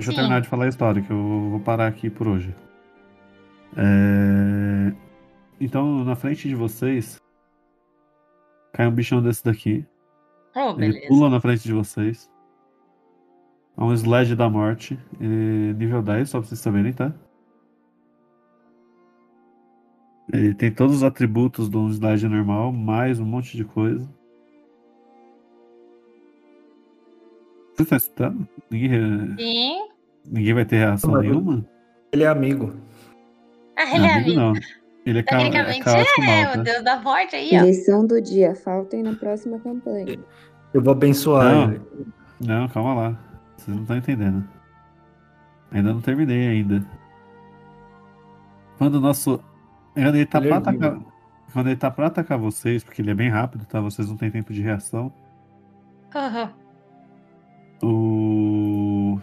[0.00, 0.20] Deixa eu Sim.
[0.20, 2.54] terminar de falar a história, que eu vou parar aqui por hoje.
[3.76, 4.94] É,
[5.60, 7.20] Então, na frente de vocês,
[8.72, 9.84] cai um bichão desse daqui.
[10.56, 11.06] Oh, Ele beleza.
[11.08, 12.30] pula na frente de vocês.
[13.76, 14.98] É um Sledge da morte.
[15.20, 15.24] é,
[15.74, 17.12] nível 10, só pra vocês saberem, tá?
[20.32, 24.08] Ele tem todos os atributos de um Sledge normal, mais um monte de coisa.
[27.76, 28.48] Você tá escutando?
[28.70, 29.89] Ninguém, Sim.
[30.26, 31.64] Ninguém vai ter reação Mas- nenhuma?
[32.12, 32.74] Ele é amigo.
[33.76, 34.40] Ah, ele é amigo.
[34.40, 34.52] não.
[35.06, 35.36] Ele é, ca...
[35.36, 36.62] é Tecnicamente é, mal, o tá?
[36.62, 37.62] deus da morte aí, ó.
[37.62, 38.54] Lição do dia.
[38.54, 40.18] Faltem na próxima campanha.
[40.74, 41.72] Eu vou abençoar Não.
[41.72, 41.80] ele.
[42.40, 43.18] Não, calma lá.
[43.56, 44.44] Vocês não estão entendendo.
[45.72, 46.84] Ainda não terminei ainda.
[48.76, 49.40] Quando o nosso.
[49.94, 51.00] Quando ele tá Ele é pra atacar.
[51.52, 53.80] Quando ele tá pra atacar vocês, porque ele é bem rápido, tá?
[53.80, 55.12] Vocês não têm tempo de reação.
[56.14, 56.52] Aham.
[57.82, 59.18] O.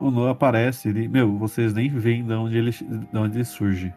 [0.00, 1.08] O Noah aparece, ele.
[1.08, 3.92] Meu, vocês nem veem de onde ele, de onde ele surge.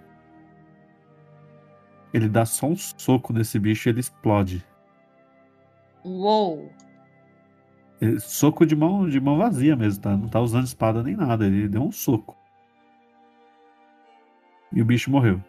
[2.13, 4.65] Ele dá só um soco nesse bicho e ele explode.
[6.03, 6.71] Uou.
[8.01, 10.17] Ele- soco de mão, de mão vazia mesmo, tá?
[10.17, 11.45] Não tá usando espada nem nada.
[11.45, 12.35] Ele deu um soco.
[14.73, 15.41] E o bicho morreu.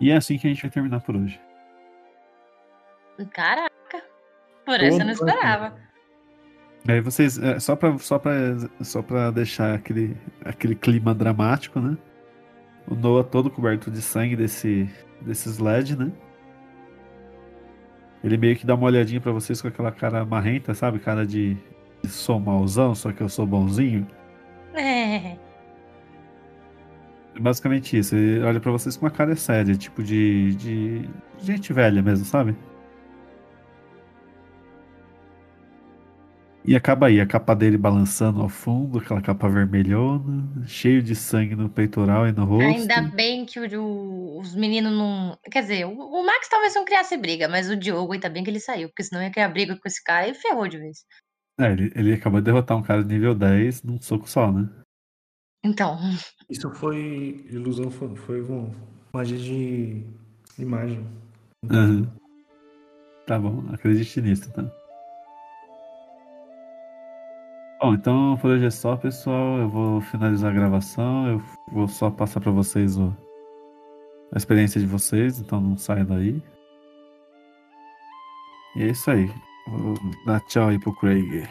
[0.00, 1.40] E é assim que a gente vai terminar por hoje.
[3.32, 3.71] Caraca.
[4.64, 5.74] Por essa eu não esperava.
[6.86, 8.32] Aí vocês, é, só pra, só pra,
[8.80, 11.96] só pra deixar aquele, aquele clima dramático, né?
[12.88, 14.88] O Noah todo coberto de sangue desse,
[15.20, 16.10] desse sled, né?
[18.24, 20.98] Ele meio que dá uma olhadinha pra vocês com aquela cara marrenta, sabe?
[20.98, 21.56] Cara de,
[22.02, 24.06] de sou mauzão, só que eu sou bonzinho.
[24.74, 25.36] É.
[27.34, 28.14] É Basicamente isso.
[28.16, 32.56] Ele olha pra vocês com uma cara séria, tipo de, de gente velha mesmo, sabe?
[36.64, 41.56] E acaba aí, a capa dele balançando ao fundo, aquela capa vermelhona, cheio de sangue
[41.56, 42.64] no peitoral e no rosto.
[42.92, 45.36] Ainda bem que o, os meninos não.
[45.50, 48.50] Quer dizer, o, o Max talvez não criasse briga, mas o Diogo ainda bem que
[48.50, 51.04] ele saiu, porque senão ia criar briga com esse cara e ferrou de vez.
[51.58, 54.68] É, ele, ele acabou de derrotar um cara de nível 10 num soco só, né?
[55.64, 55.98] Então,
[56.48, 58.72] Isso foi ilusão, foi, foi um-
[59.12, 60.04] magia de
[60.58, 61.06] imagem.
[61.70, 62.08] Aham.
[63.26, 64.64] Tá bom, acredite nisso, tá?
[67.82, 69.58] Bom, então por hoje é só, pessoal.
[69.58, 71.26] Eu vou finalizar a gravação.
[71.26, 73.12] Eu vou só passar pra vocês o-
[74.32, 76.40] a experiência de vocês, então não saiam daí.
[78.76, 79.28] E é isso aí.
[79.68, 79.94] Vou
[80.24, 81.48] dar tchau aí pro Craig.